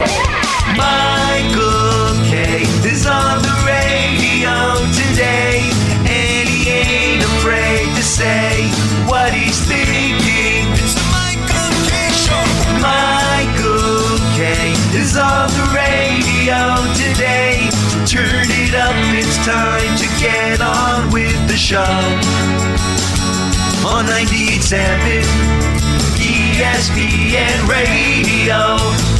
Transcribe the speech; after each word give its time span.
Michael 0.00 0.08
is 2.88 3.04
on 3.06 3.42
the 3.42 3.52
radio 3.68 4.80
today, 4.96 5.60
and 6.08 6.48
he 6.48 6.70
ain't 6.70 7.22
afraid 7.22 7.84
to 7.96 8.02
say 8.02 8.70
what 9.04 9.34
he's 9.34 9.60
thinking. 9.68 10.72
It's 10.72 10.94
the 10.94 11.02
Michael. 11.12 11.68
Show. 12.16 12.40
Michael 12.80 14.16
is 14.96 15.18
on 15.18 15.50
the 15.52 15.68
radio 15.76 16.80
today, 16.96 17.68
turn 18.06 18.48
it 18.48 18.74
up. 18.74 18.96
It's 19.12 19.36
time 19.44 19.96
to 20.00 20.08
get 20.18 20.62
on 20.62 21.10
with 21.12 21.36
the 21.46 21.56
show. 21.56 21.84
On 23.86 24.06
98.7 24.06 25.24
ESPN 26.16 27.68
Radio. 27.68 29.19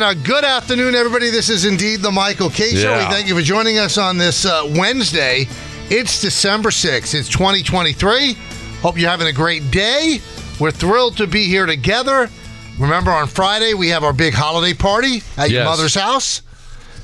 And 0.00 0.18
a 0.18 0.22
good 0.22 0.44
afternoon, 0.44 0.94
everybody. 0.94 1.28
This 1.28 1.50
is 1.50 1.66
indeed 1.66 2.00
the 2.00 2.10
Michael 2.10 2.48
Kay 2.48 2.70
Show. 2.70 2.94
Yeah. 2.94 3.06
We 3.06 3.12
thank 3.12 3.28
you 3.28 3.34
for 3.34 3.42
joining 3.42 3.76
us 3.76 3.98
on 3.98 4.16
this 4.16 4.46
uh, 4.46 4.62
Wednesday. 4.78 5.46
It's 5.90 6.22
December 6.22 6.70
6th. 6.70 7.14
It's 7.14 7.28
2023. 7.28 8.32
Hope 8.80 8.96
you're 8.98 9.10
having 9.10 9.26
a 9.26 9.32
great 9.32 9.70
day. 9.70 10.20
We're 10.58 10.70
thrilled 10.70 11.18
to 11.18 11.26
be 11.26 11.44
here 11.44 11.66
together. 11.66 12.30
Remember, 12.78 13.10
on 13.10 13.26
Friday, 13.26 13.74
we 13.74 13.88
have 13.88 14.02
our 14.02 14.14
big 14.14 14.32
holiday 14.32 14.72
party 14.72 15.22
at 15.36 15.50
your 15.50 15.64
mother's 15.66 15.94
house. 15.94 16.40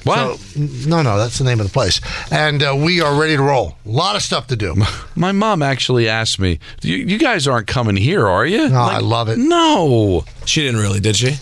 What? 0.05 0.39
So, 0.39 0.61
no, 0.89 1.03
no, 1.03 1.19
that's 1.19 1.37
the 1.37 1.45
name 1.45 1.61
of 1.61 1.67
the 1.67 1.73
place. 1.73 2.01
And 2.31 2.62
uh, 2.62 2.75
we 2.78 3.03
are 3.03 3.15
ready 3.21 3.37
to 3.37 3.43
roll. 3.43 3.77
A 3.84 3.91
lot 3.91 4.17
of 4.17 4.23
stuff 4.23 4.47
to 4.47 4.56
do. 4.56 4.75
My 5.17 5.33
mom 5.33 5.61
actually 5.62 6.09
asked 6.09 6.39
me, 6.39 6.61
"You, 6.81 6.97
you 6.97 7.19
guys 7.19 7.47
aren't 7.47 7.67
coming 7.67 7.97
here, 7.97 8.27
are 8.27 8.47
you?" 8.47 8.71
No, 8.71 8.78
I 8.78 8.99
love 8.99 9.28
it. 9.28 9.37
No. 9.37 10.25
She 10.47 10.62
didn't 10.62 10.81
really, 10.81 11.01
did 11.01 11.17
she? 11.17 11.34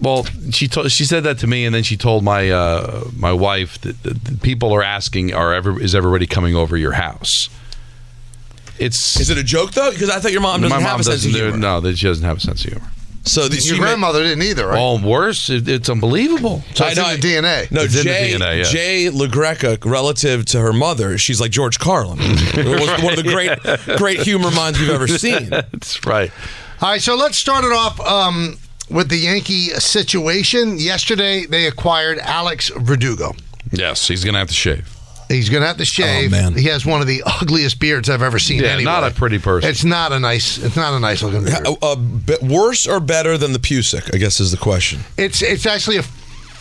Well, 0.00 0.24
she 0.50 0.68
told 0.68 0.90
she 0.92 1.04
said 1.04 1.24
that 1.24 1.38
to 1.38 1.46
me, 1.46 1.64
and 1.64 1.74
then 1.74 1.82
she 1.82 1.96
told 1.96 2.22
my 2.22 2.50
uh, 2.50 3.04
my 3.16 3.32
wife 3.32 3.80
that, 3.80 4.02
that 4.02 4.24
that 4.24 4.42
people 4.42 4.72
are 4.74 4.82
asking, 4.82 5.32
"Are 5.32 5.54
ever 5.54 5.80
is 5.80 5.94
everybody 5.94 6.26
coming 6.26 6.54
over 6.54 6.76
your 6.76 6.92
house?" 6.92 7.48
It's 8.78 9.18
Is 9.18 9.30
it 9.30 9.38
a 9.38 9.42
joke 9.42 9.72
though? 9.72 9.90
Because 9.90 10.10
I 10.10 10.18
thought 10.20 10.32
your 10.32 10.42
mom 10.42 10.60
doesn't 10.60 10.76
my 10.76 10.82
have 10.82 10.98
mom 10.98 11.00
a 11.00 11.04
doesn't. 11.04 11.30
of 11.30 11.34
humor. 11.36 11.56
No, 11.56 11.80
that 11.80 11.96
she 11.96 12.06
doesn't 12.06 12.24
have 12.24 12.36
a 12.36 12.40
sense 12.40 12.62
of 12.64 12.72
humor. 12.72 12.86
So 13.24 13.48
the, 13.48 13.54
Your 13.56 13.60
she 13.74 13.80
ma- 13.80 13.86
grandmother 13.86 14.22
didn't 14.22 14.42
either, 14.42 14.68
right? 14.68 14.78
Oh, 14.78 15.04
worse, 15.04 15.48
it, 15.50 15.66
it's 15.68 15.88
unbelievable. 15.88 16.62
so 16.74 16.84
I 16.84 16.88
it's 16.90 16.96
know, 16.98 17.08
in 17.10 17.20
the 17.20 17.26
DNA. 17.26 17.70
No, 17.72 17.80
It's 17.82 17.94
in 17.96 17.98
the 18.00 18.04
Jay, 18.04 18.32
DNA, 18.34 18.58
yeah. 18.58 18.62
Jay 18.64 19.06
LaGreca, 19.10 19.84
relative 19.84 20.44
to 20.46 20.60
her 20.60 20.72
mother, 20.72 21.18
she's 21.18 21.40
like 21.40 21.50
George 21.50 21.80
Carlin. 21.80 22.18
Was 22.20 23.02
One 23.02 23.18
of 23.18 23.24
the 23.24 23.24
great, 23.24 23.96
great 23.98 24.20
humor 24.20 24.52
minds 24.52 24.78
we've 24.78 24.90
ever 24.90 25.08
seen. 25.08 25.48
That's 25.50 26.06
right. 26.06 26.30
All 26.80 26.90
right, 26.90 27.00
so 27.00 27.16
let's 27.16 27.36
start 27.36 27.64
it 27.64 27.72
off 27.72 27.98
um, 28.00 28.58
with 28.90 29.08
the 29.08 29.16
Yankee 29.16 29.68
situation. 29.70 30.78
Yesterday, 30.78 31.46
they 31.46 31.66
acquired 31.66 32.18
Alex 32.18 32.70
Verdugo. 32.76 33.34
Yes, 33.72 34.06
he's 34.08 34.24
gonna 34.24 34.38
have 34.38 34.48
to 34.48 34.54
shave. 34.54 34.96
He's 35.28 35.48
going 35.48 35.62
to 35.62 35.66
have 35.66 35.76
to 35.78 35.82
oh, 35.82 35.84
shave. 35.84 36.32
Oh, 36.32 36.36
man. 36.36 36.54
He 36.54 36.68
has 36.68 36.86
one 36.86 37.00
of 37.00 37.06
the 37.06 37.22
ugliest 37.26 37.80
beards 37.80 38.08
I've 38.08 38.22
ever 38.22 38.38
seen. 38.38 38.62
Yeah, 38.62 38.68
anyway. 38.68 38.84
not 38.84 39.04
a 39.04 39.10
pretty 39.14 39.38
person. 39.38 39.68
It's 39.68 39.84
not 39.84 40.12
a 40.12 40.20
nice. 40.20 40.58
It's 40.58 40.76
not 40.76 40.94
a 40.94 41.00
nice 41.00 41.22
looking 41.22 41.44
beard. 41.44 41.66
A, 41.66 41.86
a 41.86 41.96
bit 41.96 42.42
worse 42.42 42.86
or 42.86 43.00
better 43.00 43.36
than 43.36 43.52
the 43.52 43.58
Pusick? 43.58 44.14
I 44.14 44.18
guess 44.18 44.40
is 44.40 44.52
the 44.52 44.56
question. 44.56 45.00
It's 45.16 45.42
it's 45.42 45.66
actually 45.66 45.98
a, 45.98 46.04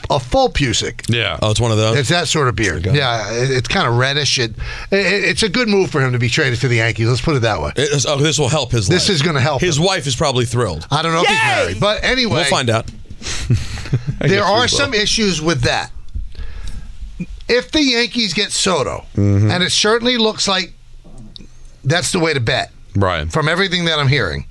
a 0.10 0.20
full 0.20 0.50
Pusick. 0.50 1.04
Yeah. 1.14 1.38
Oh, 1.42 1.52
it's 1.52 1.60
one 1.60 1.72
of 1.72 1.78
those. 1.78 1.98
It's 1.98 2.10
that 2.10 2.28
sort 2.28 2.48
of 2.48 2.56
beard. 2.56 2.86
Yeah, 2.86 3.32
it, 3.34 3.52
it's 3.52 3.68
kind 3.68 3.88
of 3.88 3.98
reddish. 3.98 4.38
It, 4.40 4.52
it 4.92 5.24
it's 5.24 5.44
a 5.44 5.50
good 5.50 5.68
move 5.68 5.90
for 5.92 6.02
him 6.02 6.12
to 6.14 6.20
be 6.20 6.30
traded 6.30 6.60
to 6.62 6.68
the 6.68 6.78
Yankees. 6.78 7.08
Let's 7.08 7.22
put 7.22 7.36
it 7.36 7.42
that 7.42 7.62
way. 7.62 7.72
It 7.76 7.92
is- 7.92 8.06
oh, 8.06 8.18
this 8.18 8.38
will 8.40 8.50
help 8.50 8.72
his. 8.72 8.88
This 8.88 9.08
life. 9.10 9.16
is 9.16 9.22
gonna 9.22 9.40
help 9.42 9.62
His 9.62 9.78
him. 9.78 9.84
wife 9.84 10.08
is 10.08 10.16
probably 10.16 10.46
thrilled. 10.46 10.86
I 10.92 11.02
don't 11.02 11.14
know 11.14 11.22
if 11.22 11.28
he's 11.28 11.38
married, 11.38 11.80
but 11.80 12.04
anyway, 12.04 12.34
We'll 12.36 12.46
find 12.46 12.70
out. 12.70 12.90
There 14.20 14.44
are 14.44 14.68
some 14.68 14.94
issues 14.94 15.42
with 15.42 15.62
that. 15.62 15.92
If 17.48 17.72
the 17.72 17.82
Yankees 17.82 18.34
get 18.34 18.52
Soto, 18.52 19.06
Mm-hmm. 19.16 19.52
and 19.52 19.64
it 19.64 19.72
certainly 19.72 20.18
looks 20.18 20.48
like 20.48 20.74
that's 21.84 22.12
the 22.12 22.20
way 22.20 22.34
to 22.34 22.40
bet 22.40 22.72
right. 22.96 23.32
from 23.32 23.48
everything 23.48 23.86
that 23.86 24.00
I'm 24.00 24.08
hearing, 24.08 24.48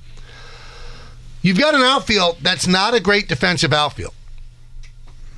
you've 1.43 1.59
got 1.59 1.75
an 1.75 1.81
outfield 1.83 2.39
that's 2.43 2.67
not 2.67 2.95
a 2.95 3.01
great 3.01 3.29
defensive 3.29 3.73
outfield 3.73 4.15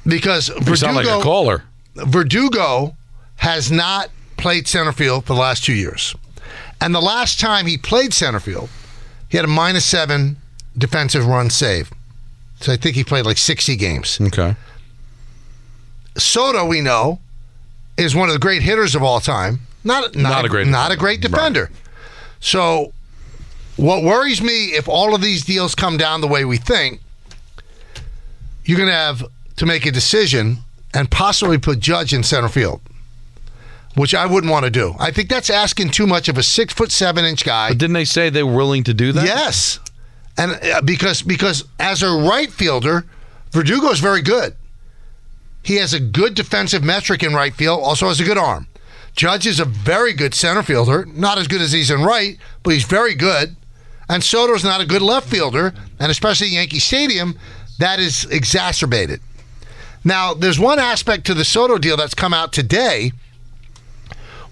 because 0.07 0.49
You 0.49 0.77
sound 0.77 0.97
like 0.97 1.07
a 1.07 1.09
Verdugo, 1.11 1.23
caller. 1.23 1.63
Verdugo 1.95 2.97
has 3.37 3.71
not 3.71 4.11
played 4.37 4.69
center 4.69 4.93
field 4.93 5.25
for 5.25 5.35
the 5.35 5.41
last 5.41 5.65
two 5.65 5.75
years, 5.75 6.15
and 6.81 6.95
the 6.95 7.01
last 7.01 7.41
time 7.41 7.67
he 7.67 7.77
played 7.77 8.13
center 8.15 8.41
field, 8.41 8.69
he 9.29 9.37
had 9.37 9.45
a 9.45 9.49
minus 9.49 9.85
seven 9.85 10.37
defensive 10.77 11.27
run 11.27 11.51
save. 11.51 11.91
So 12.61 12.73
I 12.73 12.77
think 12.77 12.97
he 12.97 13.05
played 13.05 13.27
like 13.27 13.39
60 13.39 13.77
games. 13.77 14.19
Okay. 14.21 14.57
Soto, 16.17 16.65
we 16.65 16.81
know, 16.81 17.21
is 17.99 18.15
one 18.15 18.29
of 18.29 18.33
the 18.33 18.39
great 18.39 18.63
hitters 18.63 18.95
of 18.95 19.03
all 19.03 19.21
time. 19.21 19.61
Not 19.85 20.15
not, 20.15 20.31
Not 20.31 20.45
a 20.45 20.49
great 20.49 20.67
not 20.67 20.91
a 20.91 20.97
great 20.97 21.21
defender. 21.21 21.71
So, 22.41 22.93
what 23.77 24.03
worries 24.03 24.43
me 24.43 24.67
if 24.75 24.89
all 24.89 25.15
of 25.15 25.21
these 25.21 25.45
deals 25.45 25.75
come 25.75 25.97
down 25.97 26.21
the 26.21 26.27
way 26.27 26.45
we 26.45 26.57
think, 26.57 27.01
you're 28.65 28.79
going 28.79 28.89
to 28.89 28.95
have 28.95 29.25
to 29.57 29.67
make 29.67 29.87
a 29.87 29.91
decision 29.91 30.59
and 30.95 31.11
possibly 31.11 31.59
put 31.59 31.81
Judge 31.81 32.13
in 32.13 32.23
center 32.23 32.49
field, 32.49 32.81
which 33.95 34.15
I 34.15 34.27
wouldn't 34.27 34.51
want 34.51 34.65
to 34.65 34.71
do. 34.71 34.95
I 34.99 35.11
think 35.11 35.29
that's 35.29 35.51
asking 35.51 35.91
too 35.91 36.07
much 36.07 36.29
of 36.29 36.39
a 36.39 36.43
six 36.43 36.73
foot 36.73 36.91
seven 36.93 37.25
inch 37.25 37.45
guy. 37.45 37.71
But 37.71 37.79
didn't 37.79 37.95
they 37.95 38.05
say 38.05 38.31
they 38.31 38.43
were 38.43 38.55
willing 38.57 38.85
to 38.85 38.95
do 38.95 39.13
that? 39.13 39.25
Yes, 39.25 39.81
and 40.37 40.53
uh, 40.53 40.83
because 40.83 41.23
because 41.23 41.65
as 41.79 42.03
a 42.03 42.11
right 42.11 42.51
fielder, 42.51 43.05
Verdugo 43.51 43.91
is 43.91 44.01
very 44.01 44.23
good. 44.23 44.55
He 45.63 45.77
has 45.77 45.93
a 45.93 46.01
good 46.01 46.35
defensive 46.35 46.85
metric 46.85 47.23
in 47.23 47.35
right 47.35 47.53
field. 47.55 47.81
Also 47.83 48.07
has 48.09 48.21
a 48.21 48.25
good 48.25 48.39
arm. 48.39 48.69
Judge 49.17 49.47
is 49.47 49.59
a 49.59 49.65
very 49.65 50.13
good 50.13 50.35
center 50.35 50.63
fielder. 50.63 51.07
Not 51.07 51.39
as 51.39 51.49
good 51.49 51.61
as 51.61 51.73
he's 51.73 51.91
in 51.91 52.03
right, 52.03 52.39
but 52.63 52.75
he's 52.75 52.85
very 52.85 53.15
good. 53.15 53.57
And 54.09 54.23
Soto's 54.23 54.63
not 54.63 54.81
a 54.81 54.87
good 54.87 55.03
left 55.03 55.29
fielder, 55.29 55.75
and 55.99 56.11
especially 56.13 56.49
Yankee 56.49 56.79
Stadium, 56.79 57.37
that 57.79 57.99
is 57.99 58.25
exacerbated. 58.27 59.21
Now, 60.07 60.35
there's 60.35 60.59
one 60.61 60.79
aspect 60.79 61.27
to 61.27 61.35
the 61.35 61.45
Soto 61.45 61.79
deal 61.79 61.97
that's 61.97 62.15
come 62.15 62.33
out 62.33 62.53
today 62.53 63.11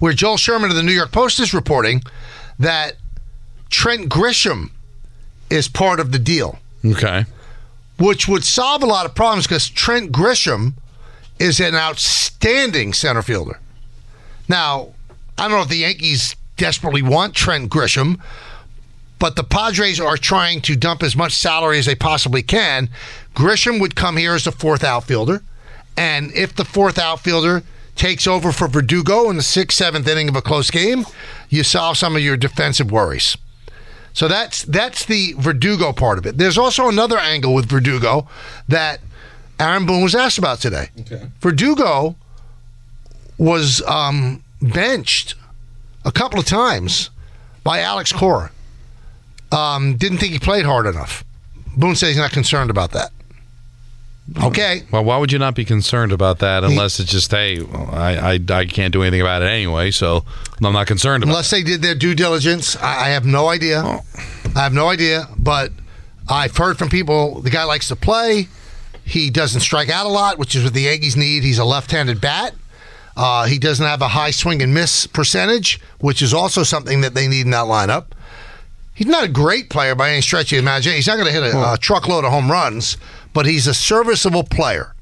where 0.00 0.12
Joel 0.12 0.36
Sherman 0.36 0.68
of 0.70 0.74
the 0.76 0.82
New 0.82 0.92
York 0.92 1.12
Post 1.12 1.38
is 1.38 1.54
reporting 1.54 2.02
that 2.58 2.94
Trent 3.70 4.08
Grisham 4.08 4.70
is 5.50 5.68
part 5.68 6.00
of 6.00 6.10
the 6.10 6.18
deal, 6.18 6.58
Okay. 6.84 7.24
which 7.98 8.26
would 8.26 8.42
solve 8.42 8.82
a 8.82 8.86
lot 8.86 9.06
of 9.06 9.14
problems 9.14 9.46
because 9.46 9.68
Trent 9.68 10.10
Grisham 10.10 10.74
is 11.38 11.60
an 11.60 11.76
outstanding 11.76 12.92
center 12.92 13.22
fielder. 13.22 13.60
Now, 14.48 14.88
I 15.38 15.42
don't 15.42 15.52
know 15.52 15.62
if 15.62 15.68
the 15.68 15.76
Yankees 15.76 16.34
desperately 16.56 17.02
want 17.02 17.34
Trent 17.34 17.70
Grisham, 17.70 18.18
but 19.24 19.36
the 19.36 19.42
Padres 19.42 19.98
are 19.98 20.18
trying 20.18 20.60
to 20.60 20.76
dump 20.76 21.02
as 21.02 21.16
much 21.16 21.32
salary 21.32 21.78
as 21.78 21.86
they 21.86 21.94
possibly 21.94 22.42
can. 22.42 22.90
Grisham 23.34 23.80
would 23.80 23.96
come 23.96 24.18
here 24.18 24.34
as 24.34 24.44
the 24.44 24.52
fourth 24.52 24.84
outfielder, 24.84 25.42
and 25.96 26.30
if 26.34 26.54
the 26.54 26.64
fourth 26.66 26.98
outfielder 26.98 27.62
takes 27.96 28.26
over 28.26 28.52
for 28.52 28.68
Verdugo 28.68 29.30
in 29.30 29.38
the 29.38 29.42
sixth, 29.42 29.78
seventh 29.78 30.06
inning 30.06 30.28
of 30.28 30.36
a 30.36 30.42
close 30.42 30.70
game, 30.70 31.06
you 31.48 31.64
solve 31.64 31.96
some 31.96 32.14
of 32.16 32.20
your 32.20 32.36
defensive 32.36 32.92
worries. 32.92 33.34
So 34.12 34.28
that's 34.28 34.62
that's 34.64 35.06
the 35.06 35.32
Verdugo 35.38 35.94
part 35.94 36.18
of 36.18 36.26
it. 36.26 36.36
There's 36.36 36.58
also 36.58 36.90
another 36.90 37.16
angle 37.18 37.54
with 37.54 37.64
Verdugo 37.64 38.28
that 38.68 39.00
Aaron 39.58 39.86
Boone 39.86 40.02
was 40.02 40.14
asked 40.14 40.36
about 40.36 40.60
today. 40.60 40.90
Verdugo 41.40 42.14
was 43.38 43.80
um, 43.86 44.44
benched 44.60 45.34
a 46.04 46.12
couple 46.12 46.38
of 46.38 46.44
times 46.44 47.08
by 47.62 47.80
Alex 47.80 48.12
Cora. 48.12 48.50
Um, 49.54 49.96
didn't 49.96 50.18
think 50.18 50.32
he 50.32 50.38
played 50.38 50.64
hard 50.64 50.86
enough. 50.86 51.24
Boone 51.76 51.94
says 51.96 52.10
he's 52.10 52.18
not 52.18 52.32
concerned 52.32 52.70
about 52.70 52.92
that. 52.92 53.10
Okay. 54.42 54.82
Well, 54.90 55.04
why 55.04 55.18
would 55.18 55.32
you 55.32 55.38
not 55.38 55.54
be 55.54 55.64
concerned 55.66 56.10
about 56.10 56.38
that 56.38 56.64
unless 56.64 56.98
it's 56.98 57.10
just, 57.10 57.30
hey, 57.30 57.60
well, 57.60 57.90
I, 57.92 58.34
I, 58.34 58.40
I 58.60 58.64
can't 58.64 58.92
do 58.92 59.02
anything 59.02 59.20
about 59.20 59.42
it 59.42 59.46
anyway, 59.46 59.90
so 59.90 60.24
I'm 60.62 60.72
not 60.72 60.86
concerned 60.86 61.22
about 61.22 61.32
Unless 61.32 61.50
they 61.50 61.62
did 61.62 61.82
their 61.82 61.94
due 61.94 62.14
diligence, 62.14 62.74
I, 62.76 63.06
I 63.06 63.08
have 63.10 63.26
no 63.26 63.48
idea. 63.48 63.82
I 63.82 64.60
have 64.62 64.72
no 64.72 64.88
idea. 64.88 65.28
But 65.36 65.72
I've 66.28 66.56
heard 66.56 66.78
from 66.78 66.88
people 66.88 67.40
the 67.42 67.50
guy 67.50 67.64
likes 67.64 67.88
to 67.88 67.96
play. 67.96 68.48
He 69.04 69.28
doesn't 69.28 69.60
strike 69.60 69.90
out 69.90 70.06
a 70.06 70.08
lot, 70.08 70.38
which 70.38 70.54
is 70.54 70.64
what 70.64 70.72
the 70.72 70.82
Yankees 70.82 71.16
need. 71.16 71.42
He's 71.42 71.58
a 71.58 71.64
left-handed 71.64 72.20
bat. 72.22 72.54
Uh, 73.16 73.44
he 73.44 73.58
doesn't 73.58 73.84
have 73.84 74.00
a 74.00 74.08
high 74.08 74.30
swing 74.30 74.62
and 74.62 74.72
miss 74.72 75.06
percentage, 75.06 75.80
which 76.00 76.22
is 76.22 76.32
also 76.32 76.62
something 76.62 77.02
that 77.02 77.12
they 77.12 77.28
need 77.28 77.42
in 77.42 77.50
that 77.50 77.66
lineup. 77.66 78.06
He's 78.94 79.06
not 79.08 79.24
a 79.24 79.28
great 79.28 79.70
player 79.70 79.94
by 79.94 80.10
any 80.10 80.20
stretch 80.20 80.52
of 80.52 80.56
the 80.56 80.62
imagination. 80.62 80.96
He's 80.96 81.06
not 81.06 81.16
going 81.16 81.26
to 81.26 81.32
hit 81.32 81.54
a, 81.54 81.72
a 81.72 81.78
truckload 81.78 82.24
of 82.24 82.30
home 82.30 82.50
runs, 82.50 82.96
but 83.32 83.44
he's 83.44 83.66
a 83.66 83.74
serviceable 83.74 84.44
player. 84.44 84.94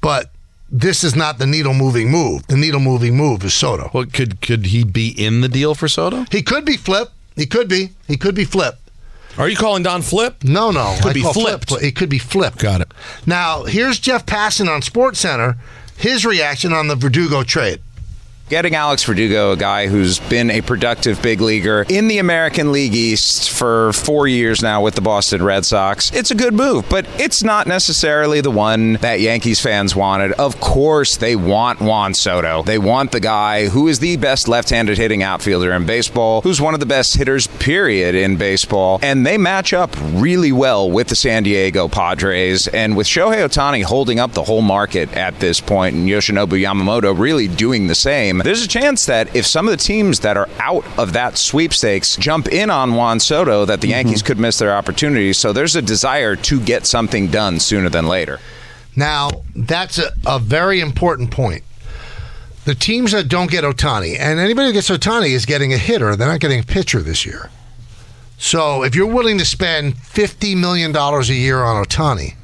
But 0.00 0.30
this 0.70 1.02
is 1.02 1.16
not 1.16 1.38
the 1.38 1.46
needle 1.46 1.74
moving 1.74 2.10
move. 2.10 2.46
The 2.46 2.56
needle 2.56 2.80
moving 2.80 3.16
move 3.16 3.44
is 3.44 3.54
Soto. 3.54 3.90
Well, 3.92 4.06
could 4.06 4.40
could 4.40 4.66
he 4.66 4.84
be 4.84 5.08
in 5.08 5.40
the 5.40 5.48
deal 5.48 5.74
for 5.74 5.88
Soto? 5.88 6.24
He 6.30 6.42
could 6.42 6.64
be 6.64 6.76
flipped. 6.76 7.12
He 7.36 7.46
could 7.46 7.68
be. 7.68 7.90
He 8.06 8.16
could 8.16 8.34
be 8.34 8.44
flipped. 8.44 8.78
Are 9.36 9.48
you 9.48 9.56
calling 9.56 9.82
Don 9.82 10.02
Flip? 10.02 10.42
No, 10.44 10.70
no. 10.70 10.96
Could 11.00 11.10
I 11.10 11.12
be 11.14 11.22
flipped. 11.22 11.68
Flip. 11.68 11.82
It 11.82 11.96
could 11.96 12.08
be 12.08 12.18
flipped. 12.18 12.58
Got 12.58 12.80
it. 12.82 12.92
Now, 13.26 13.64
here's 13.64 13.98
Jeff 13.98 14.26
Passan 14.26 14.68
on 14.68 14.82
Sports 14.82 15.20
Center. 15.20 15.56
His 15.96 16.24
reaction 16.24 16.72
on 16.72 16.88
the 16.88 16.96
Verdugo 16.96 17.42
trade. 17.42 17.80
Getting 18.50 18.74
Alex 18.74 19.04
Verdugo, 19.04 19.52
a 19.52 19.56
guy 19.56 19.86
who's 19.86 20.18
been 20.18 20.50
a 20.50 20.60
productive 20.60 21.22
big 21.22 21.40
leaguer 21.40 21.86
in 21.88 22.08
the 22.08 22.18
American 22.18 22.72
League 22.72 22.96
East 22.96 23.48
for 23.48 23.92
four 23.92 24.26
years 24.26 24.60
now 24.60 24.82
with 24.82 24.96
the 24.96 25.00
Boston 25.00 25.40
Red 25.40 25.64
Sox, 25.64 26.10
it's 26.12 26.32
a 26.32 26.34
good 26.34 26.52
move, 26.52 26.84
but 26.88 27.06
it's 27.20 27.44
not 27.44 27.68
necessarily 27.68 28.40
the 28.40 28.50
one 28.50 28.94
that 28.94 29.20
Yankees 29.20 29.60
fans 29.60 29.94
wanted. 29.94 30.32
Of 30.32 30.58
course, 30.58 31.16
they 31.16 31.36
want 31.36 31.80
Juan 31.80 32.12
Soto. 32.12 32.64
They 32.64 32.76
want 32.76 33.12
the 33.12 33.20
guy 33.20 33.68
who 33.68 33.86
is 33.86 34.00
the 34.00 34.16
best 34.16 34.48
left 34.48 34.70
handed 34.70 34.98
hitting 34.98 35.22
outfielder 35.22 35.70
in 35.70 35.86
baseball, 35.86 36.40
who's 36.40 36.60
one 36.60 36.74
of 36.74 36.80
the 36.80 36.86
best 36.86 37.16
hitters, 37.16 37.46
period, 37.46 38.16
in 38.16 38.36
baseball. 38.36 38.98
And 39.00 39.24
they 39.24 39.38
match 39.38 39.72
up 39.72 39.94
really 40.14 40.50
well 40.50 40.90
with 40.90 41.06
the 41.06 41.14
San 41.14 41.44
Diego 41.44 41.86
Padres. 41.86 42.66
And 42.66 42.96
with 42.96 43.06
Shohei 43.06 43.46
Ohtani 43.46 43.84
holding 43.84 44.18
up 44.18 44.32
the 44.32 44.42
whole 44.42 44.60
market 44.60 45.16
at 45.16 45.38
this 45.38 45.60
point, 45.60 45.94
and 45.94 46.08
Yoshinobu 46.08 46.60
Yamamoto 46.60 47.16
really 47.16 47.46
doing 47.46 47.86
the 47.86 47.94
same, 47.94 48.39
there's 48.44 48.64
a 48.64 48.68
chance 48.68 49.06
that 49.06 49.34
if 49.34 49.46
some 49.46 49.66
of 49.66 49.72
the 49.72 49.82
teams 49.82 50.20
that 50.20 50.36
are 50.36 50.48
out 50.58 50.84
of 50.98 51.12
that 51.14 51.36
sweepstakes 51.36 52.16
jump 52.16 52.48
in 52.48 52.70
on 52.70 52.94
Juan 52.94 53.20
Soto, 53.20 53.64
that 53.64 53.80
the 53.80 53.88
mm-hmm. 53.88 53.92
Yankees 53.92 54.22
could 54.22 54.38
miss 54.38 54.58
their 54.58 54.74
opportunity. 54.74 55.32
So 55.32 55.52
there's 55.52 55.76
a 55.76 55.82
desire 55.82 56.36
to 56.36 56.60
get 56.60 56.86
something 56.86 57.28
done 57.28 57.60
sooner 57.60 57.88
than 57.88 58.06
later. 58.06 58.38
Now, 58.96 59.30
that's 59.54 59.98
a, 59.98 60.12
a 60.26 60.38
very 60.38 60.80
important 60.80 61.30
point. 61.30 61.62
The 62.64 62.74
teams 62.74 63.12
that 63.12 63.28
don't 63.28 63.50
get 63.50 63.64
Ohtani, 63.64 64.18
and 64.18 64.38
anybody 64.38 64.68
who 64.68 64.72
gets 64.74 64.90
Ohtani 64.90 65.30
is 65.30 65.46
getting 65.46 65.72
a 65.72 65.78
hitter, 65.78 66.14
they're 66.14 66.28
not 66.28 66.40
getting 66.40 66.60
a 66.60 66.64
pitcher 66.64 67.00
this 67.00 67.24
year. 67.24 67.50
So 68.36 68.82
if 68.84 68.94
you're 68.94 69.06
willing 69.06 69.38
to 69.38 69.44
spend 69.44 69.96
$50 69.96 70.56
million 70.56 70.94
a 70.94 71.22
year 71.32 71.62
on 71.62 71.84
Ohtani, 71.84 72.34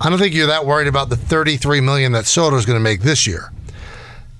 I 0.00 0.10
don't 0.10 0.18
think 0.18 0.34
you're 0.34 0.46
that 0.46 0.64
worried 0.64 0.88
about 0.88 1.08
the 1.08 1.16
33 1.16 1.80
million 1.80 2.12
that 2.12 2.26
Soto's 2.26 2.64
going 2.64 2.78
to 2.78 2.82
make 2.82 3.00
this 3.00 3.26
year. 3.26 3.50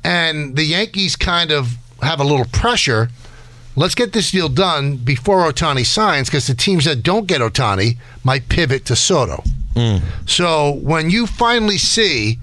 And 0.05 0.57
the 0.57 0.65
Yankees 0.65 1.17
kind 1.17 1.51
of 1.51 1.77
have 2.03 2.21
a 2.21 2.25
little 2.25 2.47
pressure. 2.47 3.11
Let's 3.77 3.95
get 3.95 4.13
this 4.13 4.31
deal 4.31 4.49
done 4.49 4.97
before 4.97 5.51
Ohtani 5.51 5.87
signs 5.87 6.29
because 6.29 6.47
the 6.47 6.55
teams 6.55 6.85
that 6.85 7.03
don't 7.03 7.27
get 7.27 7.41
Ohtani 7.41 7.97
might 8.25 8.49
pivot 8.49 8.85
to 8.87 8.97
Soto. 8.97 9.43
Mm. 9.75 10.03
So 10.29 10.73
when 10.83 11.11
you 11.11 11.27
finally 11.27 11.79
see 11.79 12.39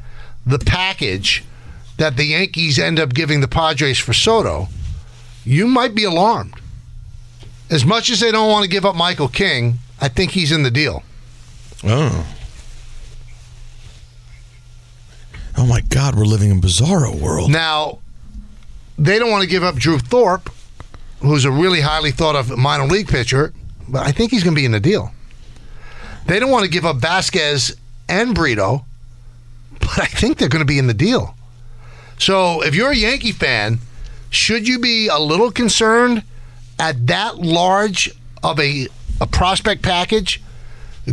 the 0.46 0.60
package 0.60 1.44
that 1.98 2.18
the 2.18 2.26
Yankees 2.26 2.78
end 2.78 3.00
up 3.00 3.14
giving 3.14 3.42
the 3.42 3.48
Padres 3.48 4.00
for 4.00 4.14
Soto, 4.14 4.68
you 5.44 5.68
might 5.68 5.96
be 5.96 6.04
alarmed. 6.04 6.56
As 7.70 7.86
much 7.86 8.10
as 8.10 8.20
they 8.20 8.32
don't 8.32 8.52
want 8.52 8.64
to 8.64 8.70
give 8.70 8.86
up 8.86 8.96
Michael 8.96 9.28
King, 9.28 9.80
I 10.00 10.08
think 10.08 10.32
he's 10.32 10.52
in 10.52 10.64
the 10.64 10.72
deal. 10.72 11.04
Oh. 11.84 12.26
Oh 15.58 15.66
my 15.66 15.82
God, 15.82 16.16
we're 16.16 16.26
living 16.26 16.52
in 16.52 16.62
bizarro 16.62 17.20
world. 17.20 17.52
Now, 17.52 18.00
they 18.98 19.20
don't 19.20 19.32
want 19.32 19.44
to 19.44 19.50
give 19.50 19.64
up 19.64 19.76
Drew 19.76 20.00
Thorpe, 20.00 20.50
who's 21.22 21.46
a 21.46 21.52
really 21.52 21.82
highly 21.82 22.12
thought 22.12 22.36
of 22.36 22.58
minor 22.58 22.86
league 22.86 23.08
pitcher, 23.08 23.54
but 23.88 24.06
I 24.06 24.12
think 24.12 24.32
he's 24.32 24.44
going 24.44 24.56
to 24.56 24.60
be 24.60 24.66
in 24.66 24.72
the 24.72 24.80
deal. 24.80 25.12
They 26.28 26.40
don't 26.40 26.52
want 26.52 26.66
to 26.66 26.72
give 26.72 26.86
up 26.86 26.98
Vasquez 26.98 27.76
and 28.10 28.34
Brito, 28.36 28.86
but 29.80 30.00
I 30.00 30.06
think 30.06 30.38
they're 30.38 30.50
going 30.50 30.62
to 30.62 30.66
be 30.66 30.80
in 30.80 30.88
the 30.88 30.94
deal. 30.94 31.36
So 32.18 32.62
if 32.64 32.76
you're 32.76 32.92
a 32.92 32.96
Yankee 32.96 33.32
fan, 33.32 33.80
should 34.30 34.68
you 34.68 34.80
be 34.80 35.08
a 35.08 35.20
little 35.20 35.52
concerned 35.52 36.24
at 36.80 37.08
that 37.08 37.38
large 37.38 38.12
of 38.44 38.60
a, 38.60 38.88
a 39.22 39.28
prospect 39.28 39.82
package 39.82 40.42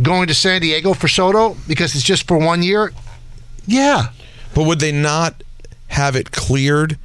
going 0.01 0.27
to 0.27 0.33
San 0.33 0.61
Diego 0.61 0.93
for 0.93 1.07
Soto 1.07 1.55
because 1.67 1.95
it's 1.95 2.03
just 2.03 2.27
for 2.27 2.37
one 2.37 2.63
year? 2.63 2.91
Yeah. 3.65 4.07
But 4.55 4.63
would 4.65 4.79
they 4.79 4.91
not 4.91 5.43
have 5.87 6.15
it 6.15 6.31
cleared 6.31 6.97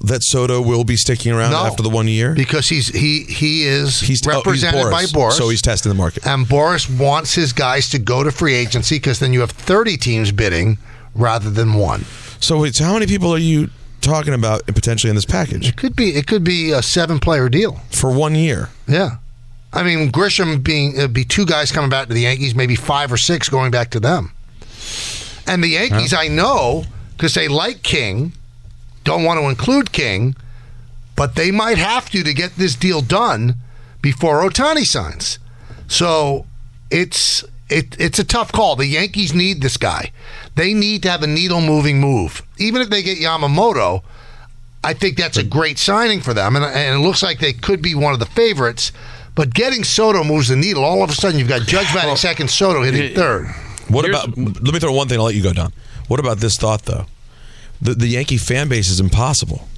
that 0.00 0.22
Soto 0.22 0.60
will 0.60 0.84
be 0.84 0.96
sticking 0.96 1.32
around 1.32 1.52
No. 1.52 1.58
after 1.64 1.82
the 1.82 1.88
one 1.88 2.08
year? 2.08 2.34
because 2.34 2.68
he's 2.68 2.88
he 2.88 3.20
he 3.24 3.62
is 3.64 4.00
He's 4.00 4.26
oh, 4.26 4.30
he's 4.30 4.36
represented 4.36 4.90
by 4.90 5.04
Boras. 5.04 5.32
so 5.32 5.48
he's 5.48 5.62
testing 5.62 5.88
the 5.90 5.96
market. 5.96 6.26
and 6.26 6.46
Boras 6.46 6.88
wants 6.98 7.34
his 7.34 7.52
guys 7.52 7.88
to 7.90 7.98
go 7.98 8.22
to 8.22 8.30
free 8.30 8.54
agency 8.54 8.96
because 8.96 9.18
then 9.18 9.32
you 9.32 9.40
have 9.40 9.50
30 9.52 9.96
teams 9.96 10.30
bidding 10.32 10.78
rather 11.14 11.48
than 11.50 11.74
one. 11.74 12.04
So 12.40 12.60
wait, 12.60 12.74
so 12.74 12.84
how 12.84 12.92
many 12.94 13.06
people 13.06 13.32
are 13.32 13.38
you 13.38 13.70
talking 14.02 14.34
about 14.34 14.66
potentially 14.66 15.08
in 15.08 15.14
this 15.16 15.24
package 15.24 15.66
It 15.68 15.76
could 15.76 15.96
be 15.96 16.10
it 16.16 16.26
could 16.26 16.44
be 16.44 16.72
a 16.72 16.82
seven 16.82 17.18
player 17.18 17.48
deal. 17.48 17.80
for 17.90 18.10
one 18.12 18.34
year? 18.34 18.68
Yeah. 18.86 19.16
I 19.72 19.82
mean, 19.82 20.12
Grisham 20.12 20.62
being 20.62 20.94
it'd 20.96 21.12
be 21.14 21.24
two 21.24 21.46
guys 21.46 21.72
coming 21.72 21.88
back 21.90 22.08
to 22.08 22.14
the 22.14 22.20
Yankees, 22.20 22.54
maybe 22.54 22.76
five 22.76 23.10
or 23.10 23.16
six 23.16 23.48
going 23.48 23.70
back 23.70 23.90
to 23.90 24.00
them. 24.00 24.32
And 25.46 25.62
the 25.62 25.68
Yankees, 25.68 26.12
I 26.14 26.28
know, 26.28 26.84
because 27.16 27.34
they 27.34 27.48
like 27.48 27.82
King, 27.82 28.32
don't 29.04 29.24
want 29.24 29.38
to 29.40 29.48
include 29.48 29.92
King, 29.92 30.34
but 31.16 31.34
they 31.36 31.50
might 31.50 31.78
have 31.78 32.10
to 32.10 32.22
to 32.22 32.32
get 32.34 32.56
this 32.56 32.74
deal 32.74 33.00
done 33.02 33.56
before 34.00 34.42
Ohtani 34.42 34.84
signs. 34.84 35.38
So 35.86 36.46
it's 36.90 37.44
it, 37.68 37.98
it's 37.98 38.18
a 38.18 38.24
tough 38.24 38.52
call. 38.52 38.76
The 38.76 38.86
Yankees 38.86 39.34
need 39.34 39.62
this 39.62 39.76
guy. 39.76 40.12
They 40.54 40.74
need 40.74 41.02
to 41.02 41.10
have 41.10 41.22
a 41.22 41.26
needle 41.26 41.60
moving 41.60 42.00
move. 42.00 42.42
Even 42.58 42.82
if 42.82 42.90
they 42.90 43.02
get 43.02 43.18
Yamamoto, 43.18 44.02
I 44.82 44.92
think 44.92 45.16
that's 45.16 45.38
a 45.38 45.42
great 45.42 45.78
signing 45.78 46.20
for 46.20 46.34
them, 46.34 46.56
and, 46.56 46.64
and 46.64 47.00
it 47.00 47.06
looks 47.06 47.22
like 47.22 47.38
they 47.38 47.54
could 47.54 47.80
be 47.80 47.94
one 47.94 48.12
of 48.12 48.18
the 48.18 48.26
favorites. 48.26 48.92
But 49.34 49.52
getting 49.52 49.82
Soto 49.82 50.22
moves 50.22 50.48
the 50.48 50.56
needle. 50.56 50.84
All 50.84 51.02
of 51.02 51.10
a 51.10 51.14
sudden, 51.14 51.38
you've 51.38 51.48
got 51.48 51.62
Judge 51.62 51.92
batting 51.92 52.16
second, 52.16 52.50
Soto 52.50 52.82
hitting 52.82 53.16
third. 53.16 53.46
What 53.88 54.04
Here's- 54.04 54.24
about? 54.24 54.36
Let 54.38 54.72
me 54.74 54.80
throw 54.80 54.92
one 54.92 55.08
thing. 55.08 55.18
I'll 55.18 55.24
let 55.26 55.34
you 55.34 55.42
go, 55.42 55.52
Don. 55.52 55.72
What 56.08 56.20
about 56.20 56.38
this 56.38 56.56
thought 56.56 56.84
though? 56.84 57.06
The 57.82 57.94
the 57.94 58.08
Yankee 58.08 58.38
fan 58.38 58.68
base 58.68 58.88
is 58.90 59.00
impossible 59.00 59.68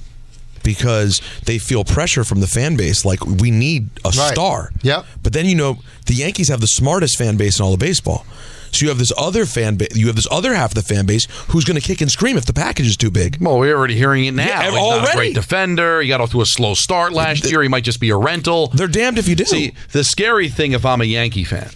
because 0.63 1.21
they 1.45 1.57
feel 1.57 1.83
pressure 1.83 2.23
from 2.23 2.41
the 2.41 2.47
fan 2.47 2.75
base. 2.75 3.05
Like 3.05 3.25
we 3.25 3.51
need 3.51 3.89
a 4.03 4.09
Right. 4.09 4.33
star. 4.33 4.71
Yep. 4.81 5.05
But 5.23 5.33
then 5.33 5.45
you 5.45 5.55
know 5.55 5.79
the 6.05 6.13
Yankees 6.13 6.49
have 6.49 6.61
the 6.61 6.67
smartest 6.67 7.17
fan 7.17 7.37
base 7.37 7.59
in 7.59 7.65
all 7.65 7.73
of 7.73 7.79
baseball. 7.79 8.25
So 8.71 8.83
you 8.83 8.89
have 8.89 8.97
this 8.97 9.13
other 9.17 9.45
fan 9.45 9.75
base. 9.75 9.95
You 9.95 10.07
have 10.07 10.17
this 10.17 10.27
other 10.29 10.53
half 10.53 10.71
of 10.71 10.75
the 10.75 10.81
fan 10.81 11.05
base 11.05 11.25
who's 11.49 11.63
going 11.63 11.79
to 11.79 11.85
kick 11.85 12.01
and 12.01 12.11
scream 12.11 12.35
if 12.35 12.45
the 12.45 12.51
package 12.53 12.85
is 12.85 12.97
too 12.97 13.09
big. 13.09 13.37
Well, 13.39 13.57
we're 13.59 13.73
already 13.75 13.95
hearing 13.95 14.25
it 14.25 14.33
now. 14.33 14.45
Yeah, 14.45 14.63
He's 14.65 14.73
not 14.73 14.79
a 14.79 14.83
already. 14.99 15.15
great 15.17 15.35
defender. 15.35 16.01
He 16.01 16.09
got 16.09 16.19
off 16.19 16.31
to 16.31 16.41
a 16.41 16.45
slow 16.45 16.73
start 16.73 17.13
last 17.13 17.49
year. 17.49 17.61
He 17.61 17.69
might 17.69 17.85
just 17.85 18.01
be 18.01 18.09
a 18.09 18.17
rental. 18.17 18.67
They're 18.67 18.87
damned 18.89 19.17
if 19.17 19.29
you 19.29 19.35
do. 19.35 19.45
See, 19.45 19.71
the 19.93 20.03
scary 20.03 20.49
thing 20.49 20.73
if 20.73 20.85
I'm 20.85 20.99
a 20.99 21.05
Yankee 21.05 21.45
fan 21.45 21.69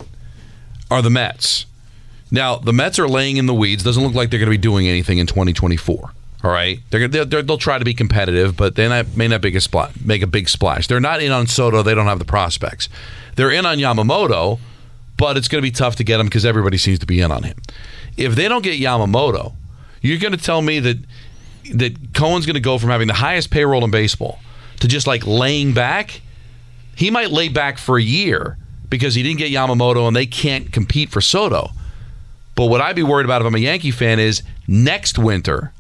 are 0.92 1.02
the 1.02 1.10
Mets. 1.10 1.66
Now, 2.32 2.56
the 2.56 2.74
Mets 2.74 2.98
are 2.98 3.10
laying 3.10 3.38
in 3.38 3.46
the 3.46 3.54
weeds. 3.54 3.84
Doesn't 3.84 4.02
look 4.02 4.14
like 4.14 4.30
they're 4.30 4.40
going 4.40 4.48
to 4.48 4.58
be 4.58 4.58
doing 4.58 4.88
anything 4.88 5.18
in 5.18 5.28
2024. 5.28 6.12
All 6.44 6.50
right, 6.50 6.80
they're, 6.90 7.08
they're, 7.08 7.26
they'll 7.26 7.58
try 7.58 7.78
to 7.78 7.86
be 7.86 7.94
competitive, 7.94 8.58
but 8.58 8.76
they 8.76 8.88
not, 8.88 9.16
may 9.16 9.28
not 9.28 9.44
make 9.44 9.54
a 9.54 9.62
splash. 9.62 9.94
Make 10.04 10.24
a 10.24 10.28
big 10.28 10.50
splash. 10.50 10.88
They're 10.88 11.00
not 11.00 11.22
in 11.22 11.32
on 11.32 11.46
Soto. 11.46 11.84
They 11.84 11.94
don't 11.94 12.08
have 12.08 12.18
the 12.18 12.26
prospects. 12.26 12.90
They're 13.36 13.52
in 13.52 13.66
on 13.66 13.78
Yamamoto, 13.78 14.60
but 15.18 15.38
it's 15.38 15.48
going 15.48 15.62
to 15.62 15.66
be 15.66 15.72
tough 15.72 15.98
to 15.98 16.04
get 16.04 16.20
him 16.20 16.26
because 16.26 16.44
everybody 16.44 16.80
seems 16.80 16.98
to 17.00 17.06
be 17.06 17.22
in 17.22 17.32
on 17.32 17.44
him. 17.44 17.58
If 18.18 18.36
they 18.36 18.48
don't 18.48 18.64
get 18.64 18.80
Yamamoto, 18.80 19.54
you're 20.02 20.18
going 20.18 20.32
to 20.32 20.44
tell 20.44 20.64
me 20.64 20.80
that 20.80 20.98
that 21.74 22.14
Cohen's 22.16 22.48
going 22.48 22.56
to 22.56 22.60
go 22.60 22.80
from 22.80 22.90
having 22.90 23.08
the 23.08 23.14
highest 23.14 23.52
payroll 23.52 23.86
in 23.86 23.92
baseball 23.92 24.40
to 24.80 24.88
just 24.88 25.06
like 25.06 25.26
laying 25.28 25.74
back. 25.74 26.22
He 26.96 27.12
might 27.12 27.30
lay 27.30 27.50
back 27.50 27.78
for 27.78 27.98
a 27.98 28.02
year 28.02 28.58
because 28.90 29.14
he 29.14 29.22
didn't 29.22 29.38
get 29.38 29.52
Yamamoto 29.52 30.08
and 30.08 30.16
they 30.16 30.26
can't 30.26 30.72
compete 30.74 31.10
for 31.10 31.22
Soto. 31.22 31.70
But 32.56 32.66
what 32.66 32.82
I'd 32.82 32.96
be 32.96 33.04
worried 33.04 33.26
about 33.26 33.42
if 33.42 33.48
I'm 33.48 33.56
a 33.56 33.60
Yankee 33.60 33.92
fan 33.92 34.20
is 34.20 34.44
next 34.68 35.18
winter, 35.18 35.74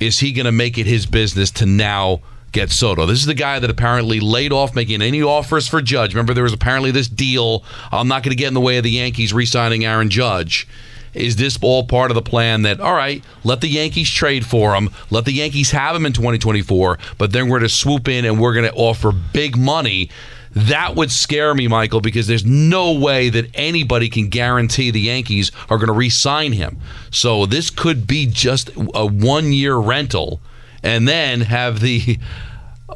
is 0.00 0.18
he 0.18 0.32
going 0.32 0.46
to 0.46 0.52
make 0.52 0.78
it 0.78 0.86
his 0.86 1.06
business 1.06 1.50
to 1.52 1.66
now 1.66 2.20
get 2.52 2.70
Soto? 2.70 3.06
This 3.06 3.18
is 3.18 3.26
the 3.26 3.34
guy 3.34 3.58
that 3.58 3.70
apparently 3.70 4.20
laid 4.20 4.52
off 4.52 4.74
making 4.74 5.02
any 5.02 5.22
offers 5.22 5.68
for 5.68 5.80
Judge. 5.80 6.14
Remember, 6.14 6.34
there 6.34 6.44
was 6.44 6.52
apparently 6.52 6.90
this 6.90 7.08
deal. 7.08 7.64
I'm 7.90 8.08
not 8.08 8.22
going 8.22 8.30
to 8.30 8.36
get 8.36 8.48
in 8.48 8.54
the 8.54 8.60
way 8.60 8.78
of 8.78 8.84
the 8.84 8.90
Yankees 8.90 9.32
re 9.32 9.46
signing 9.46 9.84
Aaron 9.84 10.10
Judge. 10.10 10.68
Is 11.14 11.36
this 11.36 11.58
all 11.62 11.84
part 11.84 12.10
of 12.10 12.14
the 12.14 12.22
plan 12.22 12.62
that, 12.62 12.78
all 12.78 12.94
right, 12.94 13.24
let 13.42 13.62
the 13.62 13.68
Yankees 13.68 14.10
trade 14.10 14.44
for 14.44 14.74
him, 14.74 14.90
let 15.08 15.24
the 15.24 15.32
Yankees 15.32 15.70
have 15.70 15.96
him 15.96 16.04
in 16.04 16.12
2024, 16.12 16.98
but 17.16 17.32
then 17.32 17.48
we're 17.48 17.58
going 17.58 17.70
to 17.70 17.74
swoop 17.74 18.06
in 18.06 18.26
and 18.26 18.38
we're 18.38 18.52
going 18.52 18.66
to 18.66 18.74
offer 18.74 19.12
big 19.12 19.56
money? 19.56 20.10
That 20.56 20.96
would 20.96 21.12
scare 21.12 21.54
me, 21.54 21.68
Michael, 21.68 22.00
because 22.00 22.26
there's 22.26 22.46
no 22.46 22.92
way 22.92 23.28
that 23.28 23.50
anybody 23.52 24.08
can 24.08 24.30
guarantee 24.30 24.90
the 24.90 25.00
Yankees 25.02 25.52
are 25.68 25.76
going 25.76 25.88
to 25.88 25.92
re 25.92 26.08
sign 26.08 26.52
him. 26.52 26.78
So 27.10 27.44
this 27.44 27.68
could 27.68 28.06
be 28.06 28.26
just 28.26 28.70
a 28.94 29.04
one 29.04 29.52
year 29.52 29.76
rental 29.76 30.40
and 30.82 31.06
then 31.06 31.42
have 31.42 31.80
the. 31.80 32.18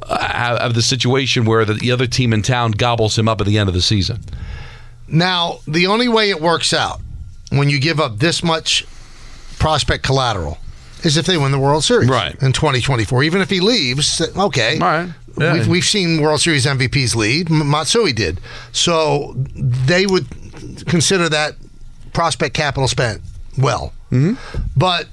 Uh, 0.03 0.59
have 0.61 0.75
the 0.75 0.83
situation 0.83 1.45
where 1.45 1.65
the, 1.65 1.75
the 1.75 1.91
other 1.91 2.07
team 2.07 2.33
in 2.33 2.41
town 2.43 2.71
gobbles 2.71 3.19
him 3.19 3.29
up 3.29 3.41
at 3.41 3.47
the 3.47 3.59
end 3.59 3.69
of 3.69 3.75
the 3.75 3.83
season. 3.83 4.21
Now, 5.09 5.59
the 5.67 5.89
only 5.89 6.09
way 6.09 6.31
it 6.31 6.41
works 6.41 6.73
out 6.73 7.01
when 7.51 7.69
you 7.69 7.81
give 7.81 7.99
up 7.99 8.19
this 8.19 8.43
much 8.43 8.87
prospect 9.59 10.05
collateral 10.05 10.59
is 11.03 11.17
if 11.17 11.27
they 11.27 11.37
win 11.37 11.51
the 11.51 11.59
World 11.59 11.83
Series 11.83 12.09
Right. 12.09 12.33
in 12.41 12.53
2024. 12.53 13.25
Even 13.25 13.41
if 13.41 13.51
he 13.51 13.59
leaves, 13.61 14.21
okay. 14.37 14.75
All 14.75 14.87
right. 14.87 15.11
Yeah. 15.39 15.53
We've, 15.55 15.69
we've 15.69 15.85
seen 15.85 16.21
World 16.21 16.41
Series 16.41 16.67
MVPs 16.67 17.15
lead. 17.17 17.49
Matsui 17.51 18.13
did. 18.13 18.41
So 18.73 19.35
they 19.37 20.07
would 20.07 20.27
consider 20.87 21.29
that 21.29 21.55
prospect 22.13 22.55
capital 22.55 22.89
spent 22.89 23.23
well. 23.59 23.93
Mm-hmm. 24.11 24.35
But 24.77 25.07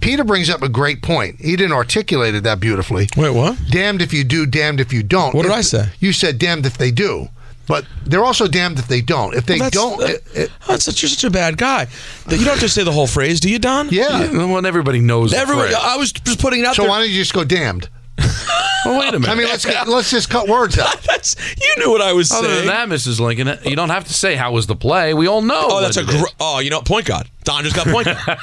Peter 0.00 0.24
brings 0.24 0.48
up 0.50 0.62
a 0.62 0.68
great 0.68 1.02
point. 1.02 1.40
He 1.40 1.56
didn't 1.56 1.72
articulate 1.72 2.34
it 2.34 2.42
that 2.44 2.60
beautifully. 2.60 3.08
Wait, 3.16 3.30
what? 3.30 3.58
Damned 3.70 4.00
if 4.02 4.12
you 4.12 4.24
do, 4.24 4.46
damned 4.46 4.80
if 4.80 4.92
you 4.92 5.02
don't. 5.02 5.34
What 5.34 5.42
did 5.42 5.50
If- 5.52 5.58
I 5.58 5.60
say? 5.62 5.86
You 5.98 6.12
said 6.12 6.38
damned 6.38 6.66
if 6.66 6.78
they 6.78 6.90
do. 6.90 7.28
But 7.66 7.86
they're 8.04 8.24
also 8.24 8.46
damned 8.46 8.78
if 8.78 8.88
they 8.88 9.00
don't. 9.00 9.34
If 9.34 9.46
they 9.46 9.54
That's- 9.58 9.72
don't, 9.72 9.98
that- 10.00 10.10
it- 10.10 10.24
it- 10.34 10.50
that's 10.68 10.84
such, 10.84 11.02
you're 11.02 11.08
such 11.08 11.24
a 11.24 11.30
bad 11.30 11.56
guy. 11.56 11.86
You 12.28 12.36
don't 12.36 12.44
have 12.46 12.60
to 12.60 12.68
say 12.68 12.84
the 12.84 12.92
whole 12.92 13.06
phrase, 13.06 13.40
do 13.40 13.48
you, 13.48 13.58
Don? 13.58 13.88
yeah. 13.90 14.30
Well, 14.32 14.66
everybody 14.66 15.00
knows. 15.00 15.30
the 15.30 15.38
I 15.38 15.96
was 15.96 16.12
just 16.12 16.40
putting 16.40 16.60
it 16.60 16.66
out 16.66 16.76
So 16.76 16.82
there. 16.82 16.90
why 16.90 17.00
don't 17.00 17.08
you 17.08 17.16
just 17.16 17.32
go 17.32 17.42
damned? 17.42 17.88
Well, 18.18 19.00
wait 19.00 19.14
a 19.14 19.18
minute. 19.18 19.30
I 19.30 19.34
mean, 19.34 19.46
let's 19.46 19.64
get, 19.64 19.88
let's 19.88 20.10
just 20.10 20.28
cut 20.28 20.46
words 20.46 20.78
out. 20.78 21.00
That's 21.08 21.36
you 21.58 21.74
knew 21.78 21.90
what 21.90 22.02
I 22.02 22.12
was 22.12 22.30
Other 22.30 22.48
saying. 22.48 22.66
than 22.66 22.90
that, 22.90 22.94
Mrs. 22.94 23.18
Lincoln, 23.18 23.58
you 23.64 23.76
don't 23.76 23.88
have 23.88 24.04
to 24.08 24.12
say 24.12 24.34
how 24.34 24.52
was 24.52 24.66
the 24.66 24.76
play. 24.76 25.14
We 25.14 25.26
all 25.26 25.40
know. 25.40 25.58
oh, 25.70 25.80
that's 25.80 25.96
a 25.96 26.04
what 26.04 26.10
it 26.10 26.16
is. 26.16 26.20
gr- 26.22 26.28
oh, 26.38 26.58
you 26.58 26.68
know, 26.68 26.82
point 26.82 27.06
guard. 27.06 27.26
Don 27.44 27.64
just 27.64 27.74
got 27.74 27.86
point 27.86 28.04
guard. 28.06 28.38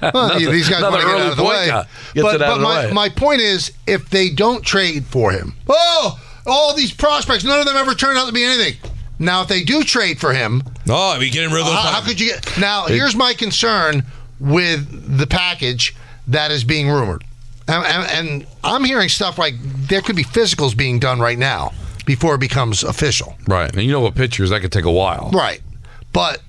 Well, 0.14 0.38
these 0.38 0.68
guys 0.70 0.78
another 0.78 0.96
want 0.96 1.02
to 1.02 1.06
get 1.06 1.14
early 1.14 1.22
out 1.22 1.30
of 1.32 1.36
the 1.36 1.42
point 1.42 1.54
way. 1.58 1.66
guard. 1.66 1.86
But, 2.14 2.22
but 2.22 2.42
of 2.42 2.58
the 2.58 2.62
my, 2.64 2.86
way. 2.86 2.92
my 2.92 3.08
point 3.10 3.40
is, 3.42 3.72
if 3.86 4.08
they 4.08 4.30
don't 4.30 4.62
trade 4.64 5.04
for 5.04 5.32
him, 5.32 5.54
oh, 5.68 6.18
all 6.46 6.74
these 6.74 6.92
prospects, 6.92 7.44
none 7.44 7.60
of 7.60 7.66
them 7.66 7.76
ever 7.76 7.94
turned 7.94 8.16
out 8.16 8.26
to 8.26 8.32
be 8.32 8.42
anything. 8.42 8.76
Now, 9.18 9.42
if 9.42 9.48
they 9.48 9.62
do 9.64 9.82
trade 9.84 10.18
for 10.18 10.32
him, 10.32 10.62
oh, 10.88 11.12
I 11.14 11.18
mean, 11.18 11.30
getting 11.30 11.50
rid 11.50 11.60
of 11.60 11.66
those. 11.66 11.74
how, 11.74 11.92
how 11.92 12.00
could 12.06 12.18
you 12.18 12.30
get? 12.32 12.58
Now, 12.58 12.86
here's 12.86 13.14
my 13.14 13.34
concern 13.34 14.02
with 14.40 15.18
the 15.18 15.26
package 15.26 15.94
that 16.28 16.50
is 16.50 16.64
being 16.64 16.88
rumored, 16.88 17.22
and, 17.68 18.10
and, 18.10 18.46
I'm 18.62 18.84
hearing 18.84 19.08
stuff 19.08 19.38
like 19.38 19.54
there 19.88 20.00
could 20.00 20.16
be 20.16 20.24
physicals 20.24 20.76
being 20.76 20.98
done 20.98 21.20
right 21.20 21.38
now 21.38 21.72
before 22.06 22.34
it 22.34 22.40
becomes 22.40 22.82
official. 22.82 23.36
Right. 23.46 23.72
And 23.72 23.82
you 23.82 23.92
know 23.92 24.00
what 24.00 24.14
pitchers, 24.14 24.50
that 24.50 24.60
could 24.60 24.72
take 24.72 24.84
a 24.84 24.92
while. 24.92 25.30
Right. 25.32 25.62
But 26.12 26.42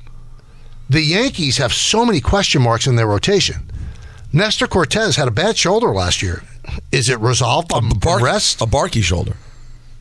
the 0.89 1.01
Yankees 1.01 1.57
have 1.57 1.73
so 1.73 2.05
many 2.05 2.21
question 2.21 2.61
marks 2.61 2.87
in 2.87 2.95
their 2.95 3.07
rotation. 3.07 3.69
Nestor 4.33 4.67
Cortes 4.67 5.15
had 5.15 5.27
a 5.27 5.31
bad 5.31 5.57
shoulder 5.57 5.87
last 5.87 6.21
year. 6.21 6.43
Is 6.91 7.09
it 7.09 7.19
resolved 7.19 7.69
by 7.69 7.79
Bark- 7.79 8.21
rest? 8.21 8.61
a 8.61 8.65
Barky 8.65 9.01
shoulder. 9.01 9.37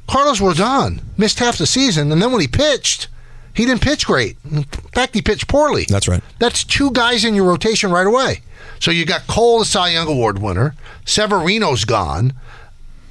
Carlos 0.06 0.40
Rodon 0.40 1.00
missed 1.16 1.38
half 1.38 1.56
the 1.56 1.66
season, 1.66 2.12
and 2.12 2.21
then 2.21 2.30
when 2.33 2.40
he 2.40 2.49
pitched, 2.49 3.09
he 3.54 3.64
didn't 3.64 3.82
pitch 3.82 4.06
great. 4.06 4.37
In 4.50 4.64
fact, 4.64 5.14
he 5.14 5.23
pitched 5.23 5.49
poorly. 5.49 5.87
That's 5.88 6.08
right. 6.08 6.23
That's 6.38 6.64
two 6.64 6.90
guys 6.90 7.25
in 7.25 7.34
your 7.34 7.46
rotation 7.46 7.90
right 7.90 8.06
away. 8.06 8.40
So 8.80 8.90
you 8.90 9.06
got 9.06 9.26
Cole, 9.26 9.61
the 9.61 9.64
Cy 9.64 9.90
Young 9.90 10.08
Award 10.08 10.40
winner. 10.40 10.75
Severino's 11.04 11.84
gone. 11.84 12.32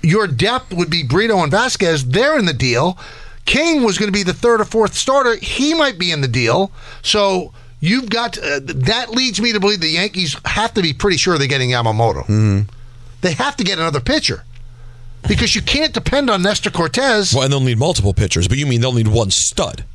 Your 0.01 0.27
depth 0.27 0.73
would 0.73 0.89
be 0.89 1.03
Brito 1.03 1.37
and 1.41 1.51
Vasquez. 1.51 2.05
They're 2.05 2.37
in 2.37 2.45
the 2.45 2.53
deal. 2.53 2.97
King 3.45 3.83
was 3.83 3.97
going 3.97 4.07
to 4.07 4.13
be 4.13 4.23
the 4.23 4.33
third 4.33 4.61
or 4.61 4.65
fourth 4.65 4.93
starter. 4.93 5.35
He 5.37 5.73
might 5.73 5.97
be 5.97 6.11
in 6.11 6.21
the 6.21 6.27
deal. 6.27 6.71
So 7.01 7.53
you've 7.79 8.09
got 8.09 8.37
uh, 8.37 8.59
that 8.63 9.11
leads 9.11 9.39
me 9.41 9.53
to 9.53 9.59
believe 9.59 9.79
the 9.79 9.87
Yankees 9.89 10.35
have 10.45 10.73
to 10.73 10.81
be 10.81 10.93
pretty 10.93 11.17
sure 11.17 11.37
they're 11.37 11.47
getting 11.47 11.69
Yamamoto. 11.69 12.65
They 13.21 13.33
have 13.33 13.55
to 13.57 13.63
get 13.63 13.79
another 13.79 14.01
pitcher 14.01 14.43
because 15.27 15.55
you 15.55 15.61
can't 15.61 15.93
depend 15.93 16.29
on 16.29 16.41
Nestor 16.41 16.69
Cortes. 16.69 17.33
Well, 17.33 17.43
and 17.43 17.53
they'll 17.53 17.61
need 17.61 17.79
multiple 17.79 18.13
pitchers, 18.13 18.47
but 18.49 18.57
you 18.57 18.65
mean 18.65 18.81
they'll 18.81 18.91
need 18.93 19.07
one 19.07 19.31
stud? 19.31 19.85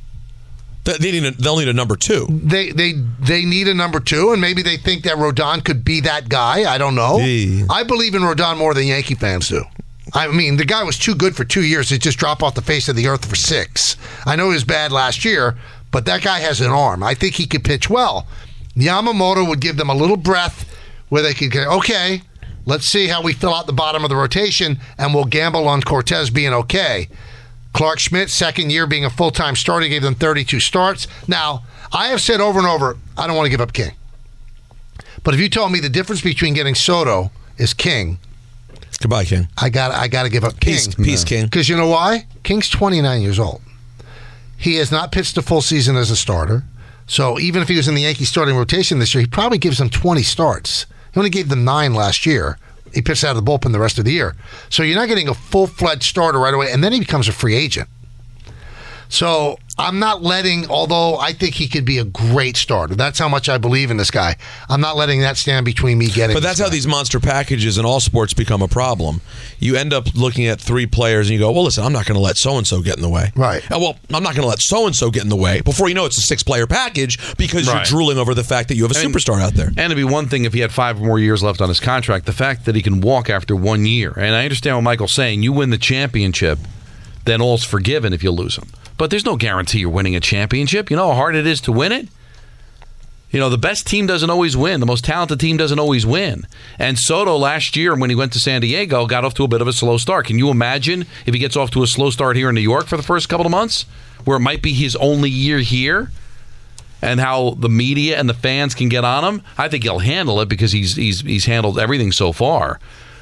They 0.85 1.11
need 1.11 1.23
a, 1.23 1.31
they'll 1.31 1.57
need 1.57 1.67
a 1.67 1.73
number 1.73 1.95
two. 1.95 2.25
they 2.29 2.71
they 2.71 2.93
they 3.19 3.45
need 3.45 3.67
a 3.67 3.73
number 3.73 3.99
two, 3.99 4.31
and 4.31 4.41
maybe 4.41 4.63
they 4.63 4.77
think 4.77 5.03
that 5.03 5.17
Rodon 5.17 5.63
could 5.63 5.85
be 5.85 6.01
that 6.01 6.29
guy. 6.29 6.71
I 6.71 6.77
don't 6.77 6.95
know. 6.95 7.17
Yeah. 7.19 7.65
I 7.69 7.83
believe 7.83 8.15
in 8.15 8.21
Rodon 8.23 8.57
more 8.57 8.73
than 8.73 8.87
Yankee 8.87 9.15
fans 9.15 9.49
do. 9.49 9.63
I 10.13 10.27
mean, 10.29 10.57
the 10.57 10.65
guy 10.65 10.81
was 10.83 10.97
too 10.97 11.13
good 11.13 11.35
for 11.35 11.43
two 11.45 11.63
years 11.63 11.89
to 11.89 11.99
just 11.99 12.17
drop 12.17 12.41
off 12.41 12.55
the 12.55 12.63
face 12.63 12.89
of 12.89 12.95
the 12.95 13.07
earth 13.07 13.25
for 13.25 13.35
six. 13.35 13.95
I 14.25 14.35
know 14.35 14.47
he 14.47 14.53
was 14.53 14.63
bad 14.63 14.91
last 14.91 15.23
year, 15.23 15.55
but 15.91 16.05
that 16.05 16.23
guy 16.23 16.39
has 16.39 16.61
an 16.61 16.71
arm. 16.71 17.03
I 17.03 17.13
think 17.13 17.35
he 17.35 17.45
could 17.45 17.63
pitch 17.63 17.89
well. 17.89 18.27
Yamamoto 18.75 19.47
would 19.47 19.59
give 19.61 19.77
them 19.77 19.89
a 19.89 19.93
little 19.93 20.17
breath 20.17 20.65
where 21.09 21.21
they 21.21 21.33
could 21.35 21.51
go, 21.51 21.77
okay, 21.77 22.21
let's 22.65 22.85
see 22.85 23.07
how 23.07 23.21
we 23.21 23.33
fill 23.33 23.53
out 23.53 23.67
the 23.67 23.73
bottom 23.73 24.03
of 24.03 24.09
the 24.09 24.15
rotation, 24.15 24.79
and 24.97 25.13
we'll 25.13 25.25
gamble 25.25 25.67
on 25.67 25.81
Cortes 25.81 26.29
being 26.31 26.53
okay. 26.53 27.07
Clarke 27.73 27.99
Schmidt, 27.99 28.29
second 28.29 28.71
year 28.71 28.87
being 28.87 29.05
a 29.05 29.09
full 29.09 29.31
time 29.31 29.55
starter, 29.55 29.87
gave 29.87 30.01
them 30.01 30.15
32 30.15 30.59
starts. 30.59 31.07
Now, 31.27 31.63
I 31.91 32.07
have 32.07 32.21
said 32.21 32.41
over 32.41 32.59
and 32.59 32.67
over, 32.67 32.97
I 33.17 33.27
don't 33.27 33.35
want 33.35 33.45
to 33.45 33.51
give 33.51 33.61
up 33.61 33.73
King. 33.73 33.91
But 35.23 35.33
if 35.33 35.39
you 35.39 35.49
told 35.49 35.71
me 35.71 35.79
the 35.79 35.89
difference 35.89 36.21
between 36.21 36.53
getting 36.53 36.75
Soto 36.75 37.31
is 37.57 37.73
King, 37.73 38.19
Goodbye, 38.99 39.23
King. 39.25 39.47
I 39.57 39.69
got 39.69 39.91
I 39.91 40.07
got 40.07 40.23
to 40.23 40.29
give 40.29 40.43
up 40.43 40.59
King. 40.59 40.73
Peace, 40.73 40.95
peace, 40.95 41.23
King. 41.23 41.45
Because 41.45 41.69
you 41.69 41.77
know 41.77 41.87
why? 41.87 42.27
King's 42.43 42.69
29 42.69 43.21
years 43.21 43.39
old. 43.39 43.61
He 44.57 44.75
has 44.75 44.91
not 44.91 45.13
pitched 45.13 45.37
a 45.37 45.41
full 45.41 45.61
season 45.61 45.95
as 45.95 46.11
a 46.11 46.17
starter. 46.17 46.63
So 47.07 47.39
even 47.39 47.61
if 47.61 47.69
he 47.69 47.77
was 47.77 47.87
in 47.87 47.95
the 47.95 48.01
Yankee 48.01 48.25
starting 48.25 48.55
rotation 48.57 48.99
this 48.99 49.15
year, 49.15 49.21
he 49.21 49.27
probably 49.27 49.57
gives 49.57 49.77
them 49.77 49.89
20 49.89 50.21
starts. 50.21 50.85
He 51.13 51.19
only 51.19 51.29
gave 51.29 51.47
them 51.47 51.63
nine 51.63 51.93
last 51.93 52.25
year. 52.25 52.57
He 52.93 53.01
pitched 53.01 53.23
out 53.23 53.35
of 53.35 53.43
the 53.43 53.51
bullpen 53.51 53.71
the 53.71 53.79
rest 53.79 53.99
of 53.99 54.05
the 54.05 54.11
year. 54.11 54.35
So 54.69 54.83
you're 54.83 54.95
not 54.97 55.07
getting 55.07 55.27
a 55.27 55.33
full 55.33 55.67
fledged 55.67 56.03
starter 56.03 56.39
right 56.39 56.53
away. 56.53 56.71
And 56.71 56.83
then 56.83 56.93
he 56.93 56.99
becomes 56.99 57.27
a 57.27 57.31
free 57.31 57.55
agent. 57.55 57.89
So 59.09 59.57
I'm 59.79 59.97
not 59.97 60.21
letting, 60.21 60.69
although 60.69 61.17
I 61.17 61.31
think 61.31 61.55
he 61.55 61.69
could 61.69 61.85
be 61.85 61.99
a 61.99 62.03
great 62.03 62.57
starter. 62.57 62.95
That's 62.95 63.17
how 63.17 63.29
much 63.29 63.47
I 63.47 63.57
believe 63.57 63.91
in 63.91 63.97
this 63.97 64.11
guy. 64.11 64.35
I'm 64.67 64.81
not 64.81 64.97
letting 64.97 65.21
that 65.21 65.37
stand 65.37 65.65
between 65.65 65.97
me 65.97 66.07
getting. 66.07 66.35
But 66.35 66.41
this 66.41 66.49
that's 66.49 66.59
how 66.59 66.65
guy. 66.65 66.71
these 66.71 66.85
monster 66.87 67.19
packages 67.21 67.77
in 67.77 67.85
all 67.85 68.01
sports 68.01 68.33
become 68.33 68.61
a 68.61 68.67
problem. 68.67 69.21
You 69.57 69.77
end 69.77 69.93
up 69.93 70.13
looking 70.15 70.47
at 70.47 70.59
three 70.59 70.85
players 70.85 71.29
and 71.29 71.33
you 71.33 71.39
go, 71.39 71.51
well, 71.51 71.63
listen, 71.63 71.85
I'm 71.85 71.93
not 71.93 72.05
going 72.05 72.17
to 72.17 72.21
let 72.21 72.35
so 72.35 72.57
and 72.57 72.67
so 72.67 72.81
get 72.81 72.97
in 72.97 73.01
the 73.01 73.09
way. 73.09 73.31
Right. 73.35 73.63
Uh, 73.71 73.79
well, 73.79 73.97
I'm 74.13 74.21
not 74.21 74.35
going 74.35 74.43
to 74.43 74.49
let 74.49 74.59
so 74.59 74.85
and 74.85 74.93
so 74.93 75.09
get 75.09 75.23
in 75.23 75.29
the 75.29 75.37
way. 75.37 75.61
Before 75.61 75.87
you 75.87 75.95
know 75.95 76.05
it's 76.05 76.17
a 76.17 76.21
six 76.21 76.43
player 76.43 76.67
package 76.67 77.35
because 77.37 77.65
you're 77.65 77.83
drooling 77.83 78.17
over 78.17 78.33
the 78.33 78.43
fact 78.43 78.67
that 78.67 78.75
you 78.75 78.83
have 78.83 78.91
a 78.91 78.99
mean- 78.99 79.13
superstar 79.13 79.41
out 79.41 79.53
there. 79.53 79.67
And 79.67 79.79
it'd 79.79 79.95
be 79.95 80.03
one 80.03 80.27
thing 80.27 80.43
if 80.43 80.53
he 80.53 80.59
had 80.59 80.73
five 80.73 80.99
more 80.99 81.19
years 81.19 81.41
left 81.41 81.61
on 81.61 81.69
his 81.69 81.79
contract. 81.79 82.25
The 82.25 82.33
fact 82.33 82.65
that 82.65 82.75
he 82.75 82.81
can 82.81 82.99
walk 82.99 83.29
after 83.29 83.55
one 83.55 83.85
year, 83.85 84.11
and 84.11 84.35
I 84.35 84.43
understand 84.43 84.75
what 84.75 84.81
Michael's 84.81 85.13
saying. 85.15 85.41
You 85.41 85.53
win 85.53 85.69
the 85.69 85.77
championship, 85.77 86.59
then 87.23 87.41
all's 87.41 87.63
forgiven 87.63 88.11
if 88.11 88.23
you 88.23 88.31
lose 88.31 88.57
him. 88.57 88.67
But 88.99 89.09
there's 89.09 89.25
no 89.25 89.37
guarantee 89.37 89.79
you're 89.79 89.89
winning 89.89 90.17
a 90.17 90.19
championship. 90.19 90.91
You 90.91 90.97
know 90.97 91.07
how 91.07 91.15
hard 91.15 91.33
it 91.33 91.47
is 91.47 91.61
to 91.61 91.71
win 91.71 91.93
it. 91.93 92.09
You 93.31 93.39
know 93.39 93.49
the 93.49 93.57
best 93.57 93.87
team 93.87 94.07
doesn't 94.07 94.29
always 94.29 94.57
win. 94.57 94.81
The 94.81 94.85
most 94.85 95.05
talented 95.05 95.39
team 95.39 95.55
doesn't 95.55 95.79
always 95.79 96.05
win. 96.05 96.45
And 96.77 96.99
Soto 96.99 97.37
last 97.37 97.77
year, 97.77 97.95
when 97.95 98.09
he 98.09 98.15
went 98.15 98.33
to 98.33 98.39
San 98.39 98.59
Diego, 98.59 99.07
got 99.07 99.23
off 99.23 99.35
to 99.35 99.45
a 99.45 99.47
bit 99.47 99.61
of 99.61 99.69
a 99.69 99.73
slow 99.73 99.97
start. 99.97 100.25
Can 100.25 100.37
you 100.37 100.49
imagine 100.49 101.05
if 101.25 101.33
he 101.33 101.39
gets 101.39 101.55
off 101.55 101.71
to 101.71 101.83
a 101.83 101.87
slow 101.87 102.09
start 102.09 102.35
here 102.35 102.49
in 102.49 102.55
New 102.55 102.61
York 102.61 102.87
for 102.87 102.97
the 102.97 103.03
first 103.03 103.29
couple 103.29 103.45
of 103.45 103.51
months, 103.51 103.83
where 104.25 104.35
it 104.35 104.41
might 104.41 104.61
be 104.61 104.73
his 104.73 104.95
only 104.97 105.29
year 105.29 105.59
here? 105.59 106.11
and 107.01 107.21
how 107.21 107.51
the 107.51 107.69
media 107.69 108.19
and 108.19 108.27
the 108.27 108.33
fans 108.33 108.75
can 108.75 108.89
get 108.89 109.05
on 109.05 109.23
him, 109.23 109.41
I 109.57 109.69
think 109.69 109.83
he'll 109.83 109.99
handle 109.99 110.41
it 110.41 110.49
because 110.49 110.73
he's 110.73 110.97
he's 110.97 111.21
he's 111.21 111.45
handled 111.45 111.79
everything 111.79 112.11
so 112.11 112.33
far. 112.33 112.77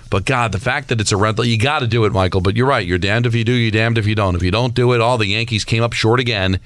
But 0.09 0.25
God, 0.25 0.51
the 0.51 0.59
fact 0.59 0.87
that 0.89 1.01
it's 1.01 1.11
a 1.11 1.17
rental, 1.17 1.45
you 1.45 1.57
got 1.57 1.79
to 1.79 1.87
do 1.87 2.05
it, 2.05 2.13
Michael. 2.13 2.41
But 2.41 2.55
you're 2.55 2.67
right. 2.67 2.85
You're 2.85 2.97
damned 2.97 3.25
if 3.25 3.35
you 3.35 3.43
do, 3.43 3.51
you're 3.51 3.71
damned 3.71 3.97
if 3.97 4.07
you 4.07 4.15
don't. 4.15 4.35
If 4.35 4.43
you 4.43 4.51
don't 4.51 4.73
do 4.73 4.93
it, 4.93 5.01
all 5.01 5.17
the 5.17 5.27
Yankees 5.27 5.65
came 5.65 5.83
up 5.83 5.93
short 5.93 6.19
again. 6.19 6.59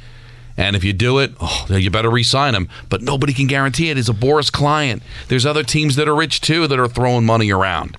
And 0.57 0.75
if 0.75 0.83
you 0.83 0.93
do 0.93 1.19
it, 1.19 1.31
oh, 1.39 1.65
you 1.69 1.89
better 1.89 2.09
re-sign 2.09 2.53
him. 2.53 2.67
But 2.89 3.01
nobody 3.01 3.33
can 3.33 3.47
guarantee 3.47 3.89
it. 3.89 3.97
He's 3.97 4.09
a 4.09 4.13
Boras 4.13 4.51
client. 4.51 5.01
There's 5.27 5.45
other 5.45 5.63
teams 5.63 5.95
that 5.95 6.07
are 6.07 6.15
rich 6.15 6.41
too 6.41 6.67
that 6.67 6.79
are 6.79 6.87
throwing 6.87 7.25
money 7.25 7.51
around. 7.51 7.97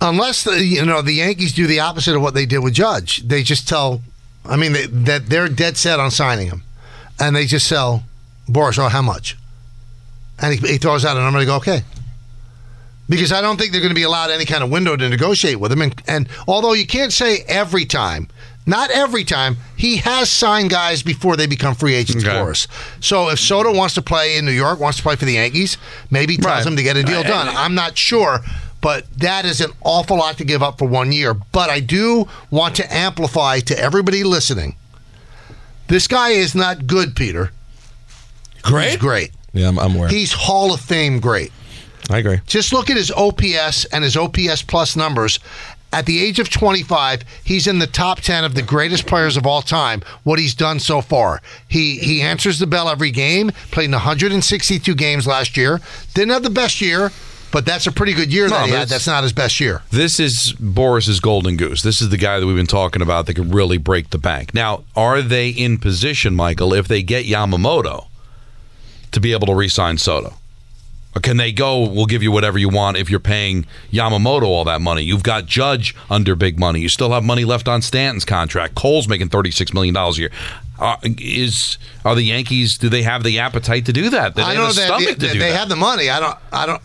unless 0.00 0.44
the, 0.44 0.64
you 0.64 0.84
know 0.84 1.02
the 1.02 1.12
Yankees 1.12 1.52
do 1.52 1.66
the 1.66 1.80
opposite 1.80 2.14
of 2.14 2.22
what 2.22 2.34
they 2.34 2.46
did 2.46 2.58
with 2.58 2.74
Judge. 2.74 3.22
They 3.26 3.42
just 3.42 3.68
tell, 3.68 4.02
I 4.44 4.56
mean, 4.56 4.72
they, 4.72 4.86
that 4.86 5.26
they're 5.26 5.48
dead 5.48 5.76
set 5.76 6.00
on 6.00 6.10
signing 6.10 6.48
him, 6.48 6.62
and 7.18 7.34
they 7.34 7.46
just 7.46 7.66
sell 7.66 8.04
Boras. 8.48 8.78
Oh, 8.78 8.88
how 8.88 9.02
much? 9.02 9.36
And 10.38 10.54
he, 10.54 10.68
he 10.68 10.78
throws 10.78 11.04
out 11.04 11.16
a 11.16 11.20
number. 11.20 11.40
They 11.40 11.46
go, 11.46 11.56
okay. 11.56 11.82
Because 13.08 13.32
I 13.32 13.40
don't 13.40 13.56
think 13.58 13.72
they're 13.72 13.80
going 13.80 13.90
to 13.90 13.94
be 13.94 14.02
allowed 14.02 14.30
any 14.30 14.44
kind 14.44 14.62
of 14.62 14.70
window 14.70 14.94
to 14.96 15.08
negotiate 15.08 15.58
with 15.58 15.72
him. 15.72 15.80
And, 15.82 16.02
and 16.06 16.28
although 16.46 16.74
you 16.74 16.86
can't 16.86 17.12
say 17.12 17.38
every 17.48 17.86
time, 17.86 18.28
not 18.66 18.90
every 18.90 19.24
time, 19.24 19.56
he 19.76 19.96
has 19.96 20.28
signed 20.28 20.68
guys 20.68 21.02
before 21.02 21.34
they 21.34 21.46
become 21.46 21.74
free 21.74 21.94
agents 21.94 22.22
Okay. 22.22 22.38
for 22.38 22.50
us. 22.50 22.68
So 23.00 23.30
if 23.30 23.38
Soto 23.40 23.74
wants 23.74 23.94
to 23.94 24.02
play 24.02 24.36
in 24.36 24.44
New 24.44 24.52
York, 24.52 24.78
wants 24.78 24.98
to 24.98 25.02
play 25.02 25.16
for 25.16 25.24
the 25.24 25.32
Yankees, 25.34 25.78
maybe 26.10 26.36
tells 26.36 26.46
Right. 26.46 26.66
him 26.66 26.76
to 26.76 26.82
get 26.82 26.98
a 26.98 27.02
deal 27.02 27.22
done. 27.22 27.48
I'm 27.48 27.74
not 27.74 27.96
sure. 27.96 28.40
but 28.80 29.06
that 29.18 29.44
is 29.44 29.60
an 29.60 29.72
awful 29.82 30.16
lot 30.18 30.36
to 30.38 30.44
give 30.44 30.62
up 30.62 30.78
for 30.78 30.86
one 30.86 31.10
year. 31.10 31.34
But 31.34 31.68
I 31.68 31.80
do 31.80 32.28
want 32.50 32.76
to 32.76 32.94
amplify 32.94 33.58
to 33.60 33.76
everybody 33.76 34.22
listening. 34.22 34.76
This 35.88 36.06
guy 36.06 36.28
is 36.30 36.54
not 36.54 36.86
good, 36.86 37.16
Peter. 37.16 37.50
Great. 38.62 38.90
He's 38.90 38.96
great. 38.98 39.30
Yeah, 39.52 39.66
I'm, 39.68 39.78
I'm 39.80 39.96
aware. 39.96 40.08
He's 40.08 40.32
Hall 40.32 40.72
of 40.72 40.80
Fame 40.80 41.18
great. 41.18 41.50
I 42.08 42.18
agree. 42.18 42.40
Just 42.46 42.72
look 42.72 42.90
at 42.90 42.96
his 42.96 43.10
OPS 43.10 43.84
and 43.86 44.02
his 44.02 44.16
OPS 44.16 44.62
plus 44.62 44.96
numbers. 44.96 45.38
At 45.90 46.04
the 46.04 46.22
age 46.22 46.38
of 46.38 46.50
25, 46.50 47.22
he's 47.44 47.66
in 47.66 47.78
the 47.78 47.86
top 47.86 48.20
10 48.20 48.44
of 48.44 48.54
the 48.54 48.62
greatest 48.62 49.06
players 49.06 49.38
of 49.38 49.46
all 49.46 49.62
time. 49.62 50.02
What 50.22 50.38
he's 50.38 50.54
done 50.54 50.80
so 50.80 51.00
far. 51.00 51.40
He 51.66 51.98
he 51.98 52.20
answers 52.20 52.58
the 52.58 52.66
bell 52.66 52.90
every 52.90 53.10
game, 53.10 53.50
played 53.70 53.86
in 53.86 53.92
162 53.92 54.94
games 54.94 55.26
last 55.26 55.56
year. 55.56 55.80
Didn't 56.12 56.32
have 56.32 56.42
the 56.42 56.50
best 56.50 56.82
year, 56.82 57.10
but 57.52 57.64
that's 57.64 57.86
a 57.86 57.92
pretty 57.92 58.12
good 58.12 58.30
year 58.30 58.48
No, 58.48 58.56
that 58.56 58.66
he 58.66 58.72
had. 58.72 58.88
That's 58.88 59.06
not 59.06 59.22
his 59.22 59.32
best 59.32 59.60
year. 59.60 59.82
This 59.90 60.20
is 60.20 60.54
Boras's 60.60 61.20
golden 61.20 61.56
goose. 61.56 61.80
This 61.82 62.02
is 62.02 62.10
the 62.10 62.18
guy 62.18 62.38
that 62.38 62.46
we've 62.46 62.56
been 62.56 62.66
talking 62.66 63.00
about 63.00 63.24
that 63.24 63.34
could 63.34 63.54
really 63.54 63.78
break 63.78 64.10
the 64.10 64.18
bank. 64.18 64.52
Now, 64.52 64.84
are 64.94 65.22
they 65.22 65.48
in 65.48 65.78
position, 65.78 66.34
Michael, 66.36 66.74
if 66.74 66.86
they 66.86 67.02
get 67.02 67.24
Yamamoto 67.24 68.08
to 69.12 69.20
be 69.20 69.32
able 69.32 69.46
to 69.46 69.54
re-sign 69.54 69.96
Soto? 69.96 70.34
Or 71.16 71.20
can 71.20 71.36
they 71.38 71.52
go, 71.52 71.88
we'll 71.88 72.06
give 72.06 72.22
you 72.22 72.30
whatever 72.30 72.58
you 72.58 72.68
want 72.68 72.96
if 72.96 73.08
you're 73.10 73.18
paying 73.18 73.66
Yamamoto 73.90 74.42
all 74.44 74.64
that 74.64 74.80
money? 74.80 75.02
You've 75.02 75.22
got 75.22 75.46
Judge 75.46 75.94
under 76.10 76.36
big 76.36 76.58
money. 76.58 76.80
You 76.80 76.88
still 76.88 77.10
have 77.12 77.24
money 77.24 77.44
left 77.44 77.66
on 77.66 77.80
Stanton's 77.82 78.24
contract. 78.26 78.74
Cole's 78.74 79.08
making 79.08 79.30
$36 79.30 79.72
million 79.72 79.96
a 79.96 80.10
year. 80.12 80.30
Uh, 80.78 80.96
is 81.02 81.76
are 82.04 82.14
the 82.14 82.22
Yankees? 82.22 82.78
Do 82.78 82.88
they 82.88 83.02
have 83.02 83.24
the 83.24 83.40
appetite 83.40 83.86
to 83.86 83.92
do 83.92 84.10
that? 84.10 84.34
Do 84.36 84.42
they 84.42 84.48
I 84.48 84.54
have 84.54 84.56
don't 84.56 84.66
know 84.68 84.72
the 84.74 84.80
if 84.80 84.86
stomach 84.86 85.18
they, 85.18 85.26
to 85.26 85.32
do 85.32 85.38
they 85.40 85.50
that? 85.50 85.58
have 85.58 85.68
the 85.68 85.74
money. 85.76 86.08
I 86.08 86.20
don't. 86.20 86.38
I 86.52 86.66
don't. 86.66 86.82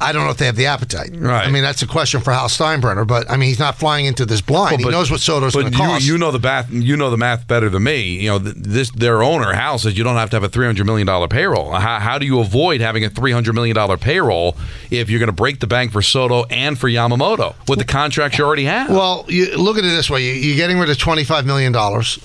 I 0.00 0.12
don't 0.12 0.24
know 0.24 0.30
if 0.30 0.38
they 0.38 0.46
have 0.46 0.56
the 0.56 0.66
appetite. 0.66 1.10
Right. 1.14 1.46
I 1.46 1.50
mean, 1.50 1.62
that's 1.62 1.82
a 1.82 1.86
question 1.86 2.20
for 2.20 2.32
Hal 2.32 2.48
Steinbrenner. 2.48 3.06
But 3.06 3.30
I 3.30 3.36
mean, 3.36 3.48
he's 3.48 3.58
not 3.58 3.76
flying 3.76 4.06
into 4.06 4.24
this 4.26 4.40
blind. 4.40 4.82
Well, 4.82 4.90
he 4.90 4.96
knows 4.96 5.10
what 5.10 5.20
Soto's 5.20 5.54
going 5.54 5.70
to 5.70 5.76
cost. 5.76 6.04
You 6.04 6.18
know 6.18 6.30
the 6.30 6.38
math. 6.38 6.70
You 6.70 6.96
know 6.96 7.10
the 7.10 7.16
math 7.16 7.46
better 7.46 7.68
than 7.68 7.82
me. 7.84 8.20
You 8.20 8.30
know 8.30 8.38
this. 8.38 8.90
Their 8.90 9.22
owner 9.22 9.52
Hal 9.52 9.78
says 9.78 9.96
you 9.96 10.04
don't 10.04 10.16
have 10.16 10.30
to 10.30 10.36
have 10.36 10.44
a 10.44 10.48
three 10.48 10.66
hundred 10.66 10.86
million 10.86 11.06
dollar 11.06 11.28
payroll. 11.28 11.72
How, 11.72 11.98
how 12.00 12.18
do 12.18 12.26
you 12.26 12.40
avoid 12.40 12.80
having 12.80 13.04
a 13.04 13.10
three 13.10 13.32
hundred 13.32 13.54
million 13.54 13.74
dollar 13.74 13.96
payroll 13.96 14.56
if 14.90 15.10
you're 15.10 15.20
going 15.20 15.28
to 15.28 15.32
break 15.32 15.60
the 15.60 15.66
bank 15.66 15.92
for 15.92 16.02
Soto 16.02 16.44
and 16.44 16.78
for 16.78 16.88
Yamamoto 16.88 17.54
with 17.68 17.78
the 17.78 17.84
contracts 17.84 18.38
you 18.38 18.44
already 18.44 18.64
have? 18.64 18.90
Well, 18.90 19.24
you 19.28 19.56
look 19.56 19.78
at 19.78 19.84
it 19.84 19.88
this 19.88 20.10
way: 20.10 20.24
you, 20.24 20.32
you're 20.32 20.56
getting 20.56 20.78
rid 20.78 20.90
of 20.90 20.98
twenty 20.98 21.24
five 21.24 21.46
million 21.46 21.72
dollars 21.72 22.18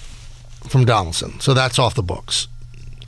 from 0.67 0.85
Donaldson, 0.85 1.39
so 1.39 1.53
that's 1.53 1.77
off 1.77 1.93
the 1.95 2.03
books. 2.03 2.47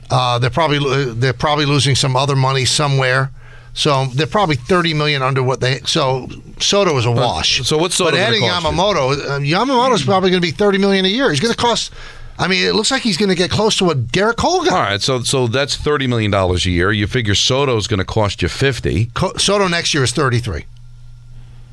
Uh, 0.10 0.38
they're 0.38 0.50
probably 0.50 1.14
they're 1.14 1.34
probably 1.34 1.66
losing 1.66 1.96
some 1.96 2.16
other 2.16 2.36
money 2.36 2.64
somewhere, 2.66 3.32
so 3.76 4.06
they're 4.16 4.26
probably 4.26 4.56
thirty 4.56 4.94
million 4.96 5.22
under 5.22 5.44
what 5.44 5.60
they. 5.60 5.80
So 5.82 6.28
Soto 6.60 6.98
is 6.98 7.06
a 7.06 7.12
wash. 7.12 7.62
so 7.68 7.78
what's 7.78 7.94
Soto 7.96 8.12
But 8.12 8.18
gonna 8.18 8.28
adding 8.30 8.42
cost 8.42 8.64
you? 8.64 8.70
Yamamoto, 8.72 9.30
uh, 9.30 9.40
Yamamoto's 9.40 10.04
probably 10.04 10.32
going 10.32 10.42
to 10.42 10.48
be 10.48 10.52
thirty 10.52 10.78
million 10.80 11.06
a 11.06 11.10
year. 11.10 11.30
He's 11.30 11.40
going 11.40 11.54
to 11.54 11.60
cost. 11.60 11.92
I 12.38 12.48
mean, 12.50 12.68
it 12.68 12.74
looks 12.76 12.92
like 12.92 13.02
he's 13.02 13.16
going 13.18 13.30
to 13.30 13.36
get 13.36 13.50
close 13.50 13.78
to 13.78 13.86
what 13.86 14.08
Gerrit 14.08 14.36
Cole 14.36 14.64
got. 14.66 14.74
All 14.74 14.80
right, 14.80 15.02
so 15.02 15.22
so 15.24 15.48
that's 15.48 15.76
thirty 15.76 16.08
million 16.08 16.32
dollars 16.32 16.66
a 16.66 16.72
year. 16.72 16.92
You 16.92 17.06
figure 17.08 17.36
Soto's 17.36 17.88
going 17.88 18.00
to 18.00 18.06
cost 18.06 18.42
you 18.42 18.48
fifty, 18.48 19.06
Co- 19.14 19.34
Soto 19.38 19.68
next 19.68 19.94
year 19.94 20.04
is 20.04 20.12
thirty 20.12 20.40
three. 20.40 20.66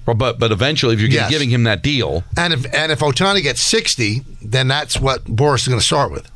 Well, 0.06 0.16
but 0.16 0.38
but 0.40 0.50
eventually, 0.50 0.94
if 0.94 1.00
you're 1.00 1.08
Yes. 1.10 1.30
giving 1.30 1.50
him 1.50 1.62
that 1.64 1.82
deal, 1.82 2.24
And 2.36 2.52
if 2.52 2.64
and 2.74 2.90
if 2.90 2.98
Ohtani 2.98 3.42
gets 3.42 3.62
sixty, 3.62 4.22
then 4.42 4.66
that's 4.68 4.98
what 5.00 5.24
Boras 5.24 5.60
is 5.62 5.68
going 5.68 5.78
to 5.80 5.86
start 5.86 6.10
with. 6.10 6.28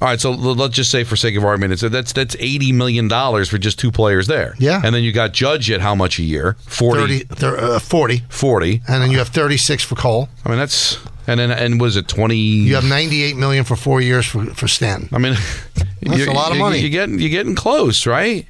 All 0.00 0.06
right, 0.06 0.20
so 0.20 0.30
let's 0.30 0.76
just 0.76 0.92
say, 0.92 1.02
for 1.02 1.16
sake 1.16 1.36
of 1.36 1.44
argument, 1.44 1.72
it's 1.72 1.82
that's 1.82 2.12
that's 2.12 2.36
eighty 2.38 2.70
million 2.70 3.08
dollars 3.08 3.48
for 3.48 3.58
just 3.58 3.80
two 3.80 3.90
players 3.90 4.28
there. 4.28 4.54
Yeah. 4.58 4.80
and 4.84 4.94
then 4.94 5.02
you 5.02 5.10
got 5.10 5.32
Judge 5.32 5.70
at 5.72 5.80
how 5.80 5.96
much 5.96 6.20
a 6.20 6.22
year? 6.22 6.56
40, 6.66 7.18
30, 7.20 7.34
thir- 7.34 7.56
uh, 7.58 7.78
40, 7.80 8.22
40. 8.28 8.82
and 8.86 9.02
then 9.02 9.10
you 9.10 9.18
have 9.18 9.28
thirty 9.28 9.56
six 9.56 9.82
for 9.82 9.96
Cole. 9.96 10.28
I 10.44 10.50
mean, 10.50 10.58
that's 10.58 10.98
and 11.26 11.40
then 11.40 11.50
and 11.50 11.80
was 11.80 11.96
it 11.96 12.06
twenty? 12.06 12.36
You 12.36 12.76
have 12.76 12.84
ninety 12.84 13.24
eight 13.24 13.36
million 13.36 13.64
for 13.64 13.74
four 13.74 14.00
years 14.00 14.24
for 14.24 14.44
for 14.54 14.68
Stanton. 14.68 15.08
I 15.12 15.18
mean, 15.18 15.34
That's 16.02 16.26
a 16.26 16.30
lot 16.32 16.52
of 16.52 16.58
money. 16.58 16.78
You're 16.78 16.90
getting 16.90 17.18
you're 17.18 17.28
getting 17.30 17.56
close, 17.56 18.06
right? 18.06 18.46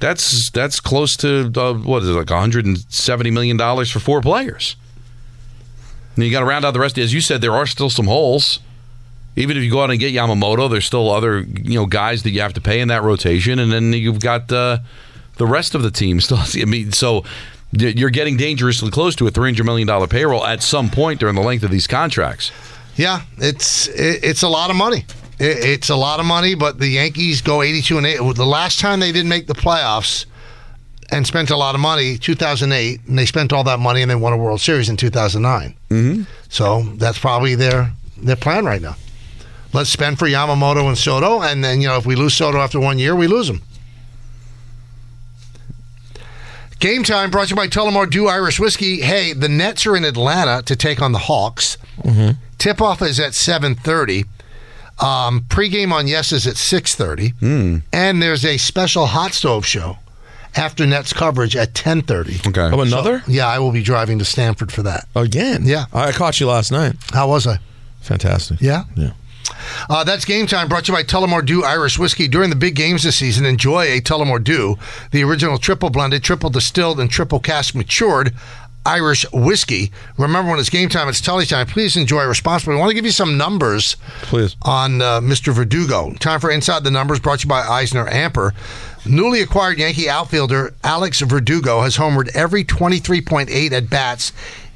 That's 0.00 0.50
that's 0.50 0.80
close 0.80 1.16
to 1.18 1.52
uh, 1.54 1.74
what 1.74 2.02
is 2.02 2.08
it 2.08 2.12
like 2.12 2.30
170 2.30 3.30
million 3.30 3.58
dollars 3.58 3.90
for 3.90 4.00
four 4.00 4.22
players. 4.22 4.74
And 6.16 6.24
you 6.24 6.30
got 6.30 6.40
to 6.40 6.46
round 6.46 6.64
out 6.64 6.72
the 6.72 6.80
rest. 6.80 6.98
As 6.98 7.12
you 7.14 7.20
said, 7.20 7.40
there 7.42 7.52
are 7.52 7.66
still 7.66 7.88
some 7.90 8.06
holes. 8.06 8.58
Even 9.34 9.56
if 9.56 9.62
you 9.62 9.70
go 9.70 9.82
out 9.82 9.90
and 9.90 9.98
get 9.98 10.12
Yamamoto, 10.12 10.70
there's 10.70 10.84
still 10.84 11.10
other 11.10 11.40
you 11.40 11.74
know 11.74 11.86
guys 11.86 12.22
that 12.24 12.30
you 12.30 12.40
have 12.40 12.52
to 12.54 12.60
pay 12.60 12.80
in 12.80 12.88
that 12.88 13.02
rotation, 13.02 13.58
and 13.58 13.72
then 13.72 13.92
you've 13.92 14.20
got 14.20 14.50
uh, 14.52 14.78
the 15.36 15.46
rest 15.46 15.74
of 15.74 15.82
the 15.82 15.90
team 15.90 16.20
still. 16.20 16.38
I 16.38 16.64
mean, 16.64 16.92
so 16.92 17.24
you're 17.72 18.10
getting 18.10 18.36
dangerously 18.36 18.90
close 18.90 19.16
to 19.16 19.26
a 19.26 19.30
300 19.30 19.64
million 19.64 19.88
dollar 19.88 20.06
payroll 20.06 20.44
at 20.44 20.62
some 20.62 20.90
point 20.90 21.20
during 21.20 21.34
the 21.34 21.40
length 21.42 21.64
of 21.64 21.70
these 21.70 21.86
contracts. 21.86 22.52
Yeah, 22.96 23.22
it's 23.38 23.88
it, 23.88 24.22
it's 24.22 24.42
a 24.42 24.48
lot 24.48 24.70
of 24.70 24.76
money. 24.76 25.06
It, 25.38 25.64
it's 25.64 25.88
a 25.88 25.96
lot 25.96 26.20
of 26.20 26.26
money, 26.26 26.54
but 26.54 26.78
the 26.78 26.88
Yankees 26.88 27.40
go 27.40 27.62
eighty 27.62 27.80
two 27.80 27.96
and 27.96 28.06
eight. 28.06 28.18
The 28.18 28.44
last 28.44 28.80
time 28.80 29.00
they 29.00 29.12
didn't 29.12 29.30
make 29.30 29.46
the 29.46 29.54
playoffs 29.54 30.26
and 31.10 31.26
spent 31.26 31.50
a 31.50 31.56
lot 31.56 31.74
of 31.74 31.80
money, 31.80 32.18
two 32.18 32.34
thousand 32.34 32.72
eight, 32.72 33.00
and 33.06 33.18
they 33.18 33.26
spent 33.26 33.52
all 33.52 33.64
that 33.64 33.78
money 33.78 34.02
and 34.02 34.10
they 34.10 34.14
won 34.14 34.32
a 34.32 34.36
World 34.36 34.60
Series 34.60 34.90
in 34.90 34.96
two 34.96 35.10
thousand 35.10 35.42
nine. 35.42 35.74
Mm-hmm. 35.88 36.24
So 36.50 36.82
that's 36.96 37.18
probably 37.18 37.54
their 37.54 37.92
their 38.18 38.36
plan 38.36 38.66
right 38.66 38.82
now. 38.82 38.96
Let's 39.72 39.90
spend 39.90 40.18
for 40.18 40.26
Yamamoto 40.28 40.86
and 40.88 40.98
Soto, 40.98 41.40
and 41.42 41.64
then 41.64 41.80
you 41.80 41.88
know 41.88 41.96
if 41.96 42.04
we 42.06 42.14
lose 42.14 42.34
Soto 42.34 42.58
after 42.58 42.78
one 42.78 42.98
year, 42.98 43.16
we 43.16 43.26
lose 43.26 43.48
him. 43.48 43.62
Game 46.78 47.04
time 47.04 47.30
brought 47.30 47.44
to 47.46 47.50
you 47.50 47.56
by 47.56 47.68
Tullamore 47.68 48.10
Dew 48.10 48.26
Irish 48.26 48.58
Whiskey. 48.58 49.00
Hey, 49.02 49.32
the 49.32 49.48
Nets 49.48 49.86
are 49.86 49.96
in 49.96 50.04
Atlanta 50.04 50.62
to 50.62 50.74
take 50.74 51.00
on 51.00 51.12
the 51.12 51.18
Hawks. 51.20 51.78
Tip 52.58 52.80
off 52.82 53.00
is 53.02 53.20
at 53.20 53.34
seven 53.34 53.74
thirty. 53.74 54.24
Um, 54.98 55.42
pregame 55.48 55.92
on 55.92 56.06
Yes 56.08 56.32
is 56.32 56.46
at 56.46 56.56
six 56.56 56.94
thirty, 56.94 57.32
and 57.40 58.22
there's 58.22 58.44
a 58.44 58.56
special 58.58 59.06
hot 59.06 59.32
stove 59.32 59.64
show 59.64 59.98
after 60.56 60.84
Nets 60.84 61.12
coverage 61.12 61.54
at 61.56 61.72
ten 61.74 62.02
thirty. 62.02 62.36
Okay. 62.46 62.60
Oh, 62.60 62.80
another 62.80 63.22
Yeah, 63.28 63.46
I 63.46 63.58
will 63.60 63.72
be 63.72 63.82
driving 63.82 64.18
to 64.18 64.24
Stamford 64.24 64.72
for 64.72 64.82
that. 64.82 65.06
again? 65.14 65.62
Yeah. 65.64 65.86
I 65.92 66.10
caught 66.12 66.40
you 66.40 66.48
last 66.48 66.72
night. 66.72 66.96
How 67.12 67.28
was 67.28 67.46
I? 67.46 67.58
Fantastic. 68.00 68.60
Yeah. 68.60 68.84
Yeah. 68.96 69.12
Uh, 69.88 70.04
that's 70.04 70.24
game 70.24 70.46
time 70.46 70.68
brought 70.68 70.84
to 70.84 70.92
you 70.92 70.98
by 70.98 71.02
Tullamore 71.02 71.44
Dew 71.44 71.64
Irish 71.64 71.98
Whiskey. 71.98 72.28
During 72.28 72.50
the 72.50 72.56
big 72.56 72.74
games 72.74 73.02
this 73.02 73.16
season, 73.16 73.44
enjoy 73.44 73.84
a 73.84 74.00
Tullamore 74.00 74.42
Dew, 74.42 74.78
the 75.10 75.24
original 75.24 75.58
triple 75.58 75.90
blended, 75.90 76.22
triple 76.22 76.50
distilled, 76.50 77.00
and 77.00 77.10
triple 77.10 77.40
cask 77.40 77.74
matured 77.74 78.32
Irish 78.84 79.24
whiskey. 79.32 79.92
Remember, 80.18 80.50
when 80.50 80.58
it's 80.58 80.68
game 80.68 80.88
time, 80.88 81.08
it's 81.08 81.20
Tully 81.20 81.46
time. 81.46 81.66
Please 81.66 81.96
enjoy 81.96 82.24
responsibly. 82.24 82.74
I 82.76 82.78
want 82.78 82.90
to 82.90 82.94
give 82.94 83.04
you 83.04 83.12
some 83.12 83.38
numbers 83.38 83.96
Please. 84.22 84.56
on 84.62 85.00
uh, 85.00 85.20
Mr. 85.20 85.52
Verdugo. 85.52 86.12
Time 86.14 86.40
for 86.40 86.50
Inside 86.50 86.82
the 86.82 86.90
Numbers 86.90 87.20
brought 87.20 87.40
to 87.40 87.44
you 87.44 87.48
by 87.48 87.60
Eisner 87.60 88.06
Amper. 88.06 88.52
Newly 89.06 89.40
acquired 89.40 89.78
Yankee 89.78 90.08
outfielder 90.08 90.74
Alex 90.82 91.20
Verdugo 91.20 91.80
has 91.82 91.96
homered 91.96 92.34
every 92.34 92.64
23.8 92.64 93.72
at 93.72 93.90
bats 93.90 94.32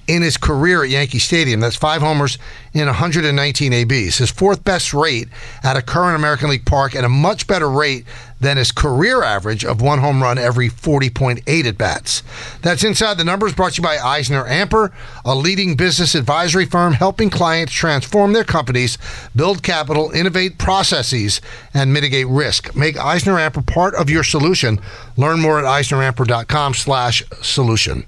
in 0.07 0.23
his 0.23 0.37
career 0.37 0.83
at 0.85 0.91
Yankee 0.91 1.19
Stadium. 1.19 1.61
That's 1.61 1.77
five 1.77 2.03
homers 2.03 2.39
in 2.73 2.87
119 2.87 3.73
ABs. 3.73 4.19
His 4.19 4.31
fourth 4.31 4.65
best 4.65 4.95
rate 4.95 5.29
at 5.63 5.77
a 5.77 5.83
current 5.83 6.17
American 6.17 6.51
League 6.51 6.65
park 6.65 6.95
and 6.95 7.05
a 7.05 7.09
much 7.09 7.47
better 7.47 7.69
rate 7.69 8.05
than 8.41 8.57
his 8.57 8.73
career 8.73 9.23
average 9.23 9.65
of 9.65 9.81
one 9.81 10.01
home 10.01 10.21
run 10.23 10.39
every 10.39 10.69
40.8 10.69 11.65
at 11.65 11.79
bats. 11.79 12.23
That's 12.63 12.85
Inside 12.85 13.19
the 13.19 13.25
Numbers 13.25 13.55
brought 13.55 13.73
to 13.73 13.83
you 13.83 13.83
by 13.83 13.99
Eisner 13.99 14.45
Amper, 14.45 14.93
a 15.25 15.35
leading 15.35 15.75
business 15.77 16.15
advisory 16.15 16.67
firm 16.67 16.93
helping 16.93 17.31
clients 17.31 17.73
transform 17.73 18.33
their 18.33 18.45
companies, 18.45 18.99
build 19.35 19.63
capital, 19.63 20.11
innovate 20.11 20.59
processes, 20.59 21.41
and 21.73 21.93
mitigate 21.93 22.27
risk. 22.29 22.77
Make 22.77 22.99
Eisner 22.99 23.37
Amper 23.37 23.67
part 23.67 23.95
of 23.95 24.11
your 24.11 24.25
solution. 24.25 24.79
Learn 25.17 25.41
more 25.41 25.59
at 25.59 25.65
eisneramper.com 25.65 26.75
slash 26.75 27.23
solution. 27.43 28.05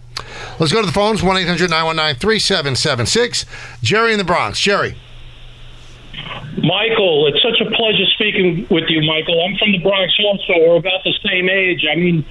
Let's 0.59 0.73
go 0.73 0.81
to 0.81 0.87
the 0.87 0.93
phones, 0.93 1.23
1-800-919-3776. 1.23 3.45
Jerry 3.83 4.13
in 4.13 4.19
the 4.19 4.25
Bronx. 4.25 4.61
Jerry. 4.61 4.97
Michael, 6.63 7.27
it's 7.29 7.43
such 7.43 7.61
a 7.61 7.71
pleasure 7.77 8.07
speaking 8.15 8.67
with 8.71 8.85
you, 8.89 9.03
Michael. 9.03 9.43
I'm 9.45 9.57
from 9.57 9.73
the 9.73 9.79
Bronx 9.79 10.13
also. 10.25 10.55
We're 10.59 10.77
about 10.77 11.05
the 11.05 11.15
same 11.27 11.49
age. 11.49 11.85
I 11.91 11.95
mean, 11.95 12.25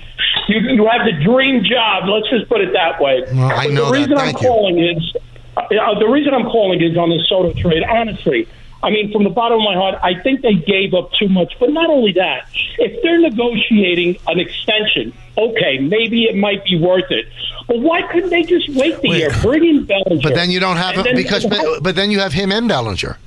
you, 0.48 0.60
you 0.60 0.86
have 0.88 1.06
the 1.06 1.14
dream 1.24 1.64
job. 1.64 2.08
Let's 2.10 2.30
just 2.30 2.48
put 2.50 2.62
it 2.62 2.74
that 2.74 3.00
way. 3.02 3.24
Well, 3.34 3.52
I 3.52 3.68
know 3.68 3.86
the 3.86 3.92
that. 3.92 3.98
reason 3.98 4.14
I'm 4.18 4.26
Thank 4.26 4.42
you. 4.42 4.48
calling 4.48 4.80
is 4.80 5.16
uh, 5.56 6.00
the 6.00 6.08
reason 6.08 6.34
I'm 6.34 6.46
calling 6.46 6.82
is 6.82 6.98
on 6.98 7.10
the 7.10 7.24
Soto 7.28 7.54
trade. 7.54 7.84
Honestly, 7.84 8.48
I 8.84 8.90
mean, 8.92 9.12
from 9.12 9.24
the 9.24 9.30
bottom 9.30 9.60
of 9.60 9.64
my 9.64 9.74
heart, 9.74 9.96
I 10.04 10.20
think 10.22 10.42
they 10.42 10.54
gave 10.56 10.94
up 10.94 11.12
too 11.14 11.30
much. 11.30 11.54
But 11.60 11.72
not 11.72 11.90
only 11.90 12.12
that, 12.14 12.48
if 12.78 13.02
they're 13.02 13.20
negotiating 13.20 14.18
an 14.28 14.40
extension, 14.40 15.14
okay, 15.38 15.80
maybe 15.80 16.26
it 16.26 16.36
might 16.36 16.64
be 16.64 16.80
worth 16.80 17.10
it. 17.12 17.26
But 17.68 17.80
why 17.80 18.02
couldn't 18.12 18.30
they 18.30 18.44
just 18.44 18.70
wait 18.70 19.02
the 19.02 19.10
Wait. 19.10 19.18
year, 19.20 19.30
bring 19.42 19.66
in 19.66 19.86
Bellinger? 19.86 20.22
But 20.22 20.36
then 20.36 20.52
you 20.52 20.60
don't 20.60 20.78
have 20.78 20.96
him 20.96 21.04
then- 21.04 21.16
because 21.16 21.46
but, 21.46 21.82
but 21.84 21.96
then 21.96 22.12
you 22.12 22.20
have 22.20 22.34
him 22.34 22.52
and 22.52 22.68
Bellinger. 22.68 23.18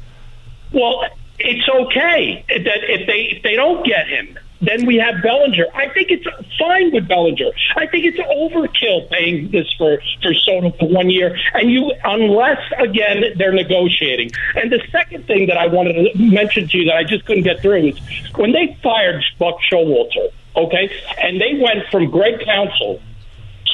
Well, 0.73 1.05
it's 1.39 1.69
okay 1.69 2.45
that 2.49 2.81
if 2.85 3.07
they 3.07 3.37
if 3.37 3.43
they 3.43 3.55
don't 3.55 3.85
get 3.85 4.07
him, 4.07 4.39
then 4.61 4.87
we 4.87 4.97
have 4.97 5.23
Bellinger. 5.23 5.67
I 5.75 5.89
think 5.89 6.11
it's 6.11 6.27
fine 6.59 6.93
with 6.93 7.09
Bellinger. 7.09 7.51
I 7.77 7.87
think 7.87 8.05
it's 8.05 8.19
overkill 8.19 9.11
paying 9.11 9.51
this 9.51 9.67
for 9.79 9.99
for 10.23 10.35
Soto 10.35 10.71
for 10.73 10.89
one 10.89 11.09
year, 11.09 11.37
and 11.55 11.71
you 11.71 11.93
unless 12.05 12.61
again 12.79 13.25
they're 13.37 13.53
negotiating. 13.53 14.31
And 14.55 14.71
the 14.71 14.83
second 14.93 15.27
thing 15.27 15.47
that 15.47 15.57
I 15.57 15.67
wanted 15.67 15.95
to 15.95 16.19
mention 16.19 16.69
to 16.69 16.79
you 16.79 16.85
that 16.87 16.97
I 16.97 17.05
just 17.05 17.25
couldn't 17.25 17.45
get 17.45 17.61
through 17.63 17.89
is 17.89 17.99
when 18.37 18.53
they 18.53 18.79
fired 18.83 19.25
Buck 19.39 19.57
Showalter, 19.71 20.29
okay, 20.57 20.91
and 21.23 21.41
they 21.41 21.59
went 21.61 21.89
from 21.91 22.11
Greg 22.11 22.45
Counsell 22.45 23.01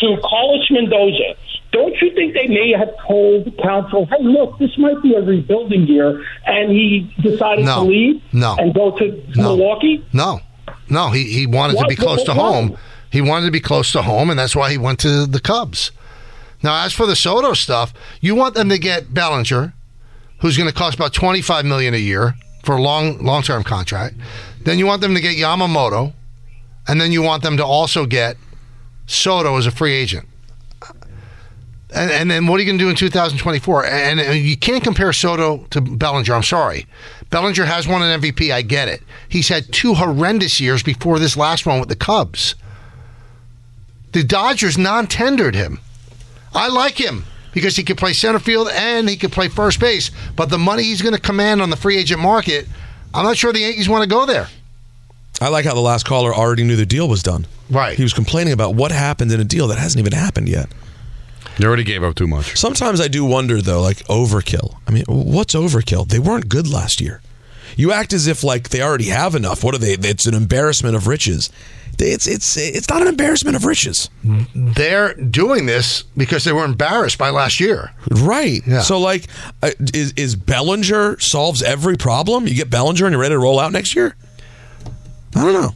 to 0.01 0.17
Carlos 0.23 0.71
Mendoza. 0.71 1.35
Don't 1.73 1.95
you 2.01 2.11
think 2.15 2.33
they 2.35 2.47
may 2.47 2.73
have 2.79 2.91
told 3.07 3.53
Counsell, 3.63 4.07
"Hey, 4.07 4.23
look, 4.23 4.59
this 4.59 4.71
might 4.79 5.03
be 5.03 5.15
a 5.15 5.21
rebuilding 5.21 5.87
year," 5.87 6.25
and 6.47 6.71
he 6.71 7.11
decided 7.21 7.65
No. 7.67 7.85
to 7.85 7.91
leave 7.91 8.23
No. 8.33 8.57
and 8.59 8.73
go 8.73 8.93
to 8.93 9.23
No. 9.35 9.43
Milwaukee? 9.57 10.05
No, 10.13 10.41
no, 10.89 11.11
he, 11.11 11.25
he 11.25 11.47
wanted 11.47 11.79
to 11.79 11.87
be 11.87 11.97
close 11.97 12.23
to 12.25 12.31
What- 12.33 12.39
what- 12.39 12.53
home. 12.55 12.77
He 13.11 13.21
wanted 13.21 13.47
to 13.47 13.53
be 13.53 13.61
close 13.61 13.93
to 13.93 14.03
home, 14.03 14.31
and 14.31 14.39
that's 14.39 14.55
why 14.57 14.71
he 14.71 14.79
went 14.79 14.99
to 15.01 15.27
the 15.27 15.41
Cubs. 15.41 15.91
Now, 16.63 16.85
as 16.85 16.93
for 16.93 17.07
the 17.07 17.17
Soto 17.17 17.53
stuff, 17.53 17.93
you 18.21 18.35
want 18.35 18.55
them 18.55 18.69
to 18.69 18.79
get 18.79 19.13
Bellinger, 19.15 19.75
who's 20.41 20.57
going 20.57 20.69
to 20.69 20.75
cost 20.75 20.97
about 20.97 21.13
twenty 21.13 21.41
five 21.43 21.65
million 21.65 21.95
a 21.95 21.99
year 21.99 22.35
for 22.65 22.77
a 22.77 22.83
long 22.83 23.19
long 23.25 23.43
term 23.43 23.63
contract. 23.63 24.15
Then 24.65 24.79
you 24.79 24.87
want 24.87 25.01
them 25.03 25.15
to 25.15 25.21
get 25.21 25.37
Yamamoto, 25.37 26.13
and 26.89 27.01
then 27.01 27.13
you 27.13 27.23
want 27.23 27.43
them 27.43 27.57
to 27.59 27.65
also 27.65 28.07
get 28.07 28.37
Soto 29.07 29.57
as 29.57 29.67
a 29.67 29.71
free 29.71 29.95
agent. 29.95 30.27
And, 31.97 32.11
and 32.11 32.31
then 32.31 32.47
what 32.47 32.61
are 32.61 32.63
you 32.63 32.67
going 32.67 32.79
to 32.79 32.85
do 32.85 32.91
in 32.91 32.97
2024? 32.97 33.87
And, 33.87 34.21
and 34.21 34.39
you 34.39 34.57
can't 34.57 34.85
compare 34.85 35.13
Soto 35.15 35.65
to 35.71 35.81
Bellinger. 35.81 36.35
I'm 36.35 36.43
sorry. 36.43 36.87
Bellinger 37.31 37.65
has 37.65 37.89
won 37.89 38.03
an 38.03 38.21
MVP. 38.21 38.53
I 38.53 38.61
get 38.63 38.89
it. 38.89 39.03
He's 39.29 39.49
had 39.49 39.73
two 39.73 39.95
horrendous 39.95 40.61
years 40.61 40.83
before 40.83 41.19
this 41.19 41.37
last 41.37 41.65
one 41.65 41.81
with 41.81 41.89
the 41.89 41.97
Cubs. 41.97 42.55
The 44.13 44.23
Dodgers 44.23 44.77
non 44.77 45.07
tendered 45.07 45.55
him. 45.55 45.81
I 46.55 46.69
like 46.69 47.01
him 47.01 47.25
because 47.53 47.77
he 47.77 47.83
could 47.83 47.97
play 47.97 48.13
center 48.13 48.39
field 48.39 48.69
and 48.73 49.09
he 49.09 49.17
could 49.17 49.33
play 49.33 49.49
first 49.49 49.81
base. 49.81 50.11
But 50.37 50.51
the 50.51 50.59
money 50.59 50.83
he's 50.83 51.03
going 51.03 51.15
to 51.15 51.21
command 51.21 51.63
on 51.63 51.71
the 51.71 51.77
free 51.77 51.97
agent 51.97 52.21
market, 52.21 52.69
I'm 53.15 53.25
not 53.25 53.39
sure 53.39 53.53
the 53.53 53.61
Yankees 53.61 53.89
want 53.89 54.03
to 54.05 54.09
go 54.09 54.27
there. 54.27 54.49
I 55.41 55.49
like 55.49 55.65
how 55.65 55.75
the 55.75 55.81
last 55.81 56.05
caller 56.07 56.35
already 56.35 56.65
knew 56.65 56.77
the 56.77 56.87
deal 56.87 57.09
was 57.09 57.23
done. 57.23 57.47
Right. 57.71 57.97
He 57.97 58.03
was 58.03 58.13
complaining 58.13 58.53
about 58.53 58.75
what 58.75 58.93
happened 58.93 59.33
in 59.33 59.41
a 59.41 59.45
deal 59.45 59.69
that 59.69 59.79
hasn't 59.79 60.01
even 60.01 60.13
happened 60.13 60.49
yet. 60.49 60.69
They 61.59 61.67
already 61.67 61.85
gave 61.85 62.03
up 62.03 62.15
too 62.15 62.27
much. 62.27 62.57
Sometimes 62.57 63.01
I 63.01 63.09
do 63.09 63.25
wonder 63.25 63.63
though, 63.63 63.81
like 63.81 63.99
overkill. 64.09 64.77
I 64.87 64.91
mean, 64.91 65.05
what's 65.09 65.55
overkill? 65.55 66.09
They 66.09 66.19
weren't 66.19 66.49
good 66.49 66.69
last 66.69 67.01
year. 67.01 67.23
You 67.77 67.93
act 67.93 68.13
as 68.13 68.27
if 68.27 68.45
like 68.45 68.71
they 68.71 68.83
already 68.83 69.07
have 69.07 69.35
enough. 69.35 69.65
What 69.65 69.75
are 69.75 69.79
they? 69.79 69.93
It's 69.93 70.27
an 70.27 70.35
embarrassment 70.35 70.97
of 70.97 71.07
riches. 71.07 71.51
It's 71.99 72.27
it's 72.27 72.57
it's 72.57 72.89
not 72.91 73.01
an 73.01 73.09
embarrassment 73.09 73.57
of 73.57 73.65
riches, 73.65 74.11
They're 74.55 75.15
doing 75.15 75.65
this 75.65 76.03
because 76.17 76.45
they 76.45 76.53
were 76.53 76.65
embarrassed 76.65 77.17
by 77.17 77.31
last 77.31 77.59
year. 77.59 77.93
right? 78.11 78.61
Yeah. 78.67 78.83
So 78.83 78.99
like, 79.01 79.29
uh, 79.63 79.71
is 79.95 80.13
is 80.13 80.37
Bellinger 80.37 81.19
solves 81.21 81.63
every 81.63 81.97
problem? 81.97 82.47
You 82.47 82.55
get 82.55 82.69
Bellinger 82.69 83.07
and 83.07 83.13
you're 83.13 83.21
ready 83.21 83.35
to 83.35 83.39
roll 83.39 83.59
out 83.59 83.73
next 83.73 83.97
year. 83.97 84.15
I 85.35 85.43
don't 85.43 85.55
know. 85.55 85.71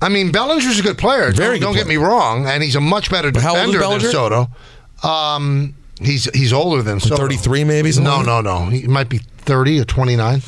I 0.00 0.08
mean, 0.08 0.32
Bellinger's 0.32 0.78
a 0.78 0.82
good 0.82 0.96
player. 0.96 1.32
Very 1.32 1.58
don't, 1.58 1.58
good 1.58 1.60
don't 1.60 1.74
get 1.74 1.86
me 1.86 1.96
wrong, 1.96 2.46
and 2.46 2.62
he's 2.62 2.76
a 2.76 2.80
much 2.80 3.10
better 3.10 3.30
How 3.38 3.50
old 3.56 3.68
is 3.68 3.72
defender 3.72 3.78
than 3.78 3.80
Bellinger? 3.80 4.10
Soto. 4.10 4.48
Um, 5.02 5.74
he's 6.00 6.24
he's 6.34 6.52
older 6.52 6.82
than 6.82 7.00
Soto. 7.00 7.16
33 7.16 7.64
maybe, 7.64 7.92
No, 8.00 8.22
no, 8.22 8.40
no. 8.40 8.66
He 8.66 8.86
might 8.86 9.08
be 9.08 9.18
thirty 9.18 9.78
or 9.80 9.84
twenty 9.84 10.16
nine. 10.16 10.42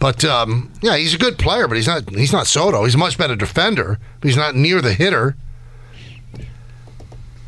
But 0.00 0.24
um, 0.24 0.72
yeah, 0.80 0.96
he's 0.96 1.14
a 1.14 1.18
good 1.18 1.38
player, 1.38 1.66
but 1.66 1.76
he's 1.76 1.86
not 1.88 2.08
he's 2.10 2.32
not 2.32 2.46
Soto. 2.46 2.84
He's 2.84 2.94
a 2.94 2.98
much 2.98 3.18
better 3.18 3.34
defender, 3.36 3.98
but 4.20 4.28
he's 4.28 4.36
not 4.36 4.54
near 4.54 4.80
the 4.80 4.92
hitter. 4.92 5.36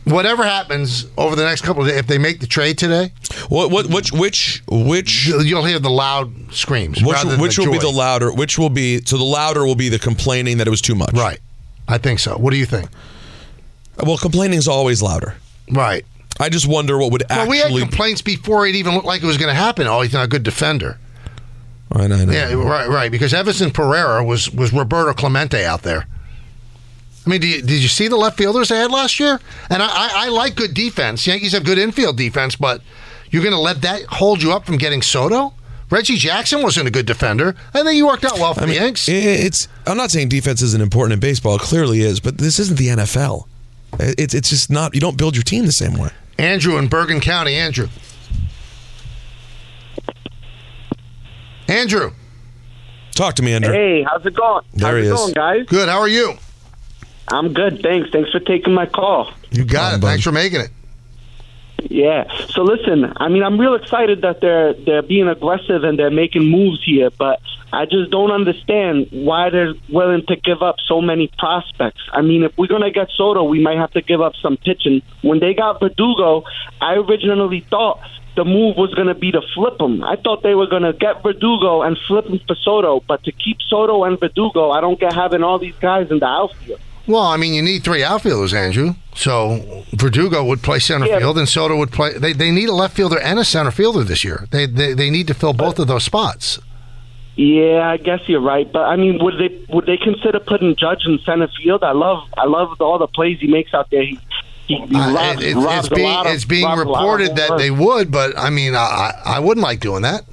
Whatever 0.05 0.43
happens 0.45 1.07
over 1.17 1.37
the 1.37 1.45
next 1.45 1.61
couple 1.63 1.83
of 1.83 1.89
days, 1.89 1.99
if 1.99 2.07
they 2.07 2.19
make 2.19 2.41
the 2.41 2.47
trade 2.47 2.79
today, 2.79 3.13
What 3.49 3.71
what 3.71 3.87
which 3.87 4.11
which 4.13 4.63
which 4.67 5.27
you'll 5.29 5.65
hear 5.65 5.79
the 5.79 5.91
loud 5.91 6.33
screams. 6.53 7.03
which, 7.05 7.23
than 7.23 7.39
which 7.39 7.59
will 7.59 7.71
be 7.71 7.79
the 7.79 7.91
louder? 7.91 8.33
Which 8.33 8.59
will 8.59 8.71
be 8.71 9.03
so 9.05 9.17
the 9.19 9.25
louder 9.25 9.65
will 9.65 9.77
be 9.77 9.89
the 9.89 9.99
complaining 10.01 10.57
that 10.59 10.67
it 10.67 10.71
was 10.71 10.81
too 10.81 10.95
much. 10.97 11.13
right? 11.13 11.39
I 11.87 11.99
think 11.99 12.19
so. 12.19 12.37
What 12.37 12.51
do 12.51 12.57
you 12.57 12.67
think? 12.67 12.89
Well, 14.05 14.17
complaining 14.17 14.59
is 14.59 14.67
always 14.67 15.03
louder. 15.03 15.37
Right. 15.71 16.05
I 16.39 16.49
just 16.49 16.67
wonder 16.67 16.97
what 16.99 17.13
would 17.13 17.23
Well, 17.29 17.49
we 17.49 17.59
had 17.59 17.71
complaints 17.71 18.23
before 18.23 18.67
it 18.67 18.75
even 18.75 18.95
looked 18.95 19.07
like 19.07 19.23
it 19.23 19.27
was 19.27 19.37
going 19.37 19.51
to 19.55 19.55
happen. 19.61 19.87
Oh, 19.87 20.01
he's 20.01 20.13
not 20.13 20.25
a 20.25 20.29
good 20.29 20.43
defender. 20.43 20.99
I 21.93 22.07
know, 22.07 22.17
I 22.17 22.25
know. 22.25 22.33
Yeah, 22.33 22.55
right, 22.55 22.89
right. 22.89 23.11
Because 23.11 23.35
Everson 23.35 23.71
Pereira 23.73 24.25
was 24.25 24.51
was 24.51 24.73
Roberto 24.73 25.13
Clemente 25.13 25.65
out 25.65 25.83
there. 25.83 26.07
I 27.27 27.31
mean, 27.31 27.41
did 27.41 27.49
you, 27.49 27.63
did 27.63 27.83
you 27.83 27.89
see 27.89 28.09
the 28.09 28.17
left 28.17 28.39
fielders 28.39 28.69
they 28.69 28.77
had 28.79 28.91
last 28.91 29.21
year? 29.21 29.39
And 29.69 29.83
I, 29.83 29.87
I, 29.89 30.11
I 30.15 30.29
like 30.29 30.55
good 30.55 30.73
defense. 30.73 31.27
Yankees 31.27 31.53
have 31.53 31.65
good 31.65 31.79
infield 31.79 32.17
defense, 32.17 32.57
but 32.57 32.81
you're 33.31 33.43
going 33.43 33.55
to 33.55 33.61
let 33.61 33.83
that 33.83 34.05
hold 34.05 34.43
you 34.43 34.53
up 34.53 34.65
from 34.65 34.79
getting 34.79 35.03
Soto? 35.03 35.53
Reggie 35.91 36.17
Jackson 36.17 36.63
wasn't 36.63 36.87
a 36.89 36.91
good 36.91 37.05
defender. 37.05 37.55
I 37.75 37.83
think 37.83 37.91
he 37.95 38.03
worked 38.03 38.25
out 38.25 38.39
well 38.39 38.55
for 38.55 38.61
I 38.61 38.67
the 38.67 38.73
mean, 38.73 38.83
Yanks. 38.83 39.07
it's. 39.09 39.69
I'm 39.87 39.97
not 39.97 40.11
saying 40.11 40.29
defense 40.29 40.63
isn't 40.63 40.81
important 40.81 41.15
in 41.15 41.21
baseball. 41.21 41.57
It 41.57 41.63
clearly 41.63 42.01
is, 42.01 42.21
but 42.21 42.39
this 42.39 42.59
isn't 42.61 42.79
the 42.79 42.87
NFL. 42.89 43.47
It's 43.99 44.35
it's 44.35 44.49
just 44.51 44.71
not. 44.71 44.95
You 44.95 45.01
don't 45.01 45.17
build 45.19 45.37
your 45.37 45.43
team 45.43 45.67
the 45.67 45.73
same 45.73 45.95
way. 45.95 46.11
Andrew 46.39 46.79
in 46.79 46.89
Bergen 46.89 47.21
County. 47.21 47.55
Andrew. 47.55 47.89
Andrew. 51.69 52.13
Talk 53.15 53.35
to 53.35 53.43
me, 53.43 53.53
Andrew. 53.53 53.73
Hey, 53.73 54.03
how's 54.03 54.25
it 54.25 54.35
going? 54.35 54.65
There 54.75 54.89
how's 54.93 55.03
he 55.03 55.09
it 55.09 55.13
is. 55.13 55.19
going, 55.19 55.33
guys? 55.35 55.67
Good. 55.67 55.89
How 55.89 55.99
are 56.01 56.09
you? 56.09 56.35
I'm 57.29 57.53
good, 57.53 57.81
thanks. 57.83 58.11
Thanks 58.11 58.31
for 58.31 58.41
taking 58.41 58.73
my 58.75 58.87
call. 58.87 59.33
You 59.51 59.65
got 59.65 59.95
it. 59.95 60.01
bud. 60.01 60.09
Thanks 60.09 60.25
for 60.25 60.33
making 60.33 60.61
it. 60.63 60.71
Yeah. 61.89 62.25
So 62.49 62.63
listen, 62.63 63.13
I 63.17 63.29
mean, 63.29 63.43
I'm 63.43 63.59
real 63.59 63.75
excited 63.75 64.23
that 64.23 64.41
they're 64.41 64.75
they're 64.75 65.03
being 65.03 65.29
aggressive 65.29 65.85
and 65.85 65.99
they're 65.99 66.11
making 66.11 66.45
moves 66.45 66.83
here, 66.85 67.11
but 67.11 67.41
I 67.73 67.85
just 67.85 68.11
don't 68.11 68.31
understand 68.31 69.09
why 69.11 69.51
they're 69.51 69.75
willing 69.89 70.25
to 70.27 70.37
give 70.37 70.63
up 70.63 70.77
so 70.87 71.01
many 71.01 71.31
prospects. 71.39 72.01
I 72.13 72.23
mean, 72.23 72.43
if 72.43 72.57
we're 72.59 72.67
gonna 72.67 72.91
get 72.91 73.09
Soto, 73.17 73.45
we 73.45 73.61
might 73.61 73.79
have 73.79 73.93
to 73.93 74.03
give 74.03 74.21
up 74.21 74.35
some 74.43 74.57
pitching. 74.57 75.03
When 75.23 75.41
they 75.41 75.55
got 75.55 75.81
Verdugo, 75.81 76.45
I 76.81 76.95
originally 76.95 77.61
thought 77.71 78.01
the 78.37 78.45
move 78.45 78.77
was 78.77 78.95
going 78.95 79.09
to 79.09 79.15
be 79.15 79.33
to 79.33 79.41
flip 79.55 79.81
him. 79.81 80.05
I 80.05 80.17
thought 80.17 80.43
they 80.43 80.55
were 80.55 80.69
going 80.69 80.85
to 80.85 80.93
get 80.93 81.23
Verdugo 81.23 81.83
and 81.83 81.99
flip 82.07 82.27
him 82.27 82.41
for 82.47 82.55
Soto, 82.55 83.01
but 83.07 83.25
to 83.25 83.33
keep 83.33 83.59
Soto 83.69 84.05
and 84.05 84.19
Verdugo, 84.19 84.71
I 84.71 84.81
don't 84.81 84.99
get 84.99 85.13
having 85.13 85.43
all 85.43 85.59
these 85.59 85.75
guys 85.77 86.11
in 86.11 86.21
the 86.21 86.27
outfield. 86.27 86.81
Well, 87.11 87.23
I 87.23 87.37
mean, 87.37 87.53
you 87.55 87.63
need 87.63 87.83
three 87.85 88.03
outfielders, 88.05 88.55
Andrew. 88.55 88.95
So 89.15 89.85
Verdugo 89.93 90.45
would 90.45 90.63
play 90.63 90.79
center 90.79 91.07
Yeah. 91.07 91.19
field, 91.19 91.39
and 91.39 91.49
Soto 91.49 91.77
would 91.77 91.91
play. 91.93 92.17
They, 92.17 92.33
they 92.33 92.51
need 92.51 92.69
a 92.69 92.75
left 92.75 92.95
fielder 92.97 93.19
and 93.19 93.39
a 93.39 93.45
center 93.45 93.71
fielder 93.71 94.05
this 94.05 94.25
year. 94.25 94.47
They 94.51 94.67
they, 94.67 94.95
they 94.95 95.11
need 95.11 95.27
to 95.29 95.35
fill 95.35 95.53
both 95.53 95.79
of 95.79 95.89
those 95.89 96.05
spots. 96.05 96.59
Yeah, 97.37 97.89
I 97.89 97.97
guess 97.97 98.21
you're 98.29 98.41
right, 98.41 98.71
but 98.71 98.83
I 98.85 98.97
mean, 98.97 99.19
would 99.23 99.35
they 99.39 99.65
would 99.75 99.87
they 99.87 99.97
consider 99.97 100.41
putting 100.41 100.77
Judge 100.77 101.05
in 101.07 101.19
center 101.21 101.49
field? 101.63 101.83
I 101.83 101.93
love 101.93 102.23
I 102.37 102.45
love 102.47 102.81
all 102.81 102.99
the 102.99 103.07
plays 103.07 103.39
he 103.41 103.47
makes 103.47 103.73
out 103.73 103.91
there. 103.91 104.03
He, 104.03 104.19
he, 104.67 104.77
he 104.77 104.95
Uh, 104.97 105.13
robs, 105.15 105.43
it- 105.43 105.47
it's, 105.49 105.57
robs 105.57 105.87
it's 105.87 105.95
being 105.95 106.17
of- 106.17 106.27
it's 106.27 106.45
being 106.45 106.65
robs 106.67 106.83
a 106.83 106.85
lot 106.85 106.99
of 106.99 107.03
reported 107.03 107.37
that 107.37 107.57
they 107.59 107.71
would, 107.71 108.11
but 108.11 108.39
I 108.39 108.51
mean, 108.51 108.75
I 108.75 108.79
I 109.25 109.37
I 109.37 109.39
wouldn't 109.39 109.65
like 109.65 109.81
doing 109.81 110.03
that. 110.03 110.25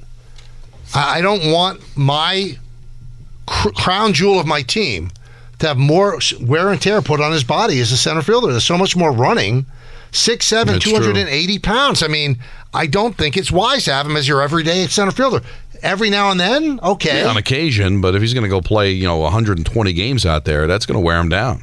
I, 0.94 1.18
I 1.18 1.20
don't 1.20 1.50
want 1.50 1.80
my 1.96 2.58
cr- 3.46 3.70
crown 3.70 4.12
jewel 4.12 4.38
of 4.38 4.46
my 4.46 4.62
team 4.62 5.10
to 5.58 5.68
have 5.68 5.76
more 5.76 6.18
wear 6.40 6.70
and 6.70 6.80
tear 6.80 7.02
put 7.02 7.20
on 7.20 7.32
his 7.32 7.44
body 7.44 7.80
as 7.80 7.92
a 7.92 7.96
center 7.96 8.22
fielder. 8.22 8.48
There's 8.48 8.64
so 8.64 8.78
much 8.78 8.96
more 8.96 9.12
running. 9.12 9.66
Six 10.10 10.46
seven, 10.46 10.74
That's 10.74 10.84
two 10.84 10.92
hundred 10.92 11.18
and 11.18 11.28
eighty 11.28 11.58
pounds. 11.58 12.02
I 12.02 12.08
mean, 12.08 12.38
I 12.72 12.86
don't 12.86 13.16
think 13.16 13.36
it's 13.36 13.52
wise 13.52 13.84
to 13.84 13.92
have 13.92 14.06
him 14.06 14.16
as 14.16 14.26
your 14.26 14.40
everyday 14.40 14.86
center 14.86 15.12
fielder. 15.12 15.42
Every 15.82 16.10
now 16.10 16.30
and 16.30 16.40
then, 16.40 16.80
okay. 16.82 17.22
on 17.24 17.36
occasion, 17.36 18.00
but 18.00 18.14
if 18.14 18.20
he's 18.20 18.34
going 18.34 18.42
to 18.42 18.48
go 18.48 18.60
play, 18.60 18.90
you 18.90 19.06
know, 19.06 19.18
120 19.18 19.92
games 19.92 20.26
out 20.26 20.44
there, 20.44 20.66
that's 20.66 20.86
going 20.86 20.98
to 20.98 21.04
wear 21.04 21.18
him 21.20 21.28
down. 21.28 21.62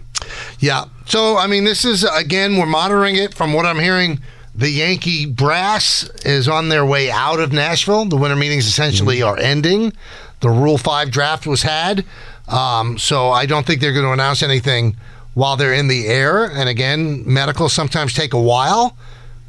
Yeah. 0.59 0.85
So, 1.05 1.37
I 1.37 1.47
mean, 1.47 1.65
this 1.65 1.83
is, 1.83 2.05
again, 2.05 2.57
we're 2.57 2.65
monitoring 2.65 3.17
it. 3.17 3.33
From 3.33 3.51
what 3.51 3.65
I'm 3.65 3.77
hearing, 3.77 4.21
the 4.55 4.69
Yankee 4.69 5.25
brass 5.25 6.09
is 6.23 6.47
on 6.47 6.69
their 6.69 6.85
way 6.85 7.11
out 7.11 7.41
of 7.41 7.51
Nashville. 7.51 8.05
The 8.05 8.15
winter 8.15 8.37
meetings 8.37 8.67
essentially 8.67 9.17
mm-hmm. 9.17 9.27
are 9.27 9.37
ending. 9.37 9.91
The 10.39 10.49
Rule 10.49 10.77
5 10.77 11.11
draft 11.11 11.45
was 11.45 11.63
had. 11.63 12.05
Um, 12.47 12.97
so, 12.97 13.29
I 13.29 13.45
don't 13.45 13.65
think 13.65 13.81
they're 13.81 13.93
going 13.93 14.05
to 14.05 14.11
announce 14.11 14.43
anything 14.43 14.95
while 15.33 15.57
they're 15.57 15.73
in 15.73 15.87
the 15.87 16.07
air. 16.07 16.45
And 16.45 16.67
again, 16.69 17.23
medicals 17.25 17.73
sometimes 17.73 18.13
take 18.13 18.33
a 18.33 18.41
while. 18.41 18.97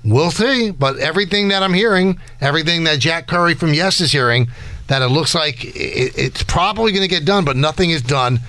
We'll 0.04 0.30
see. 0.30 0.70
But 0.70 0.98
everything 0.98 1.48
that 1.48 1.62
I'm 1.62 1.74
hearing, 1.74 2.20
everything 2.40 2.84
that 2.84 2.98
Jack 2.98 3.26
Curry 3.26 3.54
from 3.54 3.74
Yes 3.74 4.00
is 4.00 4.12
hearing, 4.12 4.48
that 4.88 5.02
it 5.02 5.08
looks 5.08 5.34
like 5.34 5.64
it, 5.64 6.12
it's 6.16 6.42
probably 6.42 6.92
going 6.92 7.02
to 7.02 7.08
get 7.08 7.24
done, 7.24 7.44
but 7.44 7.56
nothing 7.56 7.90
is 7.90 8.02
done 8.02 8.40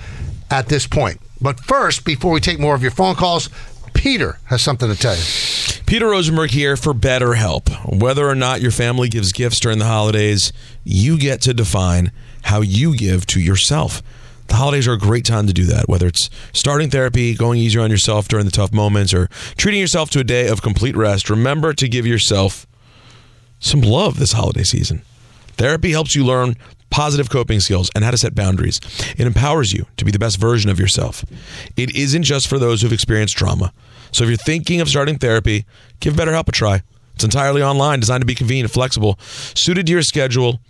at 0.50 0.68
this 0.68 0.86
point. 0.86 1.20
But 1.40 1.60
first, 1.60 2.04
before 2.04 2.32
we 2.32 2.40
take 2.40 2.58
more 2.58 2.74
of 2.74 2.82
your 2.82 2.90
phone 2.90 3.14
calls, 3.14 3.48
Peter 3.94 4.38
has 4.44 4.62
something 4.62 4.88
to 4.88 4.98
tell 4.98 5.14
you. 5.16 5.22
Peter 5.86 6.08
Rosenberg 6.08 6.50
here 6.50 6.76
for 6.76 6.92
BetterHelp. 6.92 8.00
Whether 8.00 8.28
or 8.28 8.34
not 8.34 8.60
your 8.60 8.70
family 8.70 9.08
gives 9.08 9.32
gifts 9.32 9.58
during 9.60 9.78
the 9.78 9.86
holidays, 9.86 10.52
you 10.84 11.18
get 11.18 11.40
to 11.42 11.54
define 11.54 12.12
how 12.42 12.60
you 12.60 12.94
give 12.96 13.26
to 13.26 13.40
yourself. 13.40 14.02
The 14.48 14.56
holidays 14.56 14.88
are 14.88 14.94
a 14.94 14.98
great 14.98 15.24
time 15.24 15.46
to 15.46 15.52
do 15.52 15.64
that, 15.66 15.88
whether 15.88 16.06
it's 16.06 16.28
starting 16.52 16.90
therapy, 16.90 17.34
going 17.34 17.58
easier 17.60 17.82
on 17.82 17.90
yourself 17.90 18.28
during 18.28 18.46
the 18.46 18.50
tough 18.50 18.72
moments, 18.72 19.14
or 19.14 19.28
treating 19.56 19.80
yourself 19.80 20.10
to 20.10 20.20
a 20.20 20.24
day 20.24 20.48
of 20.48 20.62
complete 20.62 20.96
rest. 20.96 21.30
Remember 21.30 21.72
to 21.74 21.88
give 21.88 22.06
yourself 22.06 22.66
some 23.60 23.82
love 23.82 24.18
this 24.18 24.32
holiday 24.32 24.64
season. 24.64 25.02
Therapy 25.56 25.90
helps 25.90 26.14
you 26.14 26.24
learn 26.24 26.56
positive 26.90 27.28
coping 27.28 27.60
skills 27.60 27.90
and 27.94 28.04
how 28.04 28.10
to 28.10 28.16
set 28.16 28.34
boundaries. 28.34 28.80
It 29.18 29.26
empowers 29.26 29.72
you 29.72 29.86
to 29.98 30.04
be 30.04 30.10
the 30.10 30.18
best 30.18 30.38
version 30.38 30.70
of 30.70 30.80
yourself. 30.80 31.24
It 31.76 31.94
isn't 31.94 32.22
just 32.22 32.48
for 32.48 32.58
those 32.58 32.80
who've 32.80 32.92
experienced 32.92 33.36
trauma. 33.36 33.72
So 34.12 34.24
if 34.24 34.30
you're 34.30 34.38
thinking 34.38 34.80
of 34.80 34.88
starting 34.88 35.18
therapy, 35.18 35.66
give 36.00 36.14
BetterHelp 36.14 36.48
a 36.48 36.52
try. 36.52 36.82
It's 37.14 37.24
entirely 37.24 37.62
online, 37.62 38.00
designed 38.00 38.22
to 38.22 38.26
be 38.26 38.34
convenient 38.34 38.70
flexible, 38.70 39.18
suited 39.20 39.86
to 39.86 39.92
your 39.92 40.02
schedule. 40.02 40.60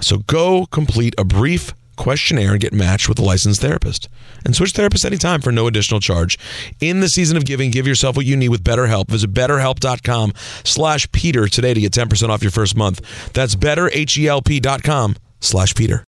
So 0.00 0.18
go 0.18 0.66
complete 0.66 1.14
a 1.16 1.24
brief 1.24 1.72
questionnaire 1.96 2.52
and 2.52 2.60
get 2.60 2.72
matched 2.72 3.08
with 3.08 3.18
a 3.18 3.22
licensed 3.22 3.60
therapist. 3.60 4.08
And 4.44 4.54
switch 4.54 4.72
therapists 4.72 5.04
anytime 5.04 5.40
for 5.40 5.52
no 5.52 5.66
additional 5.66 6.00
charge. 6.00 6.38
In 6.80 7.00
the 7.00 7.08
season 7.08 7.36
of 7.36 7.44
giving, 7.44 7.70
give 7.70 7.86
yourself 7.86 8.16
what 8.16 8.26
you 8.26 8.36
need 8.36 8.50
with 8.50 8.64
BetterHelp. 8.64 9.08
Visit 9.08 9.32
betterhelp.com 9.32 10.32
slash 10.64 11.10
Peter 11.12 11.48
today 11.48 11.74
to 11.74 11.80
get 11.80 11.92
10% 11.92 12.28
off 12.28 12.42
your 12.42 12.50
first 12.50 12.76
month. 12.76 13.32
That's 13.32 13.54
betterhelp.com 13.54 15.16
slash 15.40 15.74
Peter. 15.74 16.04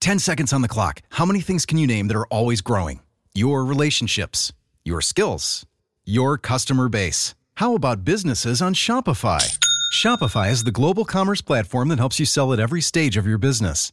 10 0.00 0.18
seconds 0.18 0.52
on 0.52 0.62
the 0.62 0.68
clock. 0.68 1.00
How 1.10 1.24
many 1.24 1.40
things 1.40 1.66
can 1.66 1.78
you 1.78 1.86
name 1.86 2.08
that 2.08 2.16
are 2.16 2.26
always 2.26 2.60
growing? 2.60 3.00
Your 3.34 3.64
relationships, 3.64 4.52
your 4.84 5.00
skills, 5.00 5.66
your 6.04 6.38
customer 6.38 6.88
base. 6.88 7.34
How 7.56 7.74
about 7.74 8.04
businesses 8.04 8.60
on 8.60 8.74
Shopify? 8.74 9.58
Shopify 9.92 10.50
is 10.50 10.64
the 10.64 10.70
global 10.70 11.04
commerce 11.04 11.40
platform 11.40 11.88
that 11.88 11.98
helps 11.98 12.20
you 12.20 12.26
sell 12.26 12.52
at 12.52 12.60
every 12.60 12.80
stage 12.80 13.16
of 13.16 13.26
your 13.26 13.38
business. 13.38 13.92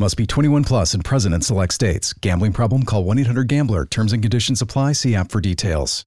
Must 0.00 0.16
be 0.16 0.26
21 0.26 0.62
plus 0.62 0.94
and 0.94 1.04
present 1.04 1.34
in 1.34 1.40
select 1.40 1.74
states. 1.74 2.12
Gambling 2.12 2.52
problem? 2.52 2.84
Call 2.84 3.02
1 3.02 3.18
800 3.18 3.48
Gambler. 3.48 3.84
Terms 3.84 4.12
and 4.12 4.22
conditions 4.22 4.62
apply. 4.62 4.92
See 4.92 5.16
app 5.16 5.32
for 5.32 5.40
details. 5.40 6.04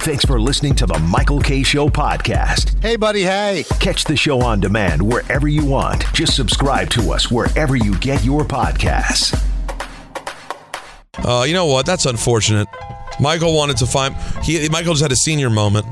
Thanks 0.00 0.24
for 0.24 0.40
listening 0.40 0.74
to 0.76 0.86
the 0.86 0.98
Michael 0.98 1.40
Kay 1.40 1.62
Show 1.62 1.88
podcast. 1.88 2.80
Hey, 2.82 2.96
buddy, 2.96 3.22
hey. 3.22 3.64
Catch 3.78 4.04
the 4.04 4.16
show 4.16 4.40
on 4.40 4.58
demand 4.58 5.00
wherever 5.00 5.46
you 5.46 5.64
want. 5.64 6.12
Just 6.12 6.34
subscribe 6.34 6.90
to 6.90 7.12
us 7.12 7.30
wherever 7.30 7.76
you 7.76 7.96
get 7.98 8.24
your 8.24 8.42
podcasts. 8.42 9.32
Uh, 11.18 11.44
you 11.44 11.52
know 11.52 11.66
what? 11.66 11.86
That's 11.86 12.06
unfortunate. 12.06 12.66
Michael 13.20 13.54
wanted 13.54 13.76
to 13.76 13.86
find. 13.86 14.16
He 14.42 14.68
Michael 14.70 14.94
just 14.94 15.02
had 15.02 15.12
a 15.12 15.16
senior 15.16 15.50
moment. 15.50 15.86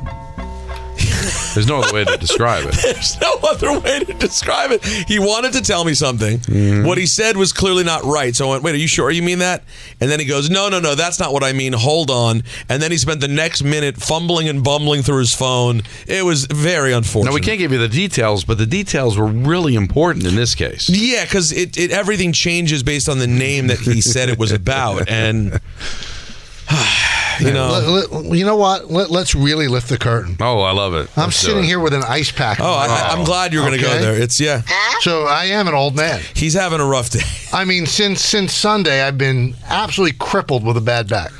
There's 1.54 1.66
no 1.66 1.80
other 1.80 1.92
way 1.92 2.04
to 2.04 2.16
describe 2.16 2.64
it. 2.66 2.74
There's 2.82 3.20
no 3.20 3.34
other 3.42 3.78
way 3.80 4.00
to 4.00 4.14
describe 4.14 4.70
it. 4.70 4.84
He 4.84 5.18
wanted 5.18 5.52
to 5.54 5.62
tell 5.62 5.84
me 5.84 5.94
something. 5.94 6.38
Mm-hmm. 6.38 6.86
What 6.86 6.98
he 6.98 7.06
said 7.06 7.36
was 7.36 7.52
clearly 7.52 7.84
not 7.84 8.04
right. 8.04 8.34
So 8.34 8.48
I 8.48 8.50
went, 8.52 8.62
wait, 8.62 8.74
are 8.74 8.78
you 8.78 8.88
sure 8.88 9.10
you 9.10 9.22
mean 9.22 9.38
that? 9.40 9.62
And 10.00 10.10
then 10.10 10.20
he 10.20 10.26
goes, 10.26 10.50
no, 10.50 10.68
no, 10.68 10.80
no, 10.80 10.94
that's 10.94 11.18
not 11.18 11.32
what 11.32 11.44
I 11.44 11.52
mean. 11.52 11.72
Hold 11.72 12.10
on. 12.10 12.42
And 12.68 12.82
then 12.82 12.90
he 12.90 12.98
spent 12.98 13.20
the 13.20 13.28
next 13.28 13.62
minute 13.62 13.96
fumbling 13.96 14.48
and 14.48 14.62
bumbling 14.62 15.02
through 15.02 15.18
his 15.18 15.34
phone. 15.34 15.82
It 16.06 16.24
was 16.24 16.46
very 16.46 16.92
unfortunate. 16.92 17.30
Now 17.30 17.34
we 17.34 17.40
can't 17.40 17.58
give 17.58 17.72
you 17.72 17.78
the 17.78 17.88
details, 17.88 18.44
but 18.44 18.58
the 18.58 18.66
details 18.66 19.18
were 19.18 19.26
really 19.26 19.74
important 19.74 20.26
in 20.26 20.36
this 20.36 20.54
case. 20.54 20.88
Yeah, 20.88 21.24
because 21.24 21.52
it, 21.52 21.76
it 21.76 21.90
everything 21.90 22.32
changes 22.32 22.82
based 22.82 23.08
on 23.08 23.18
the 23.18 23.26
name 23.26 23.68
that 23.68 23.78
he 23.78 24.00
said 24.00 24.28
it 24.28 24.38
was 24.38 24.52
about, 24.52 25.08
and 25.08 25.52
you 27.40 27.52
know, 27.52 27.68
Let- 27.70 28.12
let- 28.12 28.36
you 28.38 28.44
know 28.44 28.56
what? 28.56 28.90
Let, 28.90 29.10
us 29.10 29.34
really 29.34 29.68
lift 29.68 29.88
the 29.88 29.98
curtain. 29.98 30.36
Oh, 30.40 30.60
I 30.60 30.72
love 30.72 30.94
it. 30.94 31.08
I'm 31.16 31.24
Let's 31.24 31.36
sitting 31.36 31.64
it. 31.64 31.66
here 31.66 31.80
with 31.80 31.94
an 31.94 32.02
ice 32.02 32.30
pack. 32.30 32.58
oh, 32.60 32.64
I, 32.64 33.08
I'm 33.12 33.24
glad 33.24 33.52
you're 33.52 33.64
going 33.66 33.78
to 33.78 33.82
go 33.84 33.98
there. 33.98 34.14
It's 34.20 34.40
yeah, 34.40 34.62
So 35.00 35.24
I 35.24 35.46
am 35.46 35.68
an 35.68 35.74
old 35.74 35.96
man. 35.96 36.20
he's 36.34 36.54
having 36.54 36.80
a 36.80 36.84
rough 36.86 37.10
day. 37.10 37.20
I 37.52 37.64
mean, 37.64 37.86
since 37.86 38.20
since 38.22 38.52
Sunday, 38.52 39.02
I've 39.02 39.18
been 39.18 39.54
absolutely 39.68 40.16
crippled 40.18 40.64
with 40.64 40.76
a 40.76 40.80
bad 40.80 41.08
back. 41.08 41.32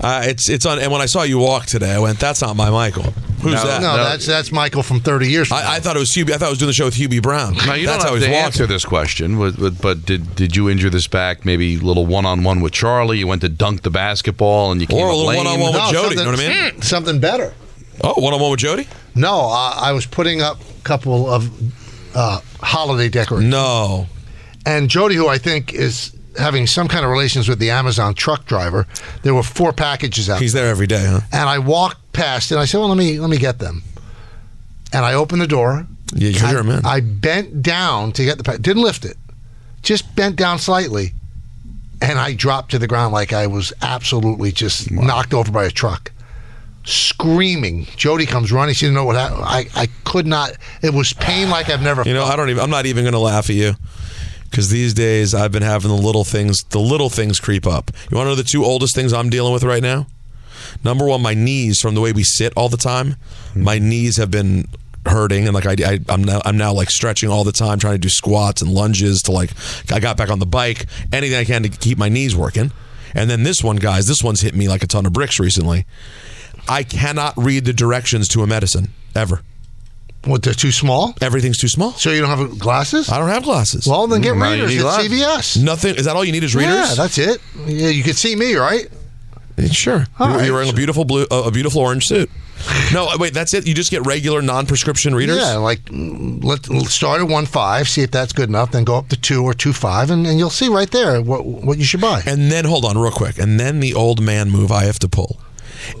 Uh, 0.00 0.22
it's 0.26 0.48
it's 0.50 0.66
on. 0.66 0.78
And 0.78 0.90
when 0.92 1.00
I 1.00 1.06
saw 1.06 1.22
you 1.22 1.38
walk 1.38 1.66
today, 1.66 1.92
I 1.92 1.98
went, 1.98 2.18
"That's 2.18 2.42
not 2.42 2.56
my 2.56 2.70
Michael." 2.70 3.04
Who's 3.42 3.52
No, 3.54 3.66
that? 3.66 3.82
No, 3.82 3.96
that's 3.96 4.26
that's 4.26 4.50
Michael 4.50 4.82
from 4.82 5.00
30 5.00 5.28
years. 5.30 5.48
From 5.48 5.58
now. 5.58 5.70
I, 5.70 5.76
I 5.76 5.80
thought 5.80 5.96
it 5.96 5.98
was 5.98 6.10
Hubie. 6.12 6.32
I 6.32 6.38
thought 6.38 6.46
I 6.46 6.50
was 6.50 6.58
doing 6.58 6.68
the 6.68 6.72
show 6.72 6.86
with 6.86 6.94
Hubie 6.94 7.20
Brown. 7.22 7.54
Now 7.66 7.74
you 7.74 7.86
That's 7.86 8.02
don't 8.02 8.08
how 8.08 8.14
have 8.14 8.22
he's 8.22 8.24
to 8.24 8.30
walking. 8.30 8.44
answer 8.46 8.66
this 8.66 8.84
question, 8.86 9.38
but, 9.38 9.58
but, 9.60 9.80
but 9.82 10.06
did 10.06 10.34
did 10.34 10.56
you 10.56 10.70
injure 10.70 10.88
this 10.90 11.06
back? 11.06 11.44
Maybe 11.44 11.76
a 11.76 11.78
little 11.78 12.06
one 12.06 12.24
on 12.24 12.42
one 12.42 12.60
with 12.62 12.72
Charlie. 12.72 13.18
You 13.18 13.26
went 13.26 13.42
to 13.42 13.50
dunk 13.50 13.82
the 13.82 13.90
basketball 13.90 14.72
and 14.72 14.80
you 14.80 14.86
came 14.86 14.98
Or 14.98 15.08
a 15.08 15.10
up 15.10 15.16
little 15.16 15.28
lame. 15.28 15.36
one-on-one 15.44 15.72
with 15.74 15.82
No, 15.82 15.92
Jody. 15.92 16.10
You 16.10 16.24
know 16.24 16.30
something- 16.32 16.48
what 16.48 16.56
I 16.56 16.70
mean? 16.72 16.82
Something 16.82 17.20
better. 17.20 17.52
Oh, 18.02 18.14
one 18.20 18.32
on 18.32 18.40
one 18.40 18.50
with 18.50 18.60
Jody? 18.60 18.88
No, 19.14 19.40
uh, 19.50 19.74
I 19.76 19.92
was 19.92 20.06
putting 20.06 20.40
up 20.40 20.58
a 20.62 20.82
couple 20.82 21.28
of 21.30 21.50
uh, 22.16 22.40
holiday 22.62 23.10
decorations. 23.10 23.50
No. 23.50 24.06
And 24.66 24.88
Jody, 24.88 25.14
who 25.16 25.28
I 25.28 25.36
think 25.36 25.74
is 25.74 26.13
having 26.38 26.66
some 26.66 26.88
kind 26.88 27.04
of 27.04 27.10
relations 27.10 27.48
with 27.48 27.58
the 27.58 27.70
Amazon 27.70 28.14
truck 28.14 28.46
driver, 28.46 28.86
there 29.22 29.34
were 29.34 29.42
four 29.42 29.72
packages 29.72 30.28
out. 30.28 30.40
He's 30.40 30.52
there 30.52 30.68
every 30.68 30.86
day, 30.86 31.04
huh? 31.06 31.20
and 31.32 31.48
I 31.48 31.58
walked 31.58 32.12
past 32.12 32.50
and 32.50 32.60
I 32.60 32.64
said, 32.64 32.78
"Well, 32.78 32.88
let 32.88 32.98
me 32.98 33.18
let 33.18 33.30
me 33.30 33.38
get 33.38 33.58
them." 33.58 33.82
And 34.92 35.04
I 35.04 35.14
opened 35.14 35.40
the 35.40 35.46
door. 35.46 35.86
Yeah, 36.14 36.50
you're 36.50 36.60
I, 36.60 36.62
man. 36.62 36.82
I 36.84 37.00
bent 37.00 37.62
down 37.62 38.12
to 38.12 38.24
get 38.24 38.38
the 38.38 38.44
pack. 38.44 38.60
Didn't 38.60 38.82
lift 38.82 39.04
it. 39.04 39.16
Just 39.82 40.14
bent 40.14 40.36
down 40.36 40.58
slightly, 40.58 41.12
and 42.00 42.18
I 42.18 42.34
dropped 42.34 42.70
to 42.72 42.78
the 42.78 42.86
ground 42.86 43.12
like 43.12 43.32
I 43.32 43.46
was 43.46 43.72
absolutely 43.82 44.52
just 44.52 44.90
knocked 44.90 45.34
over 45.34 45.50
by 45.50 45.64
a 45.64 45.70
truck. 45.70 46.10
Screaming. 46.84 47.86
Jody 47.96 48.26
comes 48.26 48.52
running. 48.52 48.74
She 48.74 48.86
didn't 48.86 48.96
know 48.96 49.06
what 49.06 49.16
happened. 49.16 49.42
I, 49.44 49.66
I 49.74 49.88
could 50.04 50.26
not. 50.26 50.52
It 50.82 50.92
was 50.92 51.14
pain 51.14 51.48
like 51.48 51.70
I've 51.70 51.80
never 51.80 52.02
You 52.02 52.12
know, 52.12 52.24
I 52.24 52.36
don't 52.36 52.50
even. 52.50 52.62
I'm 52.62 52.70
not 52.70 52.84
even 52.86 53.04
going 53.04 53.14
to 53.14 53.18
laugh 53.18 53.48
at 53.48 53.56
you 53.56 53.74
because 54.54 54.70
these 54.70 54.94
days 54.94 55.34
I've 55.34 55.50
been 55.50 55.64
having 55.64 55.90
the 55.90 55.96
little 55.96 56.22
things. 56.22 56.62
The 56.70 56.78
little 56.78 57.10
things 57.10 57.40
creep 57.40 57.66
up. 57.66 57.90
You 58.08 58.16
want 58.16 58.26
to 58.26 58.30
know 58.30 58.34
the 58.36 58.44
two 58.44 58.64
oldest 58.64 58.94
things 58.94 59.12
I'm 59.12 59.28
dealing 59.28 59.52
with 59.52 59.64
right 59.64 59.82
now? 59.82 60.06
Number 60.84 61.06
one, 61.06 61.22
my 61.22 61.34
knees 61.34 61.80
from 61.80 61.96
the 61.96 62.00
way 62.00 62.12
we 62.12 62.22
sit 62.22 62.52
all 62.56 62.68
the 62.68 62.76
time. 62.76 63.16
Hmm. 63.54 63.64
My 63.64 63.80
knees 63.80 64.16
have 64.16 64.30
been 64.30 64.68
hurting, 65.06 65.46
and 65.48 65.54
like 65.54 65.66
I, 65.66 65.94
I 65.94 65.98
I'm 66.08 66.22
now 66.22 66.40
I'm 66.44 66.56
now 66.56 66.72
like 66.72 66.88
stretching 66.90 67.30
all 67.30 67.42
the 67.42 67.50
time, 67.50 67.80
trying 67.80 67.94
to 67.94 67.98
do 67.98 68.08
squats 68.08 68.62
and 68.62 68.70
lunges 68.70 69.22
to 69.22 69.32
like 69.32 69.50
I 69.90 69.98
got 69.98 70.16
back 70.16 70.30
on 70.30 70.38
the 70.38 70.46
bike, 70.46 70.86
anything 71.12 71.36
I 71.36 71.44
can 71.44 71.64
to 71.64 71.68
keep 71.68 71.98
my 71.98 72.08
knees 72.08 72.36
working. 72.36 72.70
And 73.12 73.28
then 73.28 73.42
this 73.42 73.60
one, 73.64 73.76
guys, 73.76 74.06
this 74.06 74.22
one's 74.22 74.42
hit 74.42 74.54
me 74.54 74.68
like 74.68 74.84
a 74.84 74.86
ton 74.86 75.04
of 75.04 75.12
bricks 75.12 75.40
recently. 75.40 75.84
I 76.68 76.84
cannot 76.84 77.34
read 77.36 77.64
the 77.64 77.72
directions 77.72 78.28
to 78.28 78.42
a 78.44 78.46
medicine 78.46 78.92
ever. 79.16 79.40
What, 80.24 80.42
they're 80.42 80.54
too 80.54 80.72
small? 80.72 81.14
Everything's 81.20 81.58
too 81.58 81.68
small. 81.68 81.92
So 81.92 82.10
you 82.10 82.20
don't 82.22 82.30
have 82.36 82.58
glasses? 82.58 83.10
I 83.10 83.18
don't 83.18 83.28
have 83.28 83.42
glasses. 83.44 83.86
Well, 83.86 84.06
then 84.06 84.20
get 84.22 84.36
Now 84.36 84.46
you 84.52 84.64
readers 84.64 84.70
need 84.70 84.78
at 84.78 84.82
glasses. 84.82 85.12
CVS. 85.58 85.62
Nothing. 85.62 85.94
Is 85.96 86.04
that 86.06 86.16
all 86.16 86.24
you 86.24 86.32
need? 86.32 86.44
Is 86.44 86.54
readers? 86.56 86.74
Yeah, 86.90 86.94
that's 86.94 87.18
it. 87.18 87.40
Yeah, 87.66 87.88
you 87.88 88.02
can 88.02 88.14
see 88.14 88.34
me, 88.36 88.54
right? 88.54 88.88
Sure. 89.70 90.04
All 90.18 90.28
You're, 90.28 90.36
right. 90.38 90.44
you're 90.46 90.54
wearing 90.54 90.70
a 90.70 90.72
beautiful 90.72 91.04
blue, 91.04 91.26
uh, 91.30 91.44
a 91.46 91.50
beautiful 91.52 91.80
orange 91.80 92.06
suit. 92.06 92.28
No, 92.92 93.08
wait, 93.18 93.34
that's 93.34 93.54
it. 93.54 93.66
You 93.68 93.74
just 93.74 93.90
get 93.90 94.04
regular 94.06 94.42
non-prescription 94.42 95.14
readers. 95.14 95.36
Yeah, 95.38 95.56
like 95.58 95.84
mm, 95.84 96.42
let, 96.42 96.68
let's 96.68 96.92
start 96.94 97.20
at 97.20 97.28
one 97.28 97.46
five, 97.46 97.88
see 97.88 98.02
if 98.02 98.10
that's 98.10 98.32
good 98.32 98.48
enough, 98.48 98.72
then 98.72 98.82
go 98.84 98.96
up 98.96 99.08
to 99.10 99.16
two 99.20 99.44
or 99.44 99.52
two 99.54 99.72
five, 99.72 100.10
and, 100.10 100.26
and 100.26 100.38
you'll 100.38 100.50
see 100.50 100.68
right 100.68 100.90
there 100.90 101.20
what 101.22 101.44
what 101.44 101.78
you 101.78 101.84
should 101.84 102.00
buy. 102.00 102.22
And 102.26 102.50
then 102.50 102.64
hold 102.64 102.84
on, 102.84 102.96
real 102.98 103.12
quick. 103.12 103.38
And 103.38 103.60
then 103.60 103.78
the 103.80 103.94
old 103.94 104.20
man 104.22 104.50
move 104.50 104.72
I 104.72 104.84
have 104.84 104.98
to 105.00 105.08
pull 105.08 105.38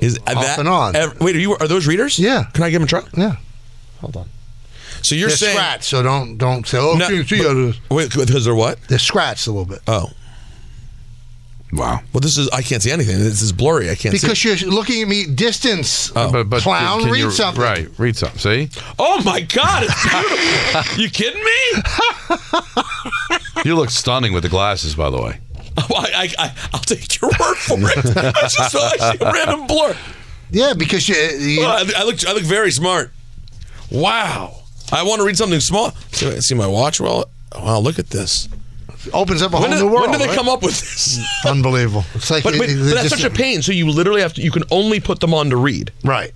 is 0.00 0.18
uh, 0.26 0.32
Off 0.36 0.44
that 0.44 0.58
and 0.58 0.68
on. 0.68 0.96
ev- 0.96 1.20
wait, 1.20 1.36
are 1.36 1.40
you 1.40 1.52
are 1.56 1.68
those 1.68 1.86
readers? 1.86 2.18
Yeah. 2.18 2.44
Can 2.54 2.64
I 2.64 2.70
give 2.70 2.80
them 2.80 2.86
a 2.86 2.88
try? 2.88 3.02
Yeah, 3.16 3.36
Hold 4.04 4.16
on. 4.18 4.28
So 5.02 5.14
you're 5.14 5.28
they're 5.28 5.36
saying 5.36 5.56
scratched, 5.56 5.84
so 5.84 6.02
don't 6.02 6.36
don't 6.38 6.66
say 6.66 6.78
oh 6.78 6.94
No, 6.94 7.08
see, 7.08 7.24
see, 7.24 7.46
uh, 7.46 7.72
wait 7.90 8.10
because 8.14 8.44
they're 8.44 8.54
what? 8.54 8.78
they're 8.88 8.98
scratched 8.98 9.46
a 9.46 9.50
little 9.50 9.64
bit 9.64 9.80
Oh, 9.86 10.10
Wow. 11.72 12.00
well, 12.12 12.20
this 12.20 12.38
is 12.38 12.48
I 12.50 12.62
can't 12.62 12.82
see 12.82 12.92
anything. 12.92 13.18
This 13.18 13.42
is 13.42 13.50
blurry. 13.52 13.90
I 13.90 13.96
can't 13.96 14.14
see. 14.16 14.24
because 14.26 14.44
you're 14.44 14.70
looking 14.70 15.02
at 15.02 15.08
me 15.08 15.26
distance. 15.26 16.12
Oh. 16.14 16.30
But, 16.30 16.44
but 16.50 16.62
Clown, 16.62 17.00
can 17.00 17.10
read 17.10 17.20
you- 17.20 17.30
something. 17.32 17.60
Right, 17.62 17.88
read 17.98 18.14
something. 18.16 18.38
See? 18.38 18.68
Oh 18.98 19.20
my 19.24 19.40
God! 19.40 19.84
It's 19.88 20.02
beautiful. 20.08 21.02
you 21.02 21.10
kidding 21.10 21.42
me? 21.42 21.82
You 23.64 23.74
look 23.76 23.90
stunning 23.90 24.32
with 24.32 24.42
the 24.42 24.48
glasses, 24.48 24.94
by 24.94 25.10
the 25.10 25.20
way. 25.20 25.40
Oh, 25.76 25.86
I, 25.96 26.28
I, 26.38 26.44
I, 26.44 26.52
I'll 26.72 26.80
take 26.80 27.20
your 27.20 27.30
word 27.30 27.56
for 27.56 27.76
it. 27.80 28.16
I 28.16 28.30
just 28.42 28.70
saw 28.70 28.90
a 29.28 29.32
random 29.32 29.66
blur. 29.66 29.96
Yeah, 30.52 30.72
because 30.74 31.08
you, 31.08 31.16
you 31.16 31.62
Oh, 31.64 31.66
I, 31.68 31.84
I 31.96 32.04
look 32.04 32.24
I 32.24 32.32
look 32.32 32.44
very 32.44 32.70
smart. 32.70 33.10
Wow. 33.90 34.56
I 34.92 35.02
want 35.02 35.20
to 35.20 35.26
read 35.26 35.36
something 35.36 35.60
small. 35.60 35.90
See, 36.12 36.40
see 36.40 36.54
my 36.54 36.66
watch. 36.66 37.00
Well, 37.00 37.28
wow. 37.54 37.78
Look 37.78 37.98
at 37.98 38.10
this. 38.10 38.48
opens 39.12 39.42
up 39.42 39.52
a 39.52 39.56
When 39.60 39.70
whole 39.70 39.70
did, 39.78 39.84
new 39.84 39.90
world. 39.90 40.02
when 40.02 40.12
did 40.12 40.20
they 40.20 40.26
right? 40.28 40.36
come 40.36 40.48
up 40.48 40.62
with 40.62 40.78
this? 40.78 41.18
Unbelievable. 41.46 42.04
It's 42.14 42.30
like 42.30 42.44
But, 42.44 42.54
it- 42.54 42.58
but, 42.58 42.68
it- 42.70 42.76
but 42.78 42.84
that's 42.94 43.08
just- 43.10 43.22
such 43.22 43.30
a 43.30 43.34
pain. 43.34 43.62
So 43.62 43.72
you 43.72 43.88
literally 43.90 44.20
have 44.20 44.34
to. 44.34 44.42
You 44.42 44.50
can 44.50 44.64
only 44.70 45.00
put 45.00 45.20
them 45.20 45.32
on 45.34 45.50
to 45.50 45.56
read. 45.56 45.90
right 46.04 46.32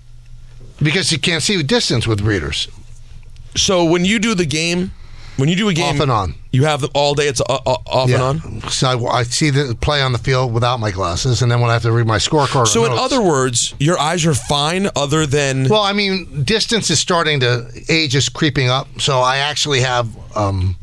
because 0.81 1.11
you 1.11 1.19
can't 1.19 1.43
see 1.43 1.57
the 1.57 1.65
distance 1.65 2.07
with 2.07 2.21
readers. 2.21 2.69
So 3.57 3.85
when 3.85 4.05
you 4.05 4.21
do 4.21 4.35
the 4.37 4.47
game, 4.47 4.93
when 5.39 5.49
you 5.49 5.57
do 5.57 5.69
a 5.71 5.73
game, 5.75 5.95
Off 5.97 6.01
and 6.01 6.11
on. 6.11 6.35
you 6.53 6.65
have 6.65 6.83
them 6.83 6.91
all 6.95 7.15
day. 7.15 7.27
It's 7.29 7.41
uh, 7.41 7.45
uh, 7.49 7.77
off 7.87 8.11
and 8.11 8.21
on. 8.23 8.61
So 8.71 9.07
I, 9.07 9.21
I 9.21 9.23
see 9.23 9.51
the 9.51 9.75
play 9.81 10.03
on 10.03 10.13
the 10.13 10.19
field 10.19 10.53
without 10.53 10.79
my 10.81 10.91
glasses, 10.91 11.41
and 11.43 11.51
then 11.51 11.61
when 11.61 11.71
I 11.71 11.75
have 11.75 11.83
to 11.83 11.93
read 11.93 12.07
my 12.07 12.19
scorecard. 12.19 12.67
So 12.67 12.85
in 12.85 12.91
notes- 12.91 13.03
other 13.15 13.23
words, 13.23 13.75
your 13.79 13.99
eyes 13.99 14.27
are 14.27 14.35
fine. 14.35 14.89
Other 14.95 15.25
than 15.27 15.69
well, 15.69 15.83
I 15.83 15.93
mean, 15.95 16.43
distance 16.45 16.91
is 16.91 17.01
starting 17.01 17.41
to 17.41 17.67
age 17.89 18.15
is 18.15 18.29
creeping 18.29 18.69
up. 18.69 18.87
So 19.01 19.21
I 19.21 19.39
actually 19.39 19.81
have 19.81 20.09
um, 20.37 20.77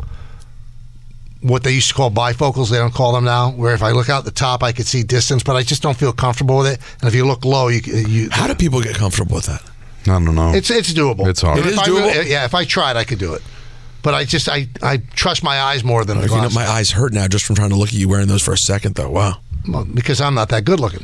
what 1.42 1.64
they 1.64 1.72
used 1.72 1.90
to 1.90 1.94
call 1.94 2.10
bifocals. 2.10 2.70
They 2.72 2.78
don't 2.78 2.94
call 2.94 3.14
them 3.14 3.26
now. 3.26 3.52
Where 3.52 3.74
if 3.74 3.84
I 3.84 3.92
look 3.92 4.10
out 4.10 4.26
the 4.26 4.32
top, 4.32 4.64
I 4.64 4.72
could 4.72 4.88
see 4.88 5.04
distance, 5.04 5.44
but 5.44 5.56
I 5.56 5.64
just 5.64 5.82
don't 5.84 5.98
feel 5.98 6.14
comfortable 6.14 6.58
with 6.58 6.68
it. 6.68 6.80
And 7.02 7.08
if 7.08 7.14
you 7.16 7.26
look 7.26 7.46
low, 7.46 7.68
you, 7.68 7.82
you 7.84 8.30
how 8.32 8.48
do 8.48 8.56
people 8.56 8.82
get 8.82 8.96
comfortable 8.96 9.36
with 9.36 9.46
that? 9.48 9.62
I 10.08 10.24
don't 10.24 10.36
know. 10.36 10.54
it's 10.54 10.70
it's 10.72 10.94
doable. 10.94 11.28
It's 11.28 11.42
hard. 11.42 11.58
It 11.60 11.66
If 11.66 11.72
is 11.74 11.80
I 11.80 11.88
doable? 11.88 12.26
yeah, 12.30 12.46
if 12.46 12.54
I 12.54 12.64
tried, 12.64 12.96
I 12.96 13.04
could 13.04 13.20
do 13.20 13.34
it. 13.34 13.42
But 14.06 14.14
I 14.14 14.24
just 14.24 14.48
I, 14.48 14.68
I 14.84 14.98
trust 15.16 15.44
my 15.44 15.60
eyes 15.60 15.84
more 15.84 16.06
than 16.06 16.22
the 16.22 16.28
You 16.28 16.40
know, 16.40 16.50
my 16.52 16.68
eyes 16.68 16.92
hurt 16.92 17.12
now 17.12 17.28
just 17.28 17.44
from 17.44 17.56
trying 17.56 17.72
to 17.72 17.76
look 17.76 17.88
at 17.88 17.96
you 17.96 18.08
wearing 18.08 18.28
those 18.28 18.44
for 18.44 18.54
a 18.54 18.58
second. 18.58 18.94
Though, 18.94 19.10
wow. 19.10 19.40
Well, 19.68 19.84
because 19.84 20.22
I'm 20.22 20.36
not 20.36 20.50
that 20.50 20.64
good 20.64 20.80
looking. 20.80 21.04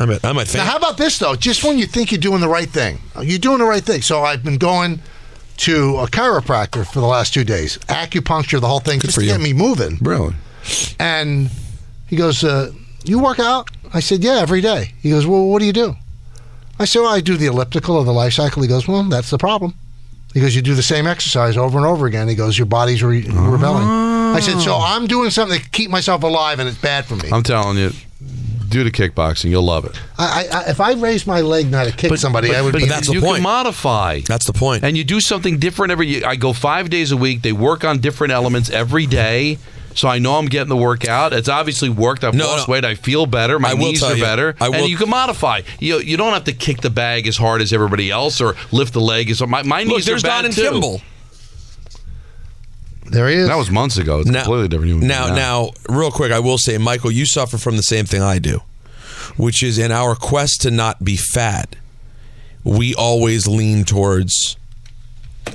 I 0.00 0.06
might, 0.06 0.24
I 0.24 0.32
might 0.32 0.54
Now, 0.54 0.64
how 0.64 0.78
about 0.78 0.96
this 0.96 1.18
though? 1.18 1.36
Just 1.36 1.62
when 1.62 1.76
you 1.76 1.84
think 1.84 2.10
you're 2.10 2.22
doing 2.22 2.40
the 2.40 2.48
right 2.48 2.70
thing, 2.70 3.00
you're 3.20 3.38
doing 3.38 3.58
the 3.58 3.66
right 3.66 3.82
thing. 3.84 4.00
So 4.00 4.22
I've 4.22 4.42
been 4.42 4.56
going 4.56 5.00
to 5.58 5.98
a 5.98 6.06
chiropractor 6.06 6.86
for 6.86 7.00
the 7.00 7.06
last 7.06 7.34
two 7.34 7.44
days, 7.44 7.76
acupuncture, 7.88 8.62
the 8.62 8.68
whole 8.68 8.80
thing, 8.80 9.00
just 9.00 9.16
to 9.16 9.20
you. 9.20 9.32
get 9.32 9.40
me 9.42 9.52
moving. 9.52 9.98
really? 10.00 10.34
And 10.98 11.50
he 12.06 12.16
goes, 12.16 12.44
uh, 12.44 12.72
"You 13.04 13.18
work 13.18 13.40
out?" 13.40 13.68
I 13.92 14.00
said, 14.00 14.24
"Yeah, 14.24 14.38
every 14.38 14.62
day." 14.62 14.94
He 15.02 15.10
goes, 15.10 15.26
"Well, 15.26 15.44
what 15.44 15.58
do 15.58 15.66
you 15.66 15.74
do?" 15.74 15.96
I 16.78 16.86
said, 16.86 17.00
"Well, 17.00 17.12
I 17.12 17.20
do 17.20 17.36
the 17.36 17.46
elliptical 17.46 17.94
or 17.96 18.06
the 18.06 18.12
life 18.14 18.32
cycle." 18.32 18.62
He 18.62 18.68
goes, 18.68 18.88
"Well, 18.88 19.02
that's 19.02 19.28
the 19.28 19.36
problem." 19.36 19.74
He 20.34 20.40
goes, 20.40 20.54
"You 20.54 20.62
do 20.62 20.74
the 20.74 20.82
same 20.82 21.06
exercise 21.06 21.56
over 21.56 21.78
and 21.78 21.86
over 21.86 22.06
again." 22.06 22.28
He 22.28 22.34
goes, 22.34 22.58
"Your 22.58 22.66
body's 22.66 23.02
re- 23.02 23.22
rebelling." 23.22 23.86
Oh. 23.88 24.34
I 24.36 24.40
said, 24.40 24.60
"So 24.60 24.76
I'm 24.76 25.06
doing 25.06 25.30
something 25.30 25.58
to 25.58 25.68
keep 25.70 25.90
myself 25.90 26.22
alive, 26.22 26.58
and 26.58 26.68
it's 26.68 26.78
bad 26.78 27.06
for 27.06 27.16
me." 27.16 27.30
I'm 27.32 27.42
telling 27.42 27.78
you, 27.78 27.92
do 28.68 28.84
the 28.84 28.90
kickboxing. 28.90 29.50
You'll 29.50 29.62
love 29.62 29.84
it. 29.86 29.98
I, 30.18 30.46
I, 30.52 30.70
if 30.70 30.80
I 30.80 30.92
raised 30.92 31.26
my 31.26 31.40
leg 31.40 31.70
now 31.70 31.84
to 31.84 31.92
kick 31.92 32.14
somebody, 32.18 32.54
I 32.54 32.60
would 32.60 32.72
but 32.72 32.82
be. 32.82 32.88
that's 32.88 33.08
the 33.08 33.14
you 33.14 33.20
point. 33.20 33.36
can 33.36 33.42
modify. 33.42 34.20
That's 34.20 34.46
the 34.46 34.52
point. 34.52 34.84
and 34.84 34.96
you 34.96 35.04
do 35.04 35.20
something 35.20 35.58
different 35.58 35.92
every 35.92 36.24
I 36.24 36.36
go 36.36 36.52
five 36.52 36.90
days 36.90 37.10
a 37.12 37.16
week. 37.16 37.42
They 37.42 37.52
work 37.52 37.84
on 37.84 37.98
different 37.98 38.32
elements 38.32 38.70
every 38.70 39.06
day. 39.06 39.58
So 39.98 40.06
I 40.08 40.20
know 40.20 40.36
I'm 40.36 40.46
getting 40.46 40.68
the 40.68 40.76
workout. 40.76 41.32
It's 41.32 41.48
obviously 41.48 41.88
worked. 41.88 42.22
I've 42.22 42.32
No, 42.32 42.46
lost 42.46 42.68
no. 42.68 42.72
weight. 42.72 42.84
I 42.84 42.94
feel 42.94 43.26
better. 43.26 43.58
My 43.58 43.70
I 43.70 43.74
knees 43.74 44.00
are 44.04 44.14
you, 44.14 44.22
better. 44.22 44.54
I 44.60 44.68
will- 44.68 44.76
and 44.76 44.88
you 44.88 44.96
can 44.96 45.08
modify. 45.10 45.62
You 45.80 45.98
you 45.98 46.16
don't 46.16 46.32
have 46.34 46.44
to 46.44 46.52
kick 46.52 46.82
the 46.82 46.88
bag 46.90 47.26
as 47.26 47.36
hard 47.36 47.60
as 47.62 47.72
everybody 47.72 48.08
else 48.08 48.40
or 48.40 48.54
lift 48.70 48.92
the 48.92 49.00
leg 49.00 49.28
as 49.28 49.40
my 49.44 49.64
my 49.64 49.80
Look, 49.82 49.88
knees 49.96 50.06
there's 50.06 50.22
are 50.22 50.28
bad 50.28 50.36
Don 50.36 50.44
and 50.44 50.54
too. 50.54 50.70
Kimball. 50.70 51.00
there 53.06 53.28
he 53.28 53.34
is. 53.36 53.48
That 53.48 53.56
was 53.56 53.72
months 53.72 53.96
ago. 53.96 54.20
It's 54.20 54.30
Now, 54.30 54.44
completely 54.44 54.68
different. 54.68 55.02
Now, 55.02 55.28
now, 55.30 55.34
now, 55.34 55.70
real 55.88 56.12
quick, 56.12 56.30
I 56.30 56.38
will 56.38 56.58
say, 56.58 56.78
Michael, 56.78 57.10
you 57.10 57.26
suffer 57.26 57.58
from 57.58 57.76
the 57.76 57.82
same 57.82 58.04
thing 58.04 58.22
I 58.22 58.38
do, 58.38 58.60
which 59.36 59.64
is 59.64 59.78
in 59.78 59.90
our 59.90 60.14
quest 60.14 60.60
to 60.62 60.70
not 60.70 61.02
be 61.02 61.16
fat, 61.16 61.74
we 62.62 62.94
always 62.94 63.48
lean 63.48 63.84
towards 63.84 64.56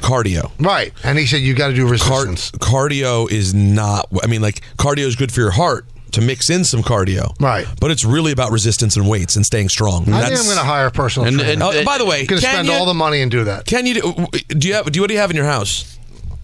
cardio. 0.02 0.52
right. 0.60 0.94
And 1.04 1.18
he 1.18 1.26
said 1.26 1.38
you 1.42 1.54
got 1.54 1.68
to 1.70 1.74
do 1.74 1.84
Car- 1.98 2.26
resistance. 2.26 2.52
cardio 2.52 3.30
is 3.32 3.54
not. 3.54 4.08
I 4.24 4.28
mean, 4.28 4.42
like 4.42 4.62
cardio 4.78 5.06
is 5.06 5.16
good 5.16 5.32
for 5.32 5.42
your 5.42 5.52
heart 5.52 5.86
to 6.12 6.22
mix 6.22 6.50
in 6.52 6.64
some 6.64 6.84
cardio, 6.84 7.34
Right. 7.40 7.66
But 7.82 7.90
it's 7.90 8.06
really 8.06 8.32
about 8.32 8.52
resistance 8.52 8.96
and 8.98 9.10
weights 9.10 9.36
and 9.36 9.44
staying 9.44 9.70
strong. 9.70 10.04
I 10.14 10.26
think 10.28 10.40
I'm 10.40 10.46
going 10.46 10.58
to 10.58 10.64
hire 10.64 10.86
a 10.88 10.92
personal 10.92 11.28
And- 11.28 11.38
trainer. 11.40 11.54
and- 11.54 11.64
Oh, 11.64 11.84
by 11.84 11.98
the 11.98 12.06
way, 12.06 12.20
I'm 12.22 12.26
going 12.28 12.40
to 12.40 12.46
can 12.48 12.54
spend 12.54 12.68
you, 12.68 12.74
all 12.76 12.86
the 12.86 12.94
money 12.94 13.22
and 13.22 13.32
do 13.32 13.44
that. 13.46 13.66
Can 13.66 13.86
you 13.88 13.96
do? 13.96 14.28
Do 14.50 14.68
you 14.68 14.76
have? 14.76 14.86
Do 14.92 14.98
you, 14.98 15.02
what 15.02 15.08
do 15.08 15.14
you 15.16 15.20
have 15.20 15.32
in 15.32 15.36
your 15.36 15.46
house? 15.48 15.98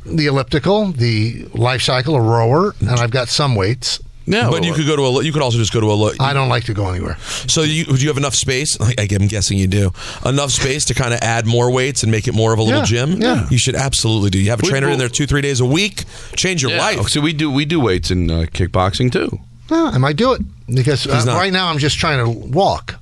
The 0.06 0.26
elliptical, 0.26 0.92
the 0.92 1.46
life 1.54 1.84
cycle, 1.84 2.16
a 2.16 2.22
rower, 2.22 2.74
and 2.80 2.90
I've 2.90 3.12
got 3.12 3.28
some 3.30 3.54
weights. 3.54 4.00
No, 4.30 4.50
but 4.52 4.64
you 4.64 4.74
could 4.74 4.86
go 4.86 4.96
to 4.96 5.02
a. 5.04 5.24
You 5.24 5.34
could 5.34 5.42
also 5.42 5.58
just 5.58 5.74
go 5.74 5.82
to 5.82 5.88
a. 5.88 5.94
lo- 5.94 6.12
I 6.20 6.32
don't 6.34 6.48
like 6.50 6.64
to 6.66 6.74
go 6.74 6.88
anywhere. 6.90 7.18
So 7.48 7.64
you 7.64 7.86
do 7.86 7.96
you 7.96 8.08
have 8.08 8.18
enough 8.18 8.36
space? 8.36 8.78
I, 8.82 8.94
I'm 9.12 9.28
guessing 9.28 9.58
you 9.58 9.68
do. 9.68 9.92
Enough 10.26 10.52
space 10.52 10.86
to 10.86 10.94
kind 10.94 11.14
of 11.14 11.20
add 11.22 11.46
more 11.46 11.72
weights 11.72 12.04
and 12.04 12.12
make 12.12 12.28
it 12.28 12.34
more 12.34 12.54
of 12.54 12.60
a 12.60 12.64
little 12.64 12.80
Yeah, 12.82 12.86
gym. 12.86 13.22
yeah. 13.22 13.48
you 13.50 13.58
should 13.58 13.76
absolutely 13.76 14.30
do. 14.30 14.40
You 14.40 14.52
have 14.52 14.60
a 14.62 14.64
We- 14.64 14.70
trainer 14.70 14.90
in 14.90 15.00
there 15.00 15.10
two 15.10 15.26
three 15.26 15.42
days 15.42 15.60
a 15.60 15.66
week. 15.66 16.06
Change 16.36 16.62
your 16.62 16.72
yeah. 16.72 16.78
life. 16.80 17.08
So 17.10 17.20
we 17.22 17.34
do 17.34 17.52
we 17.52 17.66
do 17.66 17.80
weights 17.80 18.12
in 18.12 18.30
uh, 18.32 18.46
kickboxing 18.52 19.12
too. 19.12 19.40
No, 19.72 19.88
I 19.88 19.98
might 19.98 20.16
do 20.16 20.34
it 20.34 20.42
because 20.74 21.06
uh, 21.08 21.24
not. 21.26 21.36
right 21.38 21.52
now 21.54 21.68
I'm 21.68 21.78
just 21.80 21.98
trying 22.00 22.24
to 22.24 22.30
walk. 22.50 22.96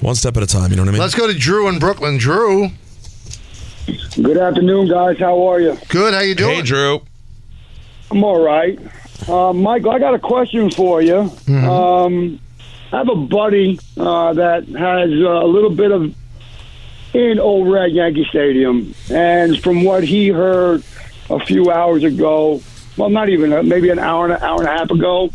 One 0.00 0.14
step 0.14 0.36
at 0.38 0.42
a 0.42 0.46
time. 0.46 0.70
You 0.70 0.76
know 0.76 0.82
what 0.82 0.88
I 0.88 0.92
mean? 0.92 1.00
Let's 1.00 1.14
go 1.14 1.26
to 1.26 1.38
Drew 1.38 1.68
in 1.68 1.78
Brooklyn. 1.78 2.16
Drew, 2.16 2.70
Good 4.14 4.36
afternoon, 4.38 4.88
guys. 4.88 5.18
How 5.18 5.46
are 5.48 5.60
you? 5.60 5.76
good. 5.88 6.14
How 6.14 6.20
you 6.20 6.34
doing? 6.34 6.56
hey, 6.56 6.62
Drew. 6.62 7.00
I'm 8.10 8.24
all 8.24 8.40
right. 8.42 8.78
Uh, 9.28 9.52
Michael, 9.52 9.90
I 9.92 9.98
got 9.98 10.14
a 10.14 10.18
question 10.18 10.70
for 10.70 11.02
you. 11.02 11.30
Um, 11.70 12.40
I 12.92 12.98
have 12.98 13.08
a 13.08 13.14
buddy 13.14 13.78
uh, 13.96 14.32
that 14.34 14.66
has 14.66 15.10
uh, 15.10 15.44
a 15.44 15.46
little 15.46 15.70
bit 15.70 15.92
of 15.92 16.14
in 17.12 17.38
Old 17.40 17.68
Red 17.72 17.92
Yankee 17.92 18.24
Stadium, 18.30 18.94
and 19.10 19.60
from 19.62 19.82
what 19.84 20.04
he 20.04 20.28
heard 20.28 20.84
a 21.28 21.40
few 21.44 21.70
hours 21.70 22.04
ago, 22.04 22.62
well, 22.96 23.10
not 23.10 23.28
even 23.28 23.52
uh, 23.52 23.62
maybe 23.62 23.90
an 23.90 23.98
hour 23.98 24.24
and 24.24 24.34
an 24.34 24.42
hour 24.42 24.60
and 24.60 24.68
a 24.68 24.72
half 24.72 24.90
ago, 24.90 25.30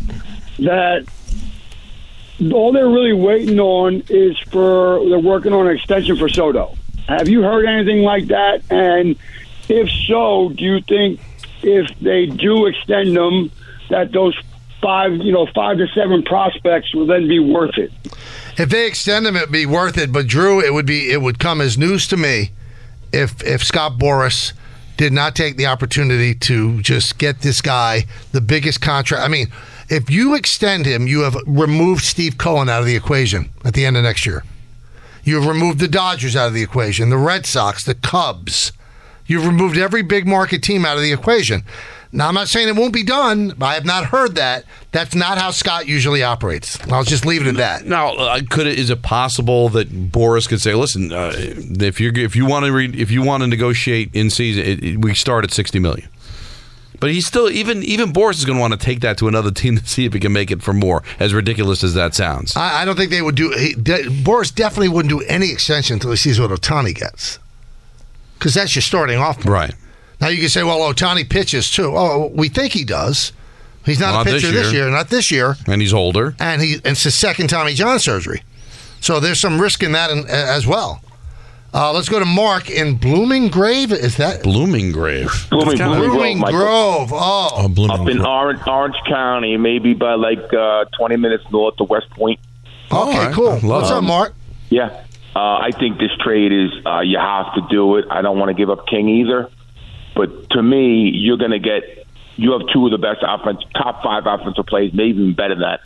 that 0.60 1.06
all 2.54 2.72
they're 2.72 2.88
really 2.88 3.14
waiting 3.14 3.60
on 3.60 4.04
is 4.10 4.38
for 4.52 5.08
they're 5.10 5.20
working 5.20 5.54
on 5.54 5.68
an 5.68 5.76
extension 5.76 6.16
for 6.18 6.30
Soto. 6.30 6.76
Have 7.08 7.28
you 7.28 7.44
heard 7.44 7.66
anything 7.66 8.04
like 8.04 8.28
that? 8.28 8.64
And 8.70 9.18
if 9.70 9.90
so, 10.08 10.50
do 10.50 10.64
you 10.64 10.82
think 10.82 11.20
if 11.62 11.98
they 12.00 12.26
do 12.26 12.68
extend 12.68 13.16
them, 13.16 13.52
that 13.90 14.12
those 14.12 14.38
five, 14.82 15.14
you 15.14 15.32
know, 15.32 15.48
five 15.54 15.78
to 15.78 15.88
seven 15.96 16.24
prospects 16.24 16.94
will 16.94 17.08
then 17.08 17.28
be 17.28 17.40
worth 17.40 17.78
it? 17.78 17.92
If 18.58 18.70
they 18.70 18.88
extend 18.88 19.26
him, 19.28 19.36
it'd 19.36 19.52
be 19.52 19.66
worth 19.66 19.98
it. 19.98 20.12
But 20.12 20.28
Drew, 20.28 20.62
it 20.62 20.74
would 20.74 20.86
be 20.86 21.12
it 21.12 21.22
would 21.22 21.40
come 21.40 21.62
as 21.62 21.78
news 21.78 22.08
to 22.08 22.18
me 22.18 22.52
if 23.12 23.44
if 23.44 23.64
Scott 23.64 23.98
Boras 23.98 24.54
did 24.98 25.12
not 25.12 25.36
take 25.36 25.58
the 25.58 25.66
opportunity 25.66 26.34
to 26.34 26.82
just 26.82 27.18
get 27.18 27.42
this 27.42 27.62
guy 27.62 28.06
the 28.32 28.42
biggest 28.42 28.82
contract. 28.82 29.24
I 29.24 29.28
mean, 29.28 29.48
if 29.90 30.10
you 30.10 30.36
extend 30.36 30.86
him, 30.86 31.08
you 31.08 31.22
have 31.22 31.36
removed 31.46 32.04
Steve 32.04 32.38
Cohen 32.38 32.70
out 32.70 32.80
of 32.80 32.86
the 32.86 32.96
equation 32.96 33.50
at 33.64 33.74
the 33.74 33.86
end 33.86 33.98
of 33.98 34.04
next 34.04 34.26
year. 34.26 34.44
You've 35.24 35.48
removed 35.48 35.80
the 35.80 35.88
Dodgers 35.88 36.36
out 36.36 36.48
of 36.48 36.54
the 36.54 36.62
equation, 36.62 37.10
the 37.10 37.18
Red 37.18 37.46
Sox, 37.46 37.84
the 37.84 37.96
Cubs. 37.96 38.72
You've 39.26 39.48
removed 39.48 39.78
every 39.78 40.04
big 40.04 40.28
market 40.28 40.62
team 40.62 40.86
out 40.86 40.98
of 40.98 41.04
the 41.04 41.12
equation. 41.12 41.64
Now, 42.16 42.28
I'm 42.30 42.34
not 42.34 42.48
saying 42.48 42.70
it 42.70 42.76
won't 42.76 42.94
be 42.94 43.04
done. 43.04 43.54
But 43.58 43.66
I 43.66 43.74
have 43.76 43.86
not 43.86 44.06
heard 44.06 44.36
that. 44.36 44.64
That's 44.92 45.14
not 45.14 45.38
how 45.38 45.52
Scott 45.52 45.88
usually 45.88 46.24
operates. 46.24 46.80
I'll 46.90 47.04
just 47.04 47.26
leave 47.26 47.42
it 47.42 47.48
at 47.48 47.58
that. 47.58 47.86
Now, 47.86 48.14
uh, 48.16 48.40
could 48.50 48.68
it, 48.68 48.80
is 48.80 48.90
it 48.90 49.02
possible 49.02 49.68
that 49.70 49.90
Boras 50.12 50.48
could 50.48 50.62
say, 50.62 50.74
"Listen, 50.74 51.12
uh, 51.12 51.34
if 51.36 52.00
you 52.00 52.12
if 52.16 52.36
you 52.36 52.46
want 52.46 52.66
to 52.66 52.72
re, 52.72 52.90
if 52.96 53.12
you 53.12 53.22
want 53.22 53.44
to 53.44 53.48
negotiate 53.48 54.10
in 54.14 54.30
season, 54.30 54.64
it, 54.64 54.84
it- 54.84 55.02
we 55.02 55.14
start 55.14 55.44
at 55.44 55.52
sixty 55.52 55.78
million. 55.80 56.08
But 56.98 57.12
he's 57.12 57.26
still 57.28 57.50
even 57.50 57.84
even 57.84 58.14
Boras 58.14 58.36
is 58.38 58.46
going 58.46 58.56
to 58.58 58.62
want 58.62 58.72
to 58.72 58.80
take 58.80 59.02
that 59.02 59.18
to 59.18 59.28
another 59.28 59.52
team 59.62 59.78
to 59.78 59.86
see 59.86 60.06
if 60.06 60.14
he 60.14 60.20
can 60.22 60.32
make 60.32 60.50
it 60.52 60.64
for 60.64 60.72
more. 60.74 61.04
As 61.20 61.34
ridiculous 61.34 61.84
as 61.84 61.94
that 61.96 62.16
sounds. 62.16 62.56
I, 62.56 62.82
I 62.82 62.86
don't 62.86 62.96
think 62.96 63.12
they 63.12 63.22
would 63.22 63.36
do. 63.36 63.52
He, 63.52 63.74
de, 63.74 64.04
Boras 64.24 64.56
definitely 64.56 64.88
wouldn't 64.90 65.10
do 65.10 65.20
any 65.28 65.52
extension 65.52 65.96
until 65.96 66.12
he 66.12 66.18
sees 66.18 66.40
what 66.40 66.52
Ohtani 66.52 66.96
gets, 66.96 67.40
because 68.40 68.54
that's 68.54 68.74
your 68.76 68.82
starting 68.82 69.18
off 69.20 69.36
point. 69.36 69.48
Right. 69.48 69.74
Now 70.22 70.28
you 70.30 70.40
can 70.40 70.50
say, 70.50 70.64
well, 70.64 70.80
Ohtani 70.80 71.30
pitches 71.30 71.70
too. 71.70 71.94
Oh, 71.96 72.32
we 72.34 72.50
think 72.50 72.74
he 72.74 72.84
does. 72.84 73.32
He's 73.86 74.00
not 74.00 74.14
Not 74.14 74.28
a 74.28 74.32
pitcher 74.32 74.52
this 74.52 74.72
year. 74.72 74.84
year. 74.86 74.92
not 74.92 75.10
this 75.10 75.32
year, 75.32 75.56
And 75.68 75.82
he's 75.82 75.94
older. 75.94 76.36
and 76.40 76.62
he 76.62 76.80
it's 76.84 77.04
his 77.04 77.14
second 77.16 77.50
Tommy 77.50 77.74
John 77.74 78.00
surgery. 78.00 78.42
So 79.02 79.20
there's 79.20 79.40
some 79.40 79.62
risk 79.62 79.84
in 79.84 79.92
that 79.92 80.10
in, 80.10 80.26
as 80.28 80.66
well. 80.66 81.02
Uh, 81.74 81.92
let's 81.92 82.08
go 82.08 82.18
to 82.20 82.26
Mark 82.26 82.70
in 82.70 82.96
Blooming 82.96 83.50
Grave. 83.50 83.92
Is 83.92 84.16
that 84.18 84.42
Blooming 84.42 84.94
Grave? 84.94 85.30
Blooming, 85.52 85.76
Blooming 85.78 86.10
Blooming 86.10 86.40
Grove, 86.40 87.10
Grove? 87.10 87.12
Oh, 87.14 87.66
Up 87.66 88.08
in 88.08 88.22
Orange, 88.26 88.62
Orange 88.66 88.96
County, 89.08 89.58
maybe 89.58 89.94
by 89.94 90.14
like 90.16 90.52
uh, 90.54 90.86
20 90.98 91.18
minutes 91.18 91.44
north 91.52 91.76
of 91.82 91.90
West 91.90 92.10
Point. 92.12 92.40
okay, 92.92 93.30
cool. 93.34 93.58
What's 93.60 93.92
up, 93.92 94.04
Mark? 94.06 94.34
Yeah. 94.70 95.04
Uh, 95.36 95.40
I 95.40 95.72
think 95.78 95.98
this 96.00 96.12
trade 96.24 96.54
is, 96.54 96.72
uh, 96.86 97.02
you 97.02 97.20
have 97.20 97.54
to 97.56 97.62
do 97.70 97.98
it. 97.98 98.06
I 98.10 98.22
don't 98.22 98.40
want 98.40 98.50
to 98.50 98.54
give 98.56 98.70
up 98.70 98.88
King 98.88 99.10
either. 99.10 99.50
But 100.16 100.50
to 100.52 100.64
me, 100.64 101.10
you're 101.14 101.38
going 101.38 101.52
to 101.52 101.60
get, 101.60 102.08
you 102.36 102.54
have 102.54 102.62
two 102.74 102.86
of 102.86 102.92
the 102.92 102.98
best 102.98 103.20
offense, 103.22 103.62
top 103.76 104.02
five 104.02 104.24
offensive 104.26 104.66
plays, 104.66 104.94
maybe 104.94 105.20
even 105.20 105.34
better 105.34 105.56
than 105.56 105.62
that. 105.62 105.82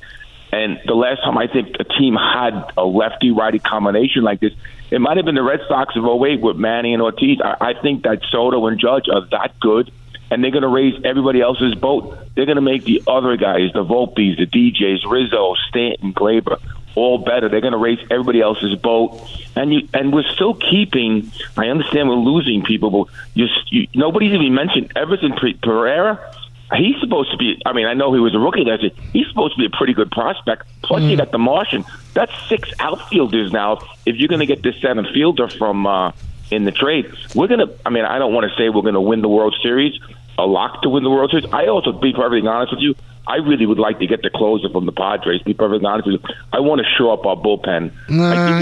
And 0.52 0.80
the 0.86 0.96
last 0.96 1.22
time 1.24 1.38
I 1.38 1.48
think 1.48 1.76
a 1.80 1.84
team 1.84 2.16
had 2.16 2.72
a 2.78 2.84
lefty 2.84 3.32
righty 3.32 3.60
combination 3.60 4.24
like 4.24 4.40
this, 4.40 4.54
it 4.90 5.00
might 5.00 5.18
have 5.18 5.26
been 5.26 5.36
the 5.36 5.44
Red 5.44 5.62
Sox 5.68 5.96
of 5.96 6.04
08 6.06 6.42
with 6.42 6.58
Manny 6.58 6.94
and 6.94 7.02
Ortiz. 7.02 7.40
I, 7.44 7.56
I 7.60 7.82
think 7.82 8.04
that 8.04 8.22
Soto 8.32 8.66
and 8.66 8.80
Judge 8.80 9.06
are 9.14 9.28
that 9.30 9.60
good, 9.60 9.92
and 10.32 10.44
they're 10.44 10.52
going 10.52 10.64
to 10.64 10.68
raise 10.68 11.00
everybody 11.04 11.42
else's 11.42 11.76
boat. 11.76 12.18
They're 12.36 12.48
going 12.48 12.56
to 12.56 12.62
make 12.62 12.84
the 12.84 13.04
other 13.08 13.38
guys, 13.38 13.72
the 13.74 13.86
Volpes, 13.86 14.38
the 14.38 14.48
DJs, 14.48 15.10
Rizzo, 15.10 15.54
Stanton, 15.68 16.14
Gleyber, 16.14 16.60
all 16.96 17.18
better. 17.18 17.50
They're 17.50 17.62
going 17.62 17.74
to 17.74 17.78
raise 17.78 18.00
everybody 18.10 18.42
else's 18.42 18.76
boat, 18.76 19.22
and 19.56 19.74
you 19.74 19.88
and 19.94 20.14
we're 20.14 20.30
still 20.34 20.54
keeping. 20.54 21.32
I 21.58 21.68
understand 21.68 22.10
we're 22.10 22.16
losing 22.16 22.64
people, 22.64 22.90
but 22.90 23.14
you, 23.34 23.48
you, 23.68 23.88
nobody's 23.94 24.34
even 24.34 24.54
mentioned 24.54 24.92
Everson 24.96 25.34
Pereira. 25.62 26.34
He's 26.76 27.00
supposed 27.00 27.32
to 27.32 27.38
be. 27.38 27.60
I 27.66 27.74
mean, 27.74 27.88
I 27.88 27.94
know 27.94 28.14
he 28.14 28.20
was 28.20 28.36
a 28.36 28.40
rookie 28.40 28.64
last 28.64 28.84
year. 28.84 28.92
He's 29.12 29.28
supposed 29.28 29.56
to 29.56 29.60
be 29.60 29.66
a 29.66 29.76
pretty 29.76 29.94
good 29.94 30.12
prospect. 30.12 30.68
Plus, 30.84 31.02
you 31.02 31.18
got 31.18 31.32
the 31.32 31.40
Martian. 31.40 31.84
That's 32.14 32.32
six 32.48 32.70
outfielders 32.80 33.52
now. 33.52 33.80
If 34.06 34.18
you're 34.18 34.28
going 34.28 34.40
to 34.40 34.46
get 34.46 34.62
this 34.62 34.80
center 34.80 35.12
fielder 35.12 35.48
from 35.48 35.88
uh, 35.88 36.12
in 36.52 36.66
the 36.66 36.72
trade, 36.72 37.12
we're 37.34 37.48
going 37.48 37.68
to. 37.68 37.74
I 37.86 37.90
mean, 37.90 38.06
I 38.06 38.20
don't 38.20 38.34
want 38.34 38.50
to 38.52 38.56
say 38.56 38.70
we're 38.70 38.84
going 38.84 38.94
to 38.94 39.02
win 39.02 39.22
the 39.22 39.30
World 39.30 39.56
Series, 39.64 40.00
a 40.40 40.46
lock 40.48 40.82
to 40.84 40.90
win 40.90 41.04
the 41.04 41.10
World 41.10 41.30
Series. 41.32 41.46
I 41.52 41.68
also, 41.68 41.92
to 41.92 42.00
be 42.00 42.14
perfectly 42.14 42.48
honest 42.48 42.72
with 42.74 42.82
you, 42.82 42.96
I 43.28 43.36
really 43.36 43.66
would 43.66 43.78
like 43.78 44.00
to 44.00 44.08
get 44.08 44.24
the 44.24 44.30
closer 44.30 44.70
from 44.70 44.86
the 44.88 44.92
Padres. 44.92 45.42
Be 45.44 45.54
perfectly 45.54 45.86
honest 45.86 46.08
with 46.08 46.22
you, 46.22 46.36
I 46.54 46.60
want 46.62 46.80
to 46.82 46.88
show 46.98 47.12
up 47.12 47.26
our 47.26 47.36
bullpen. 47.36 47.92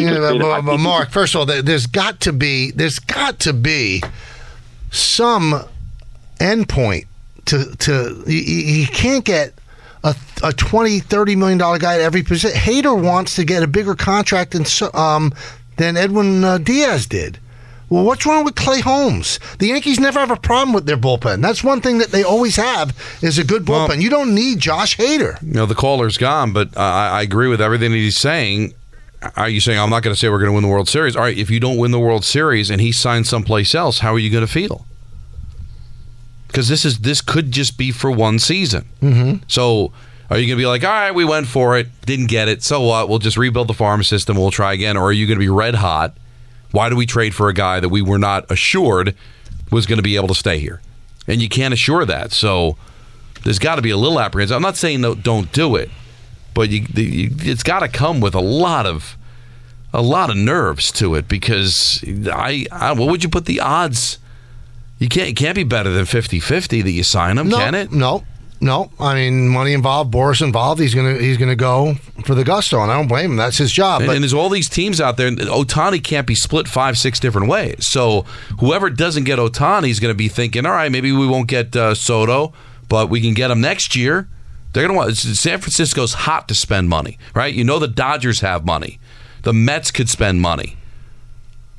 Yeah, 0.02 0.20
but, 0.20 0.40
but- 0.40 0.62
but 0.66 0.78
Mark, 0.80 1.10
first 1.12 1.36
of 1.36 1.40
all, 1.40 1.46
there, 1.46 1.62
there's 1.62 1.86
got 1.88 2.20
to 2.22 2.34
be 2.34 2.72
there's 2.72 3.00
got 3.00 3.40
to 3.42 3.54
be 3.54 4.02
some 4.92 5.64
endpoint 6.40 7.06
to 7.46 7.76
to 7.78 8.24
you, 8.28 8.38
you 8.82 8.88
can't 8.88 9.24
get 9.26 9.54
a, 10.04 10.16
a 10.44 10.54
20 10.54 11.00
30 11.00 11.36
million 11.36 11.58
dollar 11.58 11.80
guy 11.80 11.96
at 11.96 12.02
every 12.02 12.24
position. 12.24 12.52
Hader 12.60 13.02
wants 13.02 13.36
to 13.36 13.46
get 13.46 13.64
a 13.64 13.68
bigger 13.68 13.96
contract 13.96 14.52
than 14.52 14.66
um 14.94 15.34
than 15.78 15.96
Edwin 15.98 16.44
uh, 16.44 16.58
Diaz 16.58 17.06
did. 17.08 17.40
Well, 17.90 18.04
what's 18.04 18.26
wrong 18.26 18.44
with 18.44 18.56
Clay 18.56 18.82
Holmes? 18.82 19.40
The 19.60 19.68
Yankees 19.68 20.00
never 20.00 20.20
have 20.20 20.32
a 20.32 20.36
problem 20.36 20.74
with 20.74 20.86
their 20.86 20.98
bullpen. 20.98 21.42
That's 21.42 21.64
one 21.64 21.80
thing 21.80 22.00
that 22.00 22.10
they 22.10 22.24
always 22.24 22.58
have 22.58 22.98
is 23.22 23.38
a 23.38 23.46
good 23.46 23.64
bullpen. 23.64 24.02
you 24.02 24.10
don't 24.10 24.36
need 24.36 24.60
Josh 24.60 24.98
Hader. 24.98 25.42
You 25.42 25.54
know, 25.54 25.66
the 25.66 25.76
caller's 25.76 26.18
gone, 26.18 26.52
but 26.52 26.76
uh, 26.76 26.82
I, 26.82 27.08
I 27.20 27.22
agree 27.22 27.48
with 27.48 27.62
everything 27.62 27.92
that 27.92 27.98
he's 27.98 28.18
saying. 28.18 28.74
Are 29.36 29.50
you 29.50 29.62
saying 29.62 29.80
I'm 29.80 29.90
not 29.90 30.04
going 30.04 30.14
to 30.14 30.20
say 30.20 30.30
we're 30.30 30.40
going 30.40 30.50
to 30.50 30.54
win 30.54 30.64
the 30.64 30.70
World 30.70 30.90
Series? 30.90 31.16
All 31.16 31.24
right, 31.24 31.38
if 31.38 31.50
you 31.50 31.60
don't 31.60 31.78
win 31.78 31.92
the 31.92 32.00
World 32.00 32.24
Series 32.26 32.70
and 32.70 32.82
he 32.82 32.92
signs 32.92 33.30
someplace 33.30 33.74
else, 33.74 34.00
how 34.00 34.14
are 34.14 34.20
you 34.20 34.30
going 34.30 34.46
to 34.46 34.52
feel? 34.52 34.86
Because 36.48 36.68
this 36.68 36.86
is 36.86 37.00
this 37.00 37.22
could 37.22 37.52
just 37.52 37.78
be 37.78 37.92
for 37.92 38.12
one 38.12 38.38
season. 38.38 38.86
Mm-hmm. 39.02 39.44
So 39.48 39.92
are 40.30 40.38
you 40.38 40.46
going 40.46 40.58
to 40.58 40.62
be 40.62 40.68
like, 40.68 40.84
all 40.84 40.90
right, 40.92 41.16
we 41.16 41.26
went 41.26 41.48
for 41.48 41.78
it, 41.78 41.88
didn't 42.06 42.28
get 42.28 42.48
it, 42.48 42.64
so 42.64 42.82
what? 42.82 43.10
We'll 43.10 43.20
just 43.20 43.38
rebuild 43.38 43.68
the 43.70 43.74
farm 43.74 44.04
system, 44.04 44.38
we'll 44.38 44.52
try 44.52 44.74
again. 44.74 44.98
Or 44.98 45.06
are 45.06 45.14
you 45.14 45.26
going 45.26 45.40
to 45.40 45.44
be 45.44 45.50
red 45.50 45.76
hot? 45.76 46.16
Why 46.72 46.90
do 46.90 46.96
we 46.96 47.06
trade 47.06 47.34
for 47.34 47.50
a 47.50 47.54
guy 47.54 47.80
that 47.80 47.90
we 47.90 48.02
were 48.02 48.18
not 48.20 48.50
assured 48.52 49.16
was 49.72 49.86
going 49.86 49.98
to 49.98 50.04
be 50.04 50.16
able 50.16 50.28
to 50.30 50.36
stay 50.36 50.60
here? 50.60 50.82
And 51.28 51.42
you 51.42 51.50
can't 51.50 51.74
assure 51.74 52.06
that. 52.06 52.32
So 52.32 52.78
there's 53.44 53.60
got 53.60 53.76
to 53.76 53.82
be 53.82 53.92
a 53.92 53.98
little 53.98 54.20
apprehension. 54.20 54.56
I'm 54.56 54.62
not 54.62 54.78
saying 54.78 55.02
no, 55.02 55.16
don't 55.16 55.52
do 55.52 55.76
it, 55.76 55.90
but 56.54 56.70
you, 56.70 56.86
you, 56.94 57.30
it's 57.40 57.64
got 57.64 57.80
to 57.80 57.88
come 57.88 58.20
with 58.20 58.36
a 58.36 58.42
lot 58.42 58.86
of 58.86 59.18
a 59.94 60.02
lot 60.02 60.30
of 60.30 60.36
nerves 60.36 60.92
to 60.92 61.16
it 61.16 61.28
because 61.28 62.04
I, 62.32 62.66
I 62.72 62.92
what 62.94 63.10
would 63.10 63.24
you 63.24 63.30
put 63.30 63.46
the 63.46 63.60
odds? 63.60 64.20
You 65.00 65.08
can't 65.08 65.30
it 65.30 65.36
can't 65.36 65.56
be 65.56 65.64
better 65.64 65.92
than 65.92 66.06
50-50 66.06 66.84
that 66.84 66.92
you 66.92 67.04
sign 67.04 67.38
him, 67.38 67.50
no, 67.50 67.58
can 67.58 67.76
it? 67.76 67.92
No, 67.92 68.26
no. 68.60 68.90
I 69.00 69.16
mean, 69.16 69.50
money 69.50 69.74
involved, 69.74 70.14
Boras 70.14 70.42
involved. 70.42 70.82
He's 70.82 70.94
gonna 70.96 71.16
he's 71.18 71.38
gonna 71.38 71.56
go 71.56 71.96
for 72.26 72.36
the 72.36 72.44
gusto, 72.44 72.82
and 72.82 72.92
I 72.92 72.96
don't 72.96 73.08
blame 73.08 73.32
him. 73.32 73.38
That's 73.38 73.58
his 73.58 73.72
job. 73.72 74.02
And, 74.02 74.08
But 74.08 74.16
and 74.16 74.24
there's 74.24 74.34
all 74.34 74.50
these 74.50 74.70
teams 74.70 75.00
out 75.00 75.18
there. 75.18 75.28
and 75.28 75.38
Ohtani 75.40 76.04
can't 76.04 76.26
be 76.28 76.36
split 76.36 76.68
five, 76.68 76.98
six 76.98 77.20
different 77.20 77.48
ways. 77.48 77.88
So 77.88 78.22
whoever 78.60 78.90
doesn't 78.90 79.26
get 79.26 79.40
Ohtani 79.40 79.90
is 79.90 80.00
going 80.00 80.14
to 80.14 80.18
be 80.18 80.28
thinking, 80.28 80.66
all 80.66 80.72
right, 80.72 80.92
maybe 80.92 81.12
we 81.12 81.28
won't 81.28 81.48
get 81.48 81.76
uh, 81.76 81.94
Soto, 81.96 82.54
but 82.90 83.10
we 83.10 83.22
can 83.22 83.34
get 83.34 83.52
him 83.52 83.62
next 83.62 83.96
year. 83.96 84.28
They're 84.74 84.88
to 84.88 84.94
want. 84.94 85.18
San 85.18 85.60
Francisco's 85.60 86.14
hot 86.14 86.48
to 86.50 86.56
spend 86.56 86.90
money, 86.90 87.18
right? 87.34 87.54
You 87.54 87.64
know 87.64 87.80
the 87.80 87.88
Dodgers 87.88 88.42
have 88.42 88.66
money. 88.66 89.00
The 89.44 89.54
Mets 89.54 89.92
could 89.92 90.10
spend 90.10 90.42
money. 90.42 90.78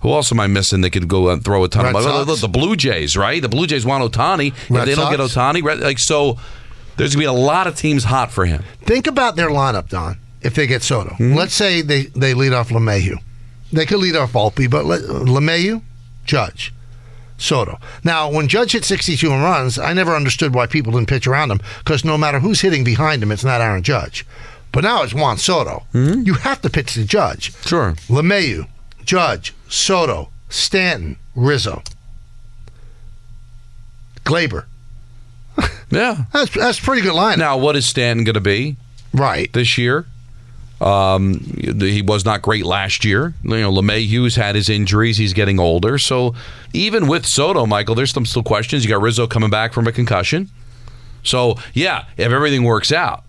Who 0.01 0.13
else 0.13 0.31
am 0.31 0.39
I 0.39 0.47
missing 0.47 0.81
that 0.83 0.91
could 0.91 1.09
go 1.09 1.29
and 1.29 1.45
throw 1.45 1.65
a 1.65 1.69
ton 1.69 1.85
Red 1.85 1.97
of 1.97 2.05
money? 2.05 2.25
Sox? 2.27 2.41
The 2.41 2.49
Blue 2.49 2.77
Jays, 2.77 3.17
right? 3.17 3.43
The 3.43 3.49
Blue 3.49 3.67
Jays 3.67 3.85
want 3.85 4.05
Ohtani. 4.11 4.49
If 4.49 4.71
Red 4.71 4.87
they 4.87 4.95
don't 4.95 5.11
get 5.11 5.19
Ohtani, 5.19 5.63
like 5.83 5.99
so, 5.99 6.39
there's 6.99 7.15
going 7.15 7.27
to 7.27 7.33
be 7.33 7.39
a 7.39 7.45
lot 7.45 7.67
of 7.67 7.77
teams 7.77 8.05
hot 8.05 8.31
for 8.31 8.45
him. 8.45 8.63
think 8.83 9.07
about 9.07 9.37
their 9.37 9.49
lineup, 9.49 9.89
Don. 9.89 10.19
If 10.41 10.55
they 10.55 10.67
get 10.67 10.83
Soto, 10.83 11.15
hmm? 11.15 11.35
let's 11.35 11.55
say 11.55 11.83
they 11.83 12.05
they 12.07 12.33
lead 12.33 12.53
off 12.53 12.69
LeMahieu, 12.69 13.17
they 13.73 13.87
could 13.87 13.99
lead 13.99 14.15
off 14.15 14.33
Volpe, 14.33 14.71
but 14.71 14.85
let, 14.85 15.01
LeMahieu, 15.03 15.83
Judge, 16.25 16.73
Soto. 17.39 17.79
Now, 18.05 18.31
when 18.31 18.47
Judge 18.47 18.73
hit 18.73 18.85
62 18.85 19.31
and 19.31 19.43
runs, 19.43 19.79
I 19.79 19.93
never 19.93 20.15
understood 20.15 20.55
why 20.55 20.67
people 20.67 20.93
didn't 20.93 21.09
pitch 21.09 21.27
around 21.27 21.51
him 21.51 21.61
because 21.79 22.05
no 22.05 22.17
matter 22.17 22.39
who's 22.39 22.61
hitting 22.61 22.85
behind 22.85 23.23
him, 23.23 23.33
it's 23.33 23.45
not 23.45 23.61
Aaron 23.61 23.83
Judge. 23.83 24.25
But 24.71 24.85
now 24.85 25.03
it's 25.03 25.15
Juan 25.15 25.39
Soto. 25.39 25.87
Hmm? 25.93 26.23
You 26.23 26.35
have 26.35 26.61
to 26.63 26.71
pitch 26.71 26.95
to 26.95 27.05
Judge. 27.05 27.53
Sure. 27.65 27.95
LeMahieu, 28.09 28.69
Judge, 29.05 29.55
Soto, 29.69 30.31
Stanton, 30.49 31.17
Rizzo, 31.35 31.83
Gleyber. 34.25 34.67
Yeah. 35.91 36.25
That's 36.35 36.51
that's 36.55 36.79
a 36.79 36.83
pretty 36.83 37.01
good 37.01 37.15
line. 37.15 37.39
Now, 37.39 37.57
what 37.57 37.75
is 37.75 37.89
Stanton 37.89 38.25
going 38.25 38.35
to 38.35 38.41
be? 38.43 38.77
Right. 39.15 39.51
This 39.55 39.79
year? 39.79 40.05
Um, 40.83 41.41
he 41.81 42.03
was 42.03 42.25
not 42.25 42.43
great 42.43 42.65
last 42.67 43.05
year. 43.05 43.33
You 43.43 43.57
know, 43.61 43.73
LeMahieu's 43.73 44.37
had 44.37 44.55
his 44.55 44.69
injuries. 44.69 45.17
He's 45.17 45.33
getting 45.33 45.59
older. 45.59 45.97
So 45.99 46.35
even 46.73 47.09
with 47.09 47.27
Soto, 47.27 47.67
Michael, 47.67 47.95
there's 47.95 48.13
some 48.13 48.27
still 48.27 48.43
questions. 48.43 48.85
You 48.85 48.91
got 48.91 49.01
Rizzo 49.01 49.27
coming 49.27 49.51
back 49.51 49.73
from 49.73 49.87
a 49.87 49.93
concussion. 49.93 50.51
So 51.23 51.57
yeah, 51.73 52.05
if 52.17 52.33
everything 52.33 52.65
works 52.65 52.93
out, 52.93 53.25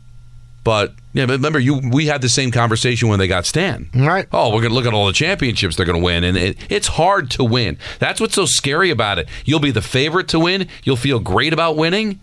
but 0.64 0.93
yeah, 1.14 1.26
but 1.26 1.34
remember 1.34 1.60
you 1.60 1.82
we 1.91 2.07
had 2.07 2.22
the 2.22 2.30
same 2.30 2.51
conversation 2.51 3.10
when 3.10 3.20
they 3.20 3.28
got 3.28 3.45
Stan. 3.45 3.89
Right. 3.95 4.28
Oh, 4.32 4.53
we're 4.53 4.62
gonna 4.62 4.74
look 4.74 4.86
at 4.86 4.93
all 4.93 5.07
the 5.07 5.14
championships 5.14 5.76
they're 5.76 5.86
gonna 5.86 5.99
win, 5.99 6.24
and 6.24 6.38
it, 6.38 6.57
it's 6.70 6.88
hard 6.88 7.32
to 7.32 7.43
win. 7.43 7.78
That's 7.99 8.22
what's 8.22 8.36
so 8.36 8.45
scary 8.45 8.89
about 8.89 9.20
it. 9.20 9.28
You'll 9.45 9.60
be 9.60 9.72
the 9.72 9.82
favorite 9.82 10.28
to 10.30 10.39
win. 10.39 10.68
You'll 10.84 10.95
feel 10.95 11.20
great 11.20 11.53
about 11.53 11.76
winning. 11.78 12.20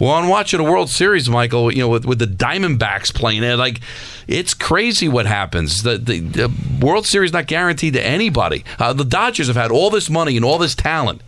Well, 0.00 0.10
on 0.10 0.26
watching 0.28 0.58
a 0.58 0.64
World 0.64 0.90
Series, 0.90 1.30
Michael, 1.30 1.72
you 1.72 1.78
know, 1.78 1.88
with, 1.88 2.04
with 2.04 2.18
the 2.18 2.26
Diamondbacks 2.26 3.14
playing 3.14 3.44
it, 3.44 3.56
like 3.56 3.80
it's 4.26 4.52
crazy 4.52 5.08
what 5.08 5.26
happens. 5.26 5.84
The, 5.84 5.96
the, 5.96 6.18
the 6.18 6.52
World 6.80 7.06
Series 7.06 7.32
not 7.32 7.46
guaranteed 7.46 7.92
to 7.92 8.04
anybody. 8.04 8.64
Uh, 8.80 8.94
the 8.94 9.04
Dodgers 9.04 9.46
have 9.46 9.54
had 9.54 9.70
all 9.70 9.90
this 9.90 10.10
money 10.10 10.34
and 10.36 10.44
all 10.44 10.58
this 10.58 10.74
talent. 10.74 11.22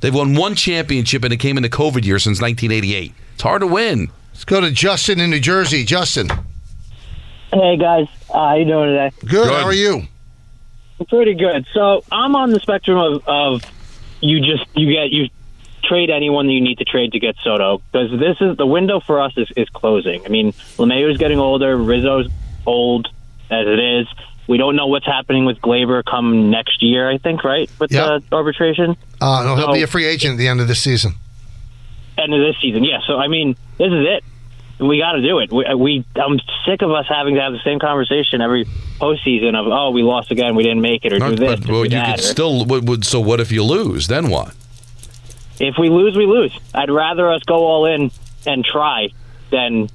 They've 0.00 0.14
won 0.14 0.36
one 0.36 0.54
championship, 0.54 1.24
and 1.24 1.32
it 1.32 1.38
came 1.38 1.56
in 1.56 1.64
the 1.64 1.68
COVID 1.68 2.04
year 2.04 2.18
since 2.20 2.40
1988. 2.40 3.12
It's 3.34 3.42
hard 3.42 3.60
to 3.60 3.66
win. 3.66 4.10
Let's 4.32 4.44
go 4.44 4.60
to 4.60 4.70
Justin 4.70 5.20
in 5.20 5.30
New 5.30 5.40
Jersey. 5.40 5.84
Justin. 5.84 6.28
Hey 7.52 7.76
guys, 7.76 8.06
uh, 8.30 8.32
how 8.32 8.54
you 8.56 8.64
doing 8.64 8.88
today? 8.88 9.10
Good. 9.26 9.46
How 9.48 9.64
are 9.66 9.74
you? 9.74 10.02
Pretty 11.08 11.34
good. 11.34 11.66
So 11.74 12.02
I'm 12.10 12.34
on 12.34 12.50
the 12.50 12.60
spectrum 12.60 12.96
of, 12.98 13.22
of 13.28 13.62
you 14.20 14.40
just 14.40 14.64
you 14.74 14.90
get 14.90 15.10
you 15.10 15.28
trade 15.84 16.08
anyone 16.10 16.46
that 16.46 16.52
you 16.52 16.60
need 16.62 16.78
to 16.78 16.84
trade 16.84 17.12
to 17.12 17.18
get 17.20 17.36
Soto 17.42 17.82
because 17.92 18.18
this 18.18 18.36
is 18.40 18.56
the 18.56 18.66
window 18.66 19.00
for 19.00 19.20
us 19.20 19.32
is, 19.36 19.48
is 19.56 19.68
closing. 19.68 20.24
I 20.24 20.28
mean, 20.28 20.52
LeMahieu's 20.78 21.18
getting 21.18 21.38
older, 21.38 21.76
Rizzo's 21.76 22.28
old 22.64 23.08
as 23.50 23.66
it 23.66 23.78
is. 23.78 24.06
We 24.48 24.56
don't 24.56 24.76
know 24.76 24.86
what's 24.86 25.06
happening 25.06 25.44
with 25.44 25.58
Gleyber 25.60 26.02
come 26.04 26.50
next 26.50 26.82
year. 26.82 27.10
I 27.10 27.18
think 27.18 27.44
right 27.44 27.70
with 27.78 27.92
Yep. 27.92 28.22
the 28.30 28.36
arbitration. 28.36 28.96
Uh, 29.20 29.42
no, 29.44 29.56
he'll 29.56 29.66
So- 29.66 29.72
be 29.74 29.82
a 29.82 29.86
free 29.86 30.06
agent 30.06 30.32
at 30.34 30.38
the 30.38 30.48
end 30.48 30.60
of 30.60 30.68
this 30.68 30.80
season. 30.80 31.14
End 32.18 32.34
of 32.34 32.40
this 32.40 32.56
season. 32.60 32.84
Yeah. 32.84 32.98
So 33.06 33.16
I 33.18 33.28
mean, 33.28 33.56
this 33.78 33.88
is 33.92 34.06
it. 34.06 34.24
We 34.78 34.98
got 34.98 35.12
to 35.12 35.22
do 35.22 35.38
it. 35.38 35.52
We, 35.52 35.74
we 35.74 36.04
I'm 36.16 36.40
sick 36.66 36.82
of 36.82 36.90
us 36.90 37.06
having 37.08 37.36
to 37.36 37.40
have 37.40 37.52
the 37.52 37.60
same 37.64 37.78
conversation 37.78 38.40
every 38.40 38.64
postseason 38.98 39.54
of 39.54 39.66
oh 39.68 39.90
we 39.90 40.02
lost 40.02 40.30
again, 40.30 40.54
we 40.56 40.62
didn't 40.64 40.80
make 40.80 41.04
it, 41.04 41.12
or 41.12 41.18
do 41.18 41.36
this, 41.36 41.60
But, 41.60 41.68
or 41.68 41.72
well, 41.72 41.82
do 41.84 41.90
you 41.90 42.02
that. 42.02 42.16
could 42.16 42.24
or- 42.24 42.28
still. 42.28 42.64
What, 42.64 42.84
what, 42.84 43.04
so 43.04 43.20
what 43.20 43.38
if 43.40 43.52
you 43.52 43.62
lose? 43.62 44.08
Then 44.08 44.28
what? 44.28 44.54
if 45.60 45.76
we 45.78 45.88
lose, 45.88 46.16
we 46.16 46.26
lose. 46.26 46.58
I'd 46.74 46.90
rather 46.90 47.30
us 47.30 47.42
go 47.44 47.64
all 47.66 47.86
in 47.86 48.10
and 48.46 48.64
try 48.64 49.08
than 49.50 49.88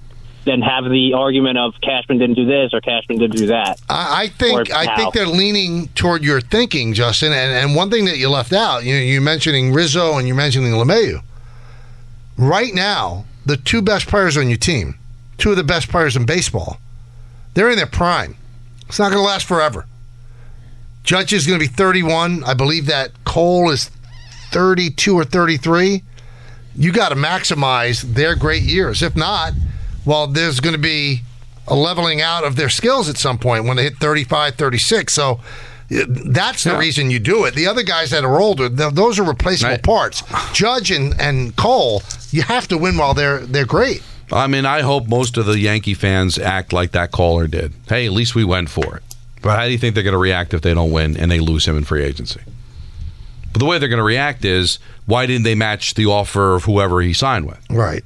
than 0.45 0.61
have 0.61 0.85
the 0.85 1.11
argument 1.13 1.57
of 1.57 1.73
Cashman 1.81 2.19
didn't 2.19 2.35
do 2.35 2.45
this 2.45 2.73
or 2.73 2.79
Cashman 2.79 3.17
didn't 3.17 3.35
do 3.35 3.47
that. 3.47 3.81
I, 3.89 4.23
I 4.23 4.27
think 4.29 4.71
I 4.71 4.95
think 4.95 5.13
they're 5.13 5.25
leaning 5.27 5.89
toward 5.89 6.23
your 6.23 6.39
thinking, 6.39 6.93
Justin. 6.93 7.33
And, 7.33 7.51
and 7.51 7.75
one 7.75 7.91
thing 7.91 8.05
that 8.05 8.17
you 8.17 8.29
left 8.29 8.53
out, 8.53 8.85
you 8.85 8.95
you 8.95 9.19
mentioning 9.19 9.73
Rizzo 9.73 10.17
and 10.17 10.25
you're 10.27 10.37
mentioning 10.37 10.71
LeMahieu. 10.71 11.21
Right 12.37 12.73
now, 12.73 13.25
the 13.45 13.57
two 13.57 13.81
best 13.81 14.07
players 14.07 14.37
on 14.37 14.47
your 14.47 14.57
team, 14.57 14.95
two 15.37 15.51
of 15.51 15.57
the 15.57 15.63
best 15.63 15.89
players 15.89 16.15
in 16.15 16.25
baseball, 16.25 16.77
they're 17.53 17.69
in 17.69 17.77
their 17.77 17.87
prime. 17.87 18.37
It's 18.87 18.99
not 18.99 19.11
going 19.11 19.21
to 19.21 19.25
last 19.25 19.45
forever. 19.47 19.85
Judge 21.03 21.33
is 21.33 21.47
going 21.47 21.59
to 21.59 21.65
be 21.65 21.71
31. 21.71 22.43
I 22.43 22.53
believe 22.53 22.85
that 22.87 23.11
Cole 23.23 23.71
is 23.71 23.89
32 24.51 25.15
or 25.15 25.23
33. 25.23 26.03
You 26.75 26.91
got 26.91 27.09
to 27.09 27.15
maximize 27.15 28.01
their 28.01 28.35
great 28.35 28.63
years. 28.63 29.01
If 29.01 29.15
not, 29.15 29.53
well, 30.05 30.27
there's 30.27 30.59
going 30.59 30.75
to 30.75 30.81
be 30.81 31.21
a 31.67 31.75
leveling 31.75 32.21
out 32.21 32.43
of 32.43 32.55
their 32.55 32.69
skills 32.69 33.09
at 33.09 33.17
some 33.17 33.37
point 33.37 33.65
when 33.65 33.77
they 33.77 33.83
hit 33.83 33.97
35, 33.97 34.55
36. 34.55 35.13
So 35.13 35.39
that's 35.89 36.63
the 36.63 36.77
reason 36.77 37.09
you 37.11 37.19
do 37.19 37.45
it. 37.45 37.53
The 37.55 37.67
other 37.67 37.83
guys 37.83 38.11
that 38.11 38.23
are 38.23 38.39
older, 38.39 38.69
th- 38.69 38.93
those 38.93 39.19
are 39.19 39.23
replaceable 39.23 39.77
parts. 39.79 40.23
Judge 40.53 40.91
and, 40.91 41.19
and 41.19 41.55
Cole, 41.55 42.01
you 42.31 42.41
have 42.41 42.67
to 42.69 42.77
win 42.77 42.97
while 42.97 43.13
they're 43.13 43.39
they're 43.39 43.65
great. 43.65 44.03
I 44.31 44.47
mean, 44.47 44.65
I 44.65 44.81
hope 44.81 45.07
most 45.07 45.37
of 45.37 45.45
the 45.45 45.57
Yankee 45.57 45.93
fans 45.93 46.37
act 46.37 46.73
like 46.73 46.91
that 46.91 47.11
caller 47.11 47.47
did. 47.47 47.73
Hey, 47.87 48.05
at 48.05 48.11
least 48.11 48.35
we 48.35 48.43
went 48.43 48.69
for 48.69 48.97
it. 48.97 49.03
But 49.41 49.57
how 49.57 49.65
do 49.65 49.71
you 49.71 49.77
think 49.77 49.93
they're 49.95 50.03
going 50.03 50.11
to 50.11 50.17
react 50.17 50.53
if 50.53 50.61
they 50.61 50.73
don't 50.73 50.91
win 50.91 51.15
and 51.15 51.31
they 51.31 51.39
lose 51.39 51.65
him 51.65 51.77
in 51.77 51.85
free 51.85 52.03
agency? 52.03 52.41
But 53.53 53.59
the 53.59 53.65
way 53.65 53.77
they're 53.77 53.87
going 53.87 53.97
to 53.99 54.03
react 54.03 54.43
is, 54.43 54.79
why 55.05 55.25
didn't 55.25 55.43
they 55.43 55.55
match 55.55 55.93
the 55.93 56.07
offer 56.07 56.55
of 56.55 56.65
whoever 56.65 57.01
he 57.01 57.13
signed 57.13 57.45
with? 57.47 57.59
Right. 57.69 58.03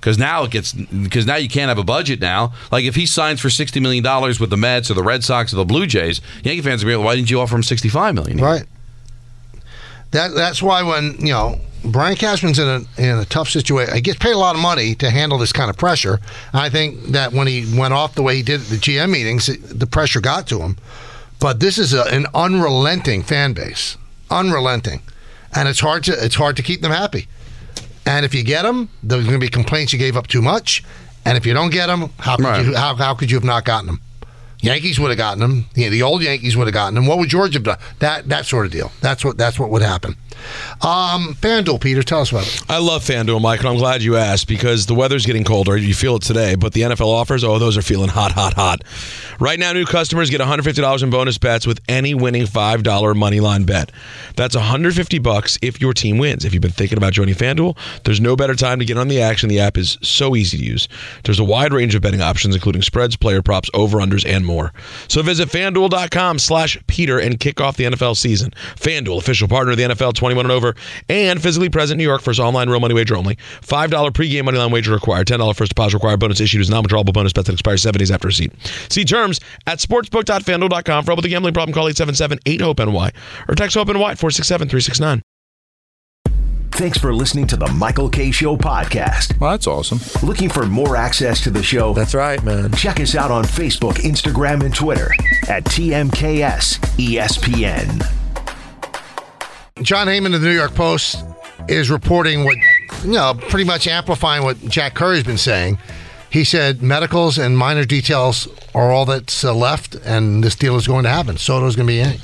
Because 0.00 0.18
now 0.18 0.44
it 0.44 0.50
gets 0.50 0.72
because 0.72 1.26
now 1.26 1.36
you 1.36 1.48
can't 1.48 1.68
have 1.68 1.78
a 1.78 1.84
budget 1.84 2.20
now. 2.20 2.52
Like 2.70 2.84
if 2.84 2.94
he 2.94 3.06
signs 3.06 3.40
for 3.40 3.50
sixty 3.50 3.80
million 3.80 4.04
dollars 4.04 4.38
with 4.38 4.50
the 4.50 4.56
Mets 4.56 4.90
or 4.90 4.94
the 4.94 5.02
Red 5.02 5.24
Sox 5.24 5.52
or 5.52 5.56
the 5.56 5.64
Blue 5.64 5.86
Jays, 5.86 6.20
Yankee 6.44 6.62
fans 6.62 6.84
will 6.84 6.90
be 6.90 6.96
like, 6.96 7.04
why 7.04 7.16
didn't 7.16 7.30
you 7.30 7.40
offer 7.40 7.56
him 7.56 7.62
sixty 7.62 7.88
five 7.88 8.14
million? 8.14 8.38
Right. 8.38 8.64
That 10.12 10.34
that's 10.34 10.62
why 10.62 10.82
when 10.82 11.16
you 11.18 11.32
know 11.32 11.60
Brian 11.84 12.16
Cashman's 12.16 12.58
in 12.58 12.68
a 12.68 13.00
in 13.00 13.18
a 13.18 13.24
tough 13.24 13.48
situation, 13.48 13.94
he 13.94 14.00
gets 14.00 14.18
paid 14.18 14.32
a 14.32 14.38
lot 14.38 14.54
of 14.54 14.62
money 14.62 14.94
to 14.96 15.10
handle 15.10 15.38
this 15.38 15.52
kind 15.52 15.70
of 15.70 15.76
pressure. 15.76 16.20
I 16.52 16.68
think 16.68 17.02
that 17.06 17.32
when 17.32 17.46
he 17.46 17.66
went 17.76 17.94
off 17.94 18.14
the 18.14 18.22
way 18.22 18.36
he 18.36 18.42
did 18.42 18.60
at 18.60 18.66
the 18.68 18.76
GM 18.76 19.10
meetings, 19.10 19.46
the 19.46 19.86
pressure 19.86 20.20
got 20.20 20.46
to 20.48 20.60
him. 20.60 20.76
But 21.38 21.60
this 21.60 21.78
is 21.78 21.92
a, 21.92 22.04
an 22.04 22.26
unrelenting 22.34 23.22
fan 23.22 23.52
base, 23.52 23.96
unrelenting, 24.30 25.02
and 25.54 25.68
it's 25.68 25.80
hard 25.80 26.04
to 26.04 26.12
it's 26.12 26.36
hard 26.36 26.56
to 26.56 26.62
keep 26.62 26.80
them 26.80 26.92
happy. 26.92 27.28
And 28.06 28.24
if 28.24 28.34
you 28.34 28.44
get 28.44 28.62
them, 28.62 28.88
there's 29.02 29.24
going 29.24 29.38
to 29.38 29.44
be 29.44 29.48
complaints 29.48 29.92
you 29.92 29.98
gave 29.98 30.16
up 30.16 30.28
too 30.28 30.40
much. 30.40 30.84
And 31.24 31.36
if 31.36 31.44
you 31.44 31.52
don't 31.52 31.70
get 31.70 31.88
them, 31.88 32.10
how 32.18 32.36
could 32.36 32.66
you 32.66 32.76
how, 32.76 32.94
how 32.94 33.14
could 33.14 33.30
you 33.30 33.36
have 33.36 33.44
not 33.44 33.64
gotten 33.64 33.86
them? 33.86 34.00
Yankees 34.60 34.98
would 34.98 35.10
have 35.10 35.18
gotten 35.18 35.40
them. 35.40 35.66
Yeah, 35.74 35.88
the 35.88 36.02
old 36.02 36.22
Yankees 36.22 36.56
would 36.56 36.66
have 36.66 36.74
gotten 36.74 36.94
them. 36.94 37.06
What 37.06 37.18
would 37.18 37.28
George 37.28 37.54
have 37.54 37.62
done? 37.62 37.78
That 37.98 38.28
that 38.28 38.46
sort 38.46 38.66
of 38.66 38.72
deal. 38.72 38.90
That's 39.00 39.24
what 39.24 39.36
that's 39.38 39.58
what 39.58 39.70
would 39.70 39.82
happen. 39.82 40.16
Um, 40.82 41.34
FanDuel, 41.40 41.80
Peter, 41.80 42.02
tell 42.02 42.20
us 42.20 42.30
about 42.30 42.46
it. 42.46 42.62
I 42.68 42.78
love 42.78 43.02
FanDuel, 43.02 43.40
Mike, 43.40 43.60
and 43.60 43.68
I'm 43.68 43.76
glad 43.76 44.02
you 44.02 44.16
asked 44.16 44.48
because 44.48 44.86
the 44.86 44.94
weather's 44.94 45.24
getting 45.24 45.44
colder. 45.44 45.76
You 45.76 45.94
feel 45.94 46.16
it 46.16 46.22
today, 46.22 46.54
but 46.54 46.72
the 46.72 46.82
NFL 46.82 47.08
offers, 47.08 47.42
oh, 47.42 47.58
those 47.58 47.76
are 47.76 47.82
feeling 47.82 48.08
hot, 48.08 48.32
hot, 48.32 48.54
hot. 48.54 48.82
Right 49.40 49.58
now, 49.58 49.72
new 49.72 49.86
customers 49.86 50.30
get 50.30 50.40
$150 50.40 51.02
in 51.02 51.10
bonus 51.10 51.38
bets 51.38 51.66
with 51.66 51.80
any 51.88 52.14
winning 52.14 52.44
$5 52.44 53.16
money 53.16 53.40
line 53.40 53.64
bet. 53.64 53.92
That's 54.36 54.54
150 54.54 55.18
bucks 55.18 55.58
if 55.62 55.80
your 55.80 55.94
team 55.94 56.18
wins. 56.18 56.44
If 56.44 56.52
you've 56.52 56.62
been 56.62 56.70
thinking 56.70 56.98
about 56.98 57.12
joining 57.12 57.34
FanDuel, 57.34 57.76
there's 58.04 58.20
no 58.20 58.36
better 58.36 58.54
time 58.54 58.78
to 58.78 58.84
get 58.84 58.98
on 58.98 59.08
the 59.08 59.20
action. 59.20 59.48
The 59.48 59.60
app 59.60 59.78
is 59.78 59.98
so 60.02 60.36
easy 60.36 60.58
to 60.58 60.64
use. 60.64 60.88
There's 61.24 61.40
a 61.40 61.44
wide 61.44 61.72
range 61.72 61.94
of 61.94 62.02
betting 62.02 62.20
options, 62.20 62.54
including 62.54 62.82
spreads, 62.82 63.16
player 63.16 63.42
props, 63.42 63.70
over-unders, 63.74 64.26
and 64.26 64.44
more. 64.46 64.72
So 65.08 65.22
visit 65.22 65.48
FanDuel.com 65.48 66.38
slash 66.38 66.78
Peter 66.86 67.18
and 67.18 67.38
kick 67.38 67.60
off 67.60 67.76
the 67.76 67.84
NFL 67.84 68.16
season. 68.16 68.52
FanDuel, 68.76 69.18
official 69.18 69.48
partner 69.48 69.72
of 69.72 69.78
the 69.78 69.84
NFL 69.84 70.14
21 70.14 70.46
and 70.46 70.52
over, 70.52 70.74
and 71.08 71.42
physically 71.42 71.68
present 71.68 71.98
New 71.98 72.04
York. 72.04 72.22
First 72.22 72.40
online 72.40 72.68
real 72.68 72.80
money 72.80 72.94
wager 72.94 73.16
only. 73.16 73.36
$5 73.62 73.88
pregame 74.12 74.44
money 74.44 74.58
line 74.58 74.70
wager 74.70 74.92
required. 74.92 75.26
$10 75.26 75.54
first 75.56 75.70
deposit 75.70 75.96
required. 75.96 76.20
Bonus 76.20 76.40
issued 76.40 76.60
is 76.60 76.70
non-withdrawable 76.70 77.12
bonus 77.12 77.32
bet 77.32 77.46
that 77.46 77.52
expires 77.52 77.82
seven 77.82 77.98
days 77.98 78.10
after 78.10 78.28
receipt. 78.28 78.52
See 78.88 79.04
terms 79.04 79.40
at 79.66 79.78
sportsbook.fanduel.com. 79.78 81.04
For 81.04 81.10
help 81.10 81.18
with 81.18 81.24
a 81.26 81.28
gambling 81.28 81.54
problem, 81.54 81.74
call 81.74 81.90
877-8-HOPE-NY 81.90 83.12
or 83.48 83.54
text 83.54 83.76
HOPE-NY 83.76 84.12
at 84.12 84.18
467-369. 84.18 85.22
Thanks 86.76 86.98
for 86.98 87.14
listening 87.14 87.46
to 87.46 87.56
the 87.56 87.68
Michael 87.68 88.10
Kay. 88.10 88.30
Show 88.30 88.54
podcast. 88.58 89.40
Well, 89.40 89.52
that's 89.52 89.66
awesome. 89.66 89.98
Looking 90.26 90.50
for 90.50 90.66
more 90.66 90.94
access 90.94 91.40
to 91.44 91.50
the 91.50 91.62
show? 91.62 91.94
That's 91.94 92.14
right, 92.14 92.42
man. 92.44 92.70
Check 92.72 93.00
us 93.00 93.14
out 93.14 93.30
on 93.30 93.44
Facebook, 93.44 93.94
Instagram, 93.94 94.62
and 94.62 94.74
Twitter 94.74 95.08
at 95.48 95.64
TMKS 95.64 96.78
ESPN. 96.98 98.06
Jon 99.82 100.06
Heyman 100.06 100.34
of 100.34 100.42
the 100.42 100.48
New 100.48 100.54
York 100.54 100.74
Post 100.74 101.24
is 101.66 101.88
reporting 101.90 102.44
what, 102.44 102.58
you 103.04 103.12
know, 103.12 103.32
pretty 103.48 103.64
much 103.64 103.86
amplifying 103.86 104.42
what 104.42 104.60
Jack 104.68 104.92
Curry's 104.94 105.24
been 105.24 105.38
saying. 105.38 105.78
He 106.28 106.44
said 106.44 106.82
medicals 106.82 107.38
and 107.38 107.56
minor 107.56 107.86
details 107.86 108.48
are 108.74 108.92
all 108.92 109.06
that's 109.06 109.42
uh, 109.44 109.54
left, 109.54 109.94
and 109.94 110.44
this 110.44 110.54
deal 110.54 110.76
is 110.76 110.86
going 110.86 111.04
to 111.04 111.10
happen. 111.10 111.38
Soto's 111.38 111.74
going 111.74 111.86
to 111.86 111.92
be 111.92 112.00
in. 112.00 112.08
it. 112.10 112.20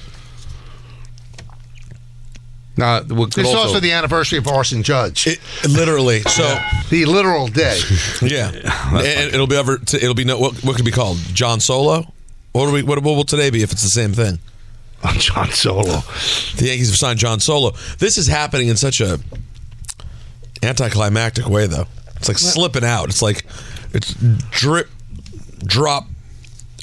Now, 2.77 3.03
what 3.03 3.35
could 3.35 3.45
This 3.45 3.49
is 3.51 3.55
also- 3.55 3.69
also 3.69 3.81
the 3.81 3.93
anniversary 3.93 4.39
of 4.39 4.47
Aaron 4.47 4.83
Judge. 4.83 5.39
literally. 5.69 6.23
So 6.29 6.59
the 6.91 7.05
literal 7.05 7.47
day. 7.49 7.79
Yeah, 8.23 8.51
and 8.95 9.35
it'll 9.35 9.47
be 9.47 9.57
ever. 9.57 9.79
It'll 9.93 10.15
be 10.15 10.25
no. 10.25 10.39
What, 10.39 10.55
what 10.65 10.77
could 10.77 10.81
it 10.87 10.91
be 10.91 10.91
called? 10.91 11.19
John 11.35 11.61
Solo. 11.61 12.13
What 12.53 12.67
do 12.67 12.73
we? 12.73 12.83
What, 12.83 13.03
what 13.03 13.15
will 13.17 13.25
today 13.25 13.51
be 13.51 13.63
if 13.63 13.73
it's 13.73 13.83
the 13.83 13.89
same 13.89 14.13
thing? 14.13 14.39
John 15.19 15.51
Solo. 15.51 16.01
The 16.57 16.67
Yankees 16.69 16.89
have 16.91 16.97
signed 16.97 17.19
John 17.19 17.41
Solo. 17.41 17.73
This 17.99 18.17
is 18.19 18.29
happening 18.29 18.69
in 18.69 18.77
such 18.77 19.01
a 19.01 19.19
anticlimactic 20.63 21.49
way, 21.49 21.67
though. 21.67 21.87
It's 22.17 22.29
like 22.29 22.39
slipping 22.39 22.85
out. 22.85 23.09
It's 23.09 23.21
like 23.23 23.45
it's 23.93 24.15
drip, 24.51 24.89
drop. 25.65 26.07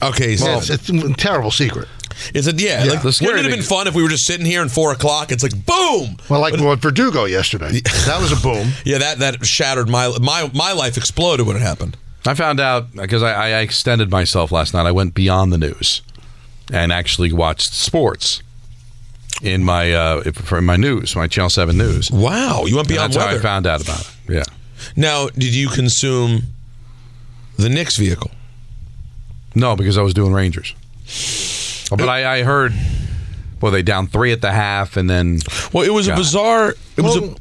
Okay, 0.02 0.36
so 0.36 0.46
Well, 0.46 0.60
it's 0.60 0.90
a 0.90 1.14
terrible 1.14 1.52
secret. 1.52 1.88
Is 2.34 2.48
it? 2.48 2.62
Yeah. 2.62 2.84
Yeah. 2.84 2.92
Like, 2.92 3.02
The 3.02 3.18
wouldn't 3.22 3.40
it 3.40 3.50
have 3.50 3.60
been 3.60 3.64
fun 3.66 3.88
if 3.88 3.96
we 3.96 4.04
were 4.04 4.10
just 4.10 4.26
sitting 4.26 4.46
here 4.46 4.62
and 4.62 4.72
four 4.72 4.92
o'clock? 4.92 5.32
It's 5.32 5.44
like 5.44 5.54
boom. 5.66 6.18
Well, 6.30 6.40
like 6.40 6.60
what 6.60 6.80
Verdugo 6.80 7.26
yesterday. 7.26 7.82
That 8.06 8.20
was 8.22 8.32
a 8.32 8.42
boom. 8.42 8.72
Yeah, 8.86 8.98
that 9.00 9.20
that 9.20 9.46
shattered 9.46 9.90
my 9.90 10.16
my 10.22 10.50
my 10.54 10.72
life 10.74 10.98
exploded 10.98 11.46
when 11.46 11.56
it 11.56 11.62
happened. 11.62 11.98
I 12.26 12.34
found 12.34 12.60
out 12.60 12.92
because 12.94 13.24
I, 13.24 13.32
I 13.32 13.60
extended 13.60 14.10
myself 14.12 14.52
last 14.52 14.74
night. 14.74 14.86
I 14.86 14.92
went 14.92 15.14
beyond 15.14 15.54
the 15.54 15.58
news 15.58 16.02
and 16.72 16.92
actually 16.92 17.32
watched 17.32 17.74
sports 17.74 18.42
in 19.42 19.64
my 19.64 19.94
uh, 19.94 20.32
for 20.32 20.62
my 20.62 20.76
news, 20.76 21.16
my 21.16 21.28
Channel 21.28 21.50
Seven 21.50 21.78
News. 21.78 22.12
Wow, 22.12 22.66
you 22.66 22.76
went 22.76 22.88
And 22.88 22.96
beyond 22.96 23.14
That's 23.14 23.24
how 23.26 23.36
I 23.36 23.40
found 23.40 23.68
out 23.68 23.82
about 23.84 24.02
it. 24.02 24.12
Yeah. 24.28 24.44
Now, 24.96 25.28
did 25.30 25.54
you 25.54 25.70
consume 25.70 26.44
the 27.58 27.70
Knicks 27.70 27.98
vehicle? 27.98 28.32
No, 29.56 29.76
because 29.76 29.98
I 29.98 30.02
was 30.02 30.14
doing 30.14 30.34
Rangers. 30.34 30.74
But 31.90 32.10
I, 32.10 32.40
I 32.40 32.44
heard, 32.44 32.74
well, 33.62 33.72
they 33.72 33.82
down 33.82 34.08
three 34.08 34.32
at 34.32 34.42
the 34.42 34.52
half, 34.52 34.96
and 34.98 35.10
then. 35.10 35.40
Well, 35.74 35.84
it 35.86 35.90
was 35.94 36.08
a 36.08 36.12
God. 36.12 36.18
bizarre. 36.18 36.70
It 36.98 37.02
was 37.02 37.20
Well, 37.20 37.30
a. 37.32 37.36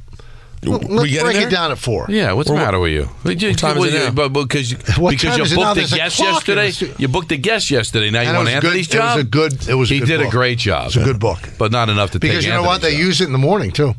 Well, 0.68 0.80
we 0.80 0.86
let's 0.96 1.10
getting 1.10 1.24
break 1.24 1.36
there? 1.36 1.46
it 1.46 1.50
down 1.52 1.70
at 1.70 1.78
four. 1.78 2.06
Yeah, 2.08 2.32
what's 2.32 2.48
the 2.48 2.54
Or 2.54 2.56
what- 2.56 2.64
matter 2.64 2.80
with 2.80 2.90
you? 2.92 3.04
What 3.22 3.38
time 3.58 3.78
is 3.78 3.94
it 3.94 4.04
now? 4.06 4.10
But 4.10 4.30
because 4.30 4.72
you, 4.72 4.76
What 4.96 5.10
because 5.12 5.30
time 5.30 5.38
you 5.38 5.44
is 5.44 5.52
it 5.52 5.56
now? 5.56 5.62
booked 5.74 5.76
a 5.76 5.80
There's 5.80 5.92
a 5.92 5.96
guest 5.96 6.16
clock 6.16 6.48
in 6.48 6.56
the 6.56 6.62
yesterday. 6.64 6.70
stu- 6.94 6.94
You 7.02 7.06
booked 7.08 7.30
a 7.30 7.36
guest 7.36 7.70
yesterday. 7.70 8.10
Now 8.10 8.22
you 8.22 8.28
And 8.28 8.34
it 8.34 8.38
want 8.38 8.46
was 8.46 8.54
Anthony's 8.54 8.88
good- 8.88 8.96
it 8.96 8.98
was 9.04 9.08
job. 9.14 9.18
a 9.20 9.22
good- 9.22 9.68
it 9.68 9.74
was 9.74 9.90
a 9.92 9.94
he 9.94 10.00
good 10.00 10.06
did 10.06 10.20
a 10.20 10.24
book. 10.24 10.32
great 10.32 10.58
job. 10.58 10.86
It's 10.88 10.96
a 10.96 11.04
good 11.04 11.20
book. 11.20 11.38
but 11.58 11.70
not 11.70 11.88
enough 11.90 12.10
to 12.10 12.18
Because 12.18 12.38
take 12.38 12.46
you 12.46 12.52
know 12.52 12.62
what? 12.64 12.80
They 12.80 12.88
Anthony's 12.88 13.06
use 13.06 13.20
it 13.20 13.26
in 13.26 13.32
the 13.32 13.38
morning, 13.38 13.70
too. 13.70 13.94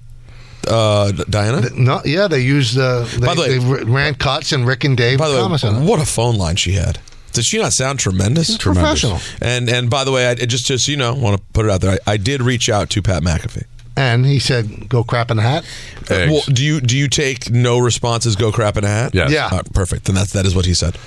Uh, 0.68 1.12
Diana. 1.30 1.70
No, 1.74 2.02
yeah, 2.04 2.28
they 2.28 2.42
used 2.42 2.78
uh, 2.78 3.06
they, 3.18 3.26
By 3.26 3.36
the 3.36 3.42
way- 3.42 3.58
they 3.58 3.84
ran 3.86 4.16
cuts 4.16 4.52
and 4.52 4.68
Rick 4.68 4.84
and 4.84 4.98
Dave 4.98 5.18
By 5.18 5.30
the 5.30 5.36
way, 5.36 5.46
in 5.70 5.76
it. 5.78 5.86
what 5.90 6.02
a 6.02 6.06
phone 6.06 6.36
line 6.36 6.58
she 6.58 6.74
had. 6.74 7.00
Does 7.34 7.46
she 7.46 7.58
not 7.60 7.74
sound 7.74 8.00
tremendous? 8.00 8.58
Tremendous. 8.58 9.02
professional. 9.02 9.20
And 9.42 9.70
and 9.70 9.90
by 9.90 10.04
the 10.04 10.12
way, 10.12 10.28
I 10.28 10.36
just 10.36 10.66
just 10.66 10.88
you 10.88 10.98
know, 10.98 11.14
want 11.14 11.38
to 11.38 11.44
put 11.54 11.66
it 11.66 11.72
out 11.72 11.82
there. 11.82 11.98
I, 12.08 12.14
I 12.14 12.18
did 12.18 12.42
reach 12.42 12.70
out 12.70 12.90
to 12.92 13.02
Pat 13.02 13.24
McAfee. 13.24 13.66
And 13.96 14.26
he 14.26 14.40
said, 14.40 14.88
"Go 14.88 15.04
crap 15.04 15.30
in 15.30 15.38
the 15.38 15.44
hat." 15.44 15.66
Eggs. 16.10 16.32
Well, 16.32 16.42
do 16.48 16.64
you 16.64 16.80
do 16.80 16.98
you 16.98 17.10
take 17.10 17.50
no 17.52 17.80
responses? 17.80 18.36
Go 18.38 18.50
crap 18.52 18.78
in 18.78 18.86
a 18.86 18.88
hat. 18.88 19.14
Yes. 19.14 19.30
Yeah. 19.32 19.50
Perfect. 19.74 20.06
Then 20.06 20.16
that's 20.16 20.32
that 20.34 20.46
is 20.46 20.56
what 20.56 20.66
he 20.66 20.74
said. 20.74 20.98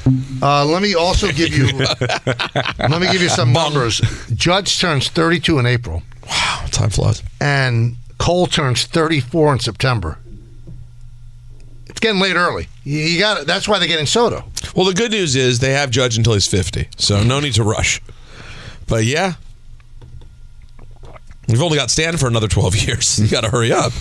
Uh, 0.42 0.64
let 0.66 0.82
me 0.82 0.94
also 0.94 1.32
give 1.32 1.56
you. 1.56 1.66
let 2.78 3.00
me 3.00 3.10
give 3.10 3.22
you 3.22 3.30
some 3.30 3.52
numbers. 3.52 4.00
Judge 4.34 4.78
turns 4.78 5.08
32 5.08 5.58
in 5.58 5.64
April, 5.66 6.02
Wow, 6.28 6.64
time 6.70 6.90
flies. 6.90 7.22
and 7.40 7.96
Cole 8.18 8.46
turns 8.46 8.84
34 8.84 9.54
in 9.54 9.58
September. 9.60 10.18
Getting 12.02 12.20
late 12.20 12.36
early. 12.36 12.68
You, 12.84 13.18
got 13.18 13.46
That's 13.46 13.66
why 13.66 13.78
they're 13.78 13.88
getting 13.88 14.06
Soto. 14.06 14.44
Well, 14.76 14.84
the 14.86 14.92
good 14.94 15.10
news 15.12 15.34
is 15.36 15.58
they 15.60 15.72
have 15.72 15.90
Judge 15.90 16.16
until 16.18 16.34
he's 16.34 16.46
50, 16.46 16.88
so 16.98 17.22
no 17.22 17.40
need 17.40 17.54
to 17.54 17.62
rush. 17.64 18.00
But 18.86 19.04
yeah, 19.04 19.34
we've 21.48 21.62
only 21.62 21.76
got 21.78 21.90
Stan 21.90 22.16
for 22.16 22.26
another 22.28 22.48
12 22.48 22.76
years. 22.86 23.18
You 23.18 23.28
got 23.28 23.42
to 23.42 23.50
hurry 23.50 23.72
up. 23.72 23.92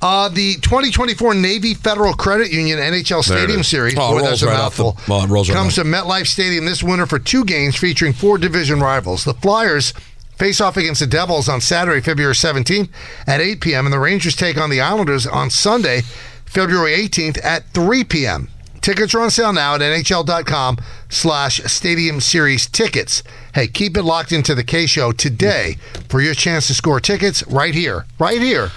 Uh, 0.00 0.28
the 0.28 0.54
2024 0.56 1.34
Navy 1.34 1.74
Federal 1.74 2.14
Credit 2.14 2.52
Union 2.52 2.78
NHL 2.78 3.22
Stadium. 3.24 3.64
Series, 3.64 3.94
Oh, 3.96 4.12
boy, 4.12 4.18
rolls 4.18 4.22
that's 4.30 4.42
a 4.42 4.46
right 4.46 4.60
off 4.60 4.76
the- 4.76 4.92
well, 5.08 5.24
it 5.24 5.28
rolls 5.28 5.48
right 5.48 5.56
comes 5.56 5.76
off. 5.78 5.84
to 5.84 5.90
MetLife 5.90 6.26
Stadium 6.28 6.66
this 6.66 6.82
winter 6.84 7.04
for 7.06 7.18
two 7.18 7.44
games 7.44 7.74
featuring 7.76 8.12
four 8.12 8.38
division 8.38 8.78
rivals. 8.80 9.24
The 9.24 9.34
Flyers 9.34 9.92
face 10.36 10.60
off 10.60 10.76
against 10.76 11.00
the 11.00 11.06
Devils 11.08 11.48
on 11.48 11.60
Saturday, 11.60 12.00
February 12.00 12.34
17th 12.34 12.88
at 13.26 13.40
8 13.40 13.60
p.m., 13.60 13.86
and 13.86 13.92
the 13.92 13.98
Rangers 13.98 14.36
take 14.36 14.56
on 14.56 14.70
the 14.70 14.80
Islanders 14.80 15.26
on 15.26 15.50
Sunday, 15.50 16.02
February 16.48 16.92
18th 16.92 17.44
at 17.44 17.64
3 17.74 18.04
p.m. 18.04 18.48
Tickets 18.80 19.14
are 19.14 19.20
on 19.20 19.30
sale 19.30 19.52
now 19.52 19.74
at 19.74 19.80
nhl.com 19.80 20.78
slash 21.10 21.60
stadium 21.64 22.20
series 22.20 22.66
tickets. 22.66 23.22
Hey, 23.54 23.66
keep 23.66 23.96
it 23.96 24.02
locked 24.02 24.32
into 24.32 24.54
the 24.54 24.64
K 24.64 24.86
Show 24.86 25.12
today 25.12 25.76
for 26.08 26.20
your 26.20 26.34
chance 26.34 26.68
to 26.68 26.74
score 26.74 27.00
tickets 27.00 27.42
right 27.48 27.74
here, 27.74 28.06
right 28.18 28.40
here, 28.40 28.70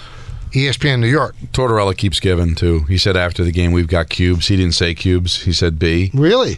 ESPN 0.52 1.00
New 1.00 1.08
York. 1.08 1.36
Tortorella 1.54 1.96
keeps 1.96 2.20
giving 2.20 2.56
too. 2.56 2.82
He 2.82 2.98
said 2.98 3.16
after 3.16 3.44
the 3.44 3.52
game 3.52 3.72
we've 3.72 3.88
got 3.88 4.10
cubes. 4.10 4.48
He 4.48 4.58
didn't 4.58 4.74
say 4.74 4.94
cubes. 4.94 5.44
He 5.44 5.54
said 5.54 5.80
B. 5.80 6.12
Really? 6.14 6.58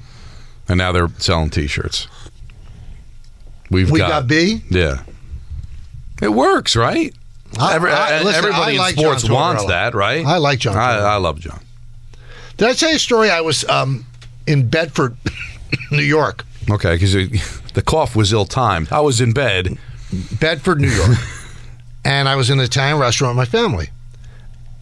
And 0.67 0.77
now 0.77 0.91
they're 0.91 1.09
selling 1.19 1.49
T-shirts. 1.49 2.07
We've 3.69 3.91
We 3.91 3.99
got, 3.99 4.09
got 4.09 4.27
B? 4.27 4.61
Yeah. 4.69 5.03
It 6.21 6.29
works, 6.29 6.75
right? 6.75 7.13
I- 7.59 7.75
Every- 7.75 7.91
I- 7.91 8.19
uh, 8.19 8.23
listen, 8.23 8.35
everybody 8.45 8.79
I 8.79 8.89
in 8.89 8.95
sports 8.97 9.23
John 9.23 9.31
wants 9.33 9.63
Tortorella. 9.63 9.67
that, 9.69 9.95
right? 9.95 10.25
I 10.25 10.37
like 10.37 10.59
John 10.59 10.75
I, 10.75 10.79
Tortorella. 10.79 11.03
I 11.03 11.15
love 11.17 11.39
John. 11.39 11.59
Did 12.57 12.69
I 12.69 12.73
tell 12.73 12.89
you 12.89 12.95
a 12.95 12.99
story? 12.99 13.29
I 13.29 13.41
was 13.41 13.67
um, 13.69 14.05
in 14.47 14.67
Bedford, 14.69 15.15
New 15.91 16.03
York. 16.03 16.45
Okay, 16.69 16.95
because 16.95 17.13
the 17.73 17.81
cough 17.85 18.15
was 18.15 18.31
ill-timed. 18.33 18.91
I 18.91 18.99
was 19.01 19.21
in 19.21 19.33
bed. 19.33 19.77
Bedford, 20.39 20.79
New 20.79 20.89
York. 20.89 21.17
and 22.05 22.29
I 22.29 22.35
was 22.35 22.49
in 22.49 22.59
an 22.59 22.65
Italian 22.65 22.97
restaurant 22.99 23.35
with 23.37 23.51
my 23.51 23.59
family. 23.59 23.89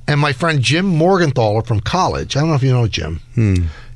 And 0.08 0.20
my 0.20 0.34
friend 0.34 0.62
Jim 0.62 0.92
Morgenthaler 0.92 1.66
from 1.66 1.80
college, 1.80 2.36
I 2.36 2.42
don't 2.42 2.50
know 2.50 2.56
if 2.56 2.64
you 2.64 2.72
know 2.74 2.88
Jim, 2.88 3.22
Hmm. 3.36 3.56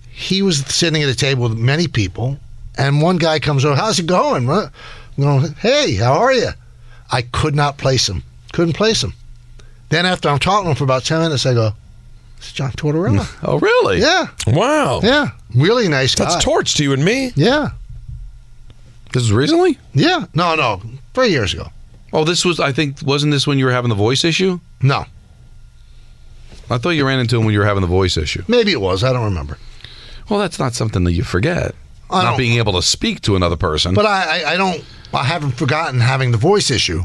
he 0.09 0.41
was 0.41 0.59
sitting 0.65 1.03
at 1.03 1.09
a 1.09 1.15
table 1.15 1.43
with 1.49 1.57
many 1.57 1.87
people. 1.87 2.39
And 2.77 3.01
one 3.01 3.17
guy 3.17 3.39
comes 3.39 3.65
over, 3.65 3.75
How's 3.75 3.99
it 3.99 4.05
going? 4.05 4.49
I'm 4.49 4.69
going, 5.19 5.53
hey, 5.55 5.95
how 5.95 6.13
are 6.13 6.33
you? 6.33 6.49
I 7.11 7.21
could 7.23 7.55
not 7.55 7.77
place 7.77 8.07
him. 8.07 8.23
Couldn't 8.55 8.73
place 8.73 9.03
him. 9.03 9.13
Then 9.89 10.05
after 10.05 10.29
I'm 10.29 10.39
talking 10.39 10.63
to 10.65 10.69
him 10.71 10.75
for 10.75 10.83
about 10.85 11.03
10 11.03 11.19
minutes, 11.21 11.45
I 11.45 11.53
go, 11.53 11.71
It's 12.37 12.51
John 12.53 12.71
Tortorella. 12.71 13.27
Oh, 13.43 13.59
really? 13.59 13.99
Yeah. 13.99 14.27
Wow. 14.47 15.01
Yeah. 15.03 15.31
Really 15.53 15.87
nice 15.89 16.15
guy. 16.15 16.23
That's 16.25 16.43
torch 16.43 16.75
to 16.75 16.83
you 16.83 16.93
and 16.93 17.03
me. 17.03 17.31
Yeah. 17.35 17.69
This 19.13 19.23
was 19.23 19.31
recently? 19.33 19.77
Yeah. 19.93 20.25
No, 20.33 20.55
no. 20.55 20.81
Three 21.13 21.29
years 21.29 21.53
ago. 21.53 21.67
Oh, 22.13 22.23
this 22.23 22.43
was. 22.45 22.59
I 22.61 22.71
think 22.71 23.01
wasn't 23.03 23.31
this 23.31 23.45
when 23.45 23.59
you 23.59 23.65
were 23.65 23.71
having 23.71 23.89
the 23.89 23.95
voice 23.95 24.23
issue? 24.23 24.59
No. 24.81 25.05
I 26.69 26.77
thought 26.77 26.91
you 26.91 27.05
ran 27.05 27.19
into 27.19 27.37
him 27.37 27.43
when 27.45 27.53
you 27.53 27.59
were 27.59 27.65
having 27.65 27.81
the 27.81 27.87
voice 27.87 28.15
issue. 28.17 28.43
Maybe 28.47 28.71
it 28.71 28.81
was. 28.81 29.03
I 29.03 29.11
don't 29.13 29.25
remember. 29.25 29.57
Well, 30.29 30.39
that's 30.39 30.59
not 30.59 30.73
something 30.73 31.03
that 31.03 31.11
you 31.13 31.23
forget. 31.23 31.75
I 32.09 32.23
not 32.23 32.29
don't- 32.31 32.37
being 32.37 32.57
able 32.57 32.73
to 32.73 32.81
speak 32.81 33.21
to 33.21 33.35
another 33.35 33.55
person. 33.57 33.93
But 33.93 34.05
I, 34.05 34.41
I, 34.43 34.53
I 34.53 34.57
don't. 34.57 34.83
I 35.13 35.23
haven't 35.23 35.51
forgotten 35.51 35.99
having 35.99 36.31
the 36.31 36.37
voice 36.37 36.71
issue. 36.71 37.03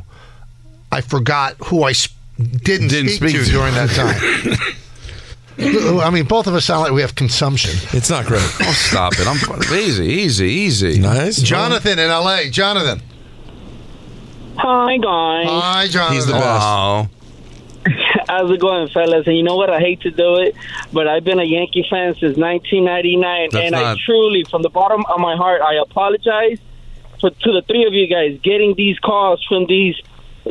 I 0.93 1.01
forgot 1.01 1.57
who 1.65 1.85
I 1.85 1.93
sp- 1.93 2.17
didn't, 2.39 2.89
Didn't 2.89 3.11
speak, 3.11 3.31
speak 3.31 3.41
to 3.41 3.45
to. 3.45 3.51
during 3.51 3.75
that 3.75 3.91
time. 3.91 4.77
I 6.01 6.11
mean, 6.11 6.25
both 6.25 6.47
of 6.47 6.55
us 6.55 6.65
sound 6.65 6.83
like 6.83 6.93
we 6.93 7.03
have 7.03 7.15
consumption. 7.15 7.73
It's 7.97 8.09
not 8.09 8.25
great. 8.25 8.41
oh, 8.63 8.73
stop 8.73 9.13
it! 9.19 9.27
I'm 9.27 9.37
easy, 9.79 10.07
easy, 10.07 10.47
easy. 10.47 10.99
Nice. 10.99 11.37
Jonathan 11.37 11.99
in 11.99 12.11
L.A. 12.11 12.49
Jonathan. 12.49 13.03
Hi, 14.57 14.97
guys. 14.97 15.47
Hi, 15.49 15.89
Jonathan. 15.89 16.15
He's 16.15 16.27
the 16.27 16.33
best. 16.33 16.63
Oh, 16.63 17.09
How's 18.29 18.51
it 18.51 18.61
going, 18.61 18.89
fellas? 18.89 19.27
And 19.27 19.37
you 19.37 19.43
know 19.43 19.57
what? 19.57 19.71
I 19.71 19.81
hate 19.81 20.01
to 20.03 20.11
do 20.11 20.37
it, 20.37 20.55
but 20.93 21.09
I've 21.09 21.25
been 21.25 21.41
a 21.41 21.45
Yankee 21.45 21.87
fan 21.91 22.15
since 22.15 22.37
1999, 22.39 23.49
That's 23.51 23.65
and 23.65 23.75
I 23.75 23.97
truly, 24.05 24.45
from 24.51 24.63
the 24.63 24.69
bottom 24.71 25.05
of 25.07 25.21
my 25.21 25.37
heart, 25.37 25.61
I 25.63 25.75
apologize 25.75 26.59
for 27.21 27.31
to 27.31 27.53
the 27.53 27.63
three 27.67 27.85
of 27.87 27.93
you 27.93 28.07
guys 28.07 28.39
getting 28.43 28.75
these 28.77 28.99
calls 28.99 29.45
from 29.49 29.67
these 29.67 29.97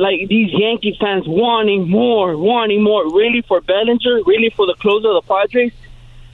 like 0.00 0.28
these 0.28 0.50
Yankee 0.52 0.96
fans 1.00 1.24
wanting 1.26 1.88
more, 1.88 2.36
wanting 2.36 2.82
more. 2.82 3.04
Really 3.14 3.42
for 3.42 3.60
Bellinger, 3.60 4.22
really 4.24 4.50
for 4.56 4.66
the 4.66 4.74
closer 4.74 5.08
of 5.08 5.24
the 5.24 5.28
Padres. 5.28 5.72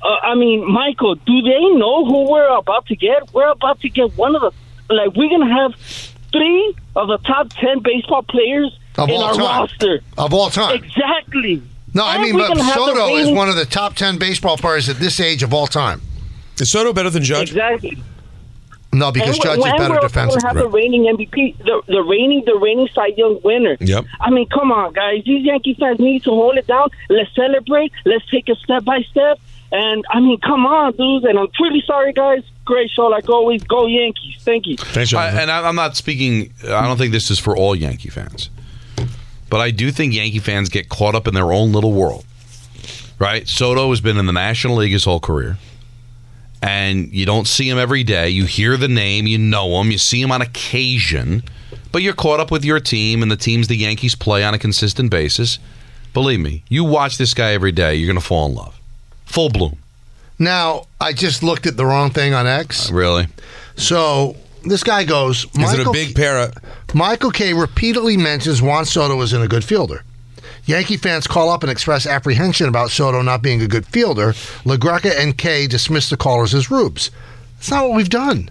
Uh, 0.02 0.08
I 0.22 0.34
mean, 0.34 0.70
Michael, 0.70 1.14
do 1.16 1.42
they 1.42 1.60
know 1.82 2.04
who 2.04 2.30
we're 2.30 2.48
about 2.56 2.86
to 2.86 2.96
get? 2.96 3.32
We're 3.32 3.50
about 3.50 3.80
to 3.80 3.88
get 3.88 4.16
one 4.16 4.34
of 4.36 4.42
the 4.42 4.52
like 4.94 5.14
we're 5.16 5.30
gonna 5.30 5.52
have 5.52 5.74
three 6.32 6.76
of 6.94 7.08
the 7.08 7.18
top 7.18 7.48
ten 7.50 7.80
baseball 7.82 8.22
players 8.22 8.78
Of 8.96 9.08
in 9.08 9.14
all 9.16 9.24
our 9.24 9.34
time. 9.34 9.42
roster. 9.60 10.00
Of 10.16 10.32
all 10.34 10.50
time. 10.50 10.76
Exactly. 10.76 11.62
No, 11.94 12.04
I 12.06 12.18
mean, 12.22 12.34
but 12.36 12.48
gonna 12.48 12.62
have 12.62 12.74
the 12.74 12.86
Soto 12.86 13.16
is 13.16 13.30
one 13.30 13.48
of 13.48 13.56
the 13.56 13.64
top 13.64 13.94
10 13.94 14.18
baseball 14.18 14.58
players 14.58 14.90
at 14.90 14.96
this 14.96 15.18
age 15.18 15.42
of 15.42 15.54
all 15.54 15.66
time. 15.66 16.02
Is 16.60 16.70
Soto 16.70 16.92
better 16.92 17.08
than 17.08 17.24
Judge? 17.24 17.48
Exactly. 17.52 17.96
No, 18.97 19.12
because 19.12 19.36
and 19.36 19.42
Judge 19.44 19.59
when 19.61 19.74
is 19.74 19.80
better 19.80 19.94
we're 19.94 20.01
defensively. 20.01 20.40
Gonna 20.42 20.61
have 20.61 20.70
the 20.70 20.76
reigning 20.76 21.03
MVP, 21.05 21.59
the, 21.59 21.82
the 21.86 22.03
reigning, 22.03 22.42
the 22.47 22.57
reigning 22.57 22.88
Cy 22.94 23.09
Young 23.16 23.40
winner. 23.44 23.76
Yep. 23.80 24.05
I 24.20 24.30
mean, 24.30 24.49
come 24.49 24.72
on, 24.72 24.92
guys. 24.94 25.22
These 25.24 25.44
Yankee 25.44 25.74
fans 25.78 25.99
need 25.99 26.24
to 26.24 26.30
hold 26.30 26.57
it 26.57 26.66
down. 26.66 26.88
Let's 27.11 27.34
celebrate. 27.34 27.92
Let's 28.05 28.24
take 28.30 28.49
it 28.49 28.57
step 28.59 28.84
by 28.84 29.03
step. 29.03 29.38
And 29.72 30.05
I 30.11 30.20
mean, 30.20 30.38
come 30.40 30.64
on, 30.64 30.92
dudes. 30.97 31.24
And 31.26 31.38
I'm 31.38 31.49
truly 31.55 31.82
sorry, 31.86 32.12
guys. 32.12 32.42
Great 32.64 32.90
show, 32.90 33.07
like 33.07 33.28
always. 33.28 33.62
Go 33.64 33.86
Yankees. 33.86 34.36
Thank 34.40 34.66
you. 34.66 34.76
Thanks, 34.76 35.12
I, 35.12 35.28
and 35.28 35.51
I- 35.51 35.68
I'm 35.68 35.76
not 35.76 35.97
speaking. 35.97 36.53
I 36.64 36.86
don't 36.86 36.97
think 36.97 37.12
this 37.12 37.30
is 37.30 37.38
for 37.38 37.57
all 37.57 37.74
Yankee 37.76 38.09
fans, 38.09 38.49
but 39.51 39.61
I 39.61 39.70
do 39.72 39.90
think 39.90 40.14
Yankee 40.14 40.38
fans 40.38 40.68
get 40.68 40.88
caught 40.88 41.14
up 41.14 41.26
in 41.28 41.34
their 41.34 41.53
own 41.53 41.72
little 41.72 41.92
world. 41.92 42.24
Right? 43.18 43.49
Soto 43.49 43.88
has 43.90 44.01
been 44.01 44.18
in 44.18 44.26
the 44.26 44.32
National 44.32 44.76
League 44.76 44.92
his 44.92 45.05
whole 45.05 45.20
career, 45.20 45.57
and 46.62 47.12
you 47.12 47.26
don't 47.26 47.46
see 47.46 47.68
him 47.68 47.78
every 47.78 48.04
day. 48.04 48.28
You 48.28 48.44
hear 48.44 48.76
the 48.76 48.88
name, 48.88 49.26
you 49.26 49.38
know 49.38 49.80
him, 49.80 49.90
you 49.90 49.98
see 49.98 50.20
him 50.20 50.32
on 50.32 50.42
occasion, 50.42 51.42
but 51.92 52.02
you're 52.02 52.14
caught 52.14 52.40
up 52.40 52.50
with 52.50 52.64
your 52.64 52.80
team 52.80 53.22
and 53.22 53.30
the 53.30 53.36
teams 53.36 53.68
the 53.68 53.76
Yankees 53.76 54.14
play 54.14 54.44
on 54.44 54.54
a 54.54 54.59
consistent 54.59 55.11
basis. 55.11 55.59
Believe 56.14 56.40
me, 56.40 56.62
you 56.68 56.84
watch 56.84 57.18
this 57.18 57.34
guy 57.34 57.52
every 57.52 57.72
day, 57.72 57.94
you're 57.94 58.07
going 58.07 58.20
to 58.20 58.26
fall 58.26 58.46
in 58.46 58.54
love, 58.54 58.80
full 59.24 59.50
bloom. 59.50 59.78
Now, 60.38 60.86
I 61.00 61.12
just 61.12 61.42
looked 61.42 61.66
at 61.66 61.76
the 61.76 61.86
wrong 61.86 62.11
thing 62.11 62.34
on 62.34 62.46
X. 62.46 62.90
Uh, 62.90 62.94
really? 62.94 63.26
So 63.76 64.36
this 64.64 64.82
guy 64.82 65.04
goes. 65.04 65.46
Is 65.54 65.72
it 65.72 65.86
a 65.86 65.90
big 65.90 66.14
pair? 66.14 66.50
Michael 66.94 67.30
Kay 67.30 67.54
repeatedly 67.54 68.16
mentions 68.16 68.61
Juan 68.61 68.84
Soto 68.84 69.20
isn't 69.22 69.42
a 69.42 69.48
good 69.48 69.64
fielder. 69.64 70.02
Yankee 70.66 70.96
fans 70.96 71.28
call 71.28 71.50
up 71.50 71.62
and 71.62 71.70
express 71.70 72.06
apprehension 72.08 72.68
about 72.68 72.90
Soto 72.90 73.22
not 73.22 73.40
being 73.40 73.62
a 73.62 73.68
good 73.68 73.86
fielder. 73.86 74.32
LaGreca 74.64 75.16
and 75.16 75.38
Kay 75.38 75.68
dismiss 75.68 76.10
the 76.10 76.16
callers 76.16 76.54
as 76.54 76.72
rubes. 76.72 77.12
That's 77.54 77.70
not 77.70 77.88
what 77.88 77.96
we've 77.96 78.10
done. 78.10 78.50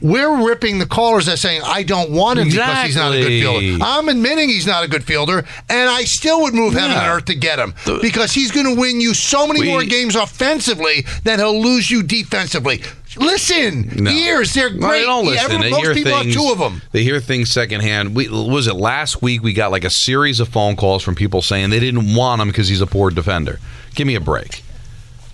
We're 0.00 0.46
ripping 0.46 0.78
the 0.78 0.86
callers 0.86 1.26
that 1.26 1.38
saying 1.38 1.62
I 1.64 1.82
don't 1.82 2.10
want 2.10 2.38
him 2.38 2.48
because 2.48 2.84
he's 2.86 2.94
not 2.96 3.12
a 3.12 3.16
good 3.20 3.32
Exactly. 3.32 3.70
fielder. 3.70 3.84
I'm 3.84 4.08
admitting 4.08 4.48
he's 4.48 4.66
not 4.66 4.84
a 4.84 4.88
good 4.88 5.02
fielder, 5.02 5.44
and 5.68 5.90
I 5.90 6.04
still 6.04 6.42
would 6.42 6.54
move 6.54 6.74
heaven 6.74 6.92
and 6.92 7.00
Yeah. 7.02 7.14
earth 7.14 7.24
to 7.26 7.34
get 7.34 7.58
him 7.58 7.74
because 8.00 8.32
he's 8.32 8.52
going 8.52 8.66
to 8.66 8.80
win 8.80 9.00
you 9.00 9.12
so 9.12 9.46
many 9.48 9.60
We- 9.62 9.66
more 9.68 9.82
games 9.82 10.14
offensively 10.14 11.04
than 11.24 11.40
he'll 11.40 11.60
lose 11.60 11.90
you 11.90 12.04
defensively. 12.04 12.80
Listen, 13.16 13.90
No. 13.96 14.10
ears, 14.12 14.52
they're 14.54 14.70
great. 14.70 15.00
they 15.00 15.04
don't 15.04 15.26
listen. 15.26 15.60
They 15.60 15.70
most 15.70 15.80
hear 15.82 15.94
people 15.94 16.12
things, 16.12 16.34
have 16.34 16.44
two 16.44 16.52
of 16.52 16.58
them. 16.60 16.82
They 16.92 17.02
hear 17.02 17.18
things 17.18 17.50
secondhand. 17.50 18.14
We, 18.14 18.28
was 18.28 18.68
it 18.68 18.74
last 18.76 19.20
week? 19.20 19.42
We 19.42 19.52
got 19.52 19.72
like 19.72 19.84
a 19.84 19.90
series 19.90 20.38
of 20.38 20.48
phone 20.48 20.76
calls 20.76 21.02
from 21.02 21.16
people 21.16 21.42
saying 21.42 21.70
they 21.70 21.80
didn't 21.80 22.14
want 22.14 22.40
him 22.40 22.46
because 22.48 22.68
he's 22.68 22.80
a 22.80 22.86
poor 22.86 23.10
defender. 23.10 23.58
Give 23.96 24.06
me 24.06 24.14
a 24.14 24.20
break. 24.20 24.62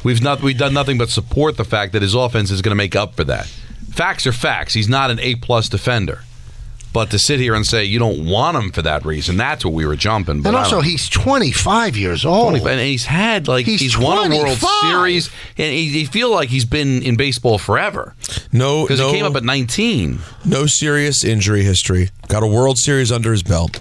We've 0.03 0.23
not 0.23 0.43
we've 0.43 0.57
done 0.57 0.73
nothing 0.73 0.97
but 0.99 1.11
support 1.11 1.57
the 1.59 1.65
fact 1.65 1.93
that 1.93 2.01
his 2.03 2.15
offense 2.15 2.51
is 2.51 2.63
going 2.63 2.71
to 2.73 2.77
make 2.77 2.97
up 2.97 3.17
for 3.17 3.25
that. 3.25 3.49
Facts 3.95 4.27
are 4.27 4.33
facts. 4.33 4.75
He's 4.75 4.89
not 4.89 5.11
an 5.11 5.21
A 5.21 5.37
plus 5.37 5.69
defender. 5.69 6.21
But 6.93 7.11
to 7.11 7.19
sit 7.19 7.41
here 7.41 7.57
and 7.57 7.67
say 7.67 7.85
you 7.85 7.99
don't 7.99 8.25
want 8.29 8.57
him 8.57 8.71
for 8.71 8.81
that 8.83 9.05
reason, 9.05 9.37
that's 9.37 9.65
what 9.65 9.75
we 9.75 9.85
were 9.85 9.97
jumping. 9.97 10.43
But 10.43 10.51
And 10.51 10.57
also, 10.59 10.81
he's 10.81 11.09
25 11.09 11.97
years 11.97 12.25
old. 12.25 12.51
25, 12.51 12.71
and 12.73 12.81
he's 12.81 13.05
had 13.05 13.49
like 13.49 13.67
He's 13.67 13.81
he's, 13.81 13.99
won 13.99 14.31
a 14.33 14.37
World 14.37 14.59
Series, 14.83 15.29
and 15.59 15.73
he, 15.73 15.89
he 15.89 16.05
feel 16.05 16.31
like 16.31 16.51
he's 16.51 16.65
been 16.65 17.03
in 17.03 17.17
baseball 17.17 17.59
forever 17.59 18.15
No, 18.53 18.83
because 18.85 19.01
no, 19.01 19.09
he 19.09 19.15
came 19.15 19.25
up 19.25 19.35
at 19.35 19.43
19. 19.43 20.21
no 20.45 20.67
serious 20.67 21.25
injury 21.25 21.65
history. 21.65 22.11
Got 22.29 22.45
a 22.45 22.47
World 22.47 22.79
Series 22.79 23.11
under 23.11 23.33
his 23.33 23.43
belt. 23.43 23.81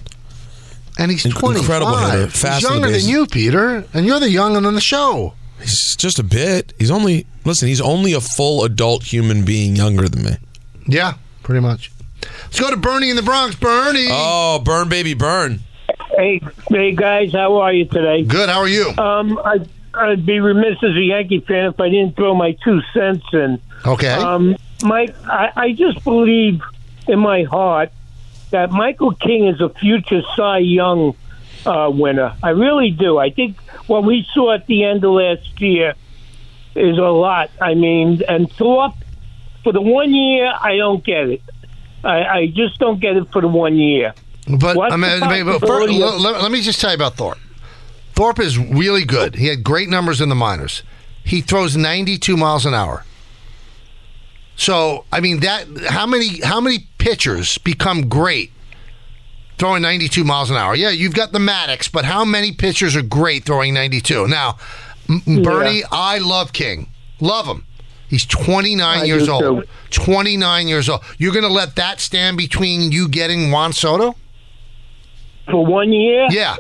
And 0.98 1.12
he's 1.12 1.22
25. 1.24 1.56
incredible 1.62 1.96
hitter, 1.98 2.28
fast 2.30 2.62
he's 2.62 2.70
younger 2.70 2.90
than 2.90 3.06
you, 3.06 3.28
Peter. 3.28 3.84
And 3.94 4.08
you're 4.08 4.20
the 4.20 4.30
young 4.30 4.54
one 4.54 4.66
on 4.66 4.74
the 4.74 4.82
show. 4.82 5.34
He's 5.64 5.96
just 5.96 6.20
a 6.20 6.24
bit. 6.24 6.74
He's 6.78 6.92
only 6.92 7.26
listen. 7.46 7.68
He's 7.68 7.82
only 7.82 8.14
a 8.14 8.22
full 8.22 8.64
adult 8.64 9.04
human 9.04 9.46
being 9.46 9.76
younger 9.76 10.08
than 10.08 10.24
me. 10.24 10.38
Yeah, 10.88 11.16
pretty 11.42 11.62
much. 11.62 11.92
Let's 12.44 12.60
go 12.60 12.70
to 12.70 12.78
Bernie 12.78 13.10
in 13.10 13.16
the 13.16 13.22
Bronx. 13.22 13.56
Bernie. 13.56 14.08
Oh, 14.10 14.60
burn, 14.64 14.90
baby, 14.90 15.14
burn. 15.14 15.60
Hey, 16.16 16.42
hey 16.70 16.94
guys, 16.94 17.34
how 17.34 17.58
are 17.58 17.74
you 17.74 17.86
today? 17.86 18.24
Good. 18.24 18.50
How 18.50 18.60
are 18.60 18.68
you? 18.68 18.90
Um, 18.98 19.40
I 19.44 19.66
I'd 19.94 20.26
be 20.26 20.40
remiss 20.40 20.78
as 20.84 20.96
a 20.96 21.02
Yankee 21.02 21.40
fan 21.40 21.68
if 21.68 21.80
I 21.80 21.90
didn't 21.90 22.16
throw 22.16 22.34
my 22.34 22.58
two 22.64 22.82
cents 22.94 23.26
in. 23.32 23.60
Okay. 23.86 24.14
Um, 24.14 24.56
Mike, 24.84 25.16
I, 25.26 25.52
I 25.56 25.72
just 25.74 26.04
believe 26.04 26.62
in 27.08 27.20
my 27.20 27.44
heart 27.44 27.92
that 28.52 28.72
Michael 28.72 29.14
King 29.14 29.48
is 29.48 29.62
a 29.62 29.70
future 29.70 30.22
Cy 30.36 30.60
Young 30.60 31.16
uh, 31.66 31.90
winner. 31.94 32.36
I 32.42 32.50
really 32.50 32.92
do. 32.92 33.18
I 33.18 33.30
think 33.30 33.60
what 33.88 34.04
we 34.04 34.26
saw 34.34 34.54
at 34.54 34.68
the 34.68 34.84
end 34.84 35.04
of 35.04 35.12
last 35.12 35.60
year 35.62 35.94
is 36.76 36.98
a 36.98 37.02
lot. 37.02 37.52
I 37.62 37.74
mean, 37.74 38.22
and 38.28 38.52
Thorpe, 38.52 38.96
for 39.64 39.74
the 39.74 39.82
one 39.82 40.14
year, 40.14 40.52
I 40.60 40.78
don't 40.78 41.04
get 41.04 41.30
it. 41.30 41.42
I, 42.04 42.24
I 42.24 42.48
just 42.48 42.80
don't 42.80 43.00
get 43.00 43.16
it 43.16 43.32
for 43.32 43.42
the 43.42 43.48
one 43.48 43.76
year. 43.78 44.14
But 44.48 44.76
What's 44.76 44.94
I 44.94 44.98
mean, 44.98 45.24
I 45.24 45.44
mean, 45.44 45.46
but 45.46 45.66
first, 45.66 45.90
of- 45.90 45.96
let, 45.96 46.42
let 46.42 46.52
me 46.52 46.62
just 46.62 46.82
tell 46.82 46.92
you 46.92 46.96
about 46.96 47.16
Thorpe. 47.16 47.38
Thorpe 48.14 48.40
is 48.40 48.58
really 48.58 49.06
good. 49.06 49.36
He 49.36 49.48
had 49.48 49.64
great 49.64 49.90
numbers 49.90 50.22
in 50.22 50.30
the 50.30 50.36
minors. 50.36 50.84
He 51.24 51.42
throws 51.42 51.78
92 51.78 52.36
miles 52.38 52.66
an 52.66 52.74
hour. 52.74 53.06
So 54.56 55.06
I 55.12 55.20
mean 55.20 55.40
that 55.40 55.66
how 55.88 56.06
many 56.06 56.40
how 56.42 56.62
many 56.62 56.88
pitchers 56.98 57.58
become 57.58 58.08
great 58.08 58.52
throwing 59.64 59.82
92 59.82 60.26
miles 60.26 60.50
an 60.50 60.58
hour? 60.58 60.76
Yeah, 60.76 60.90
you've 60.90 61.14
got 61.14 61.32
the 61.32 61.40
Maddux, 61.40 61.90
but 61.90 62.04
how 62.04 62.26
many 62.26 62.52
pitchers 62.52 62.98
are 62.98 63.02
great 63.02 63.46
throwing 63.46 63.74
92? 63.74 64.28
Now, 64.28 64.58
M- 65.10 65.22
Yeah. 65.26 65.42
Bernie, 65.42 65.84
I 65.90 66.18
love 66.18 66.52
King, 66.52 66.90
love 67.22 67.46
him. 67.46 67.64
He's 68.10 68.26
29 68.26 69.00
I 69.00 69.04
years 69.06 69.30
old. 69.30 69.64
too. 69.64 69.64
29 69.92 70.68
years 70.68 70.90
old. 70.90 71.02
You're 71.18 71.32
going 71.32 71.46
to 71.46 71.50
let 71.52 71.78
that 71.78 72.02
stand 72.02 72.36
between 72.36 72.92
you 72.92 73.08
getting 73.08 73.52
Juan 73.52 73.72
Soto? 73.72 74.16
For 75.50 75.66
one 75.66 75.94
year? 75.94 76.28
Yeah. 76.30 76.58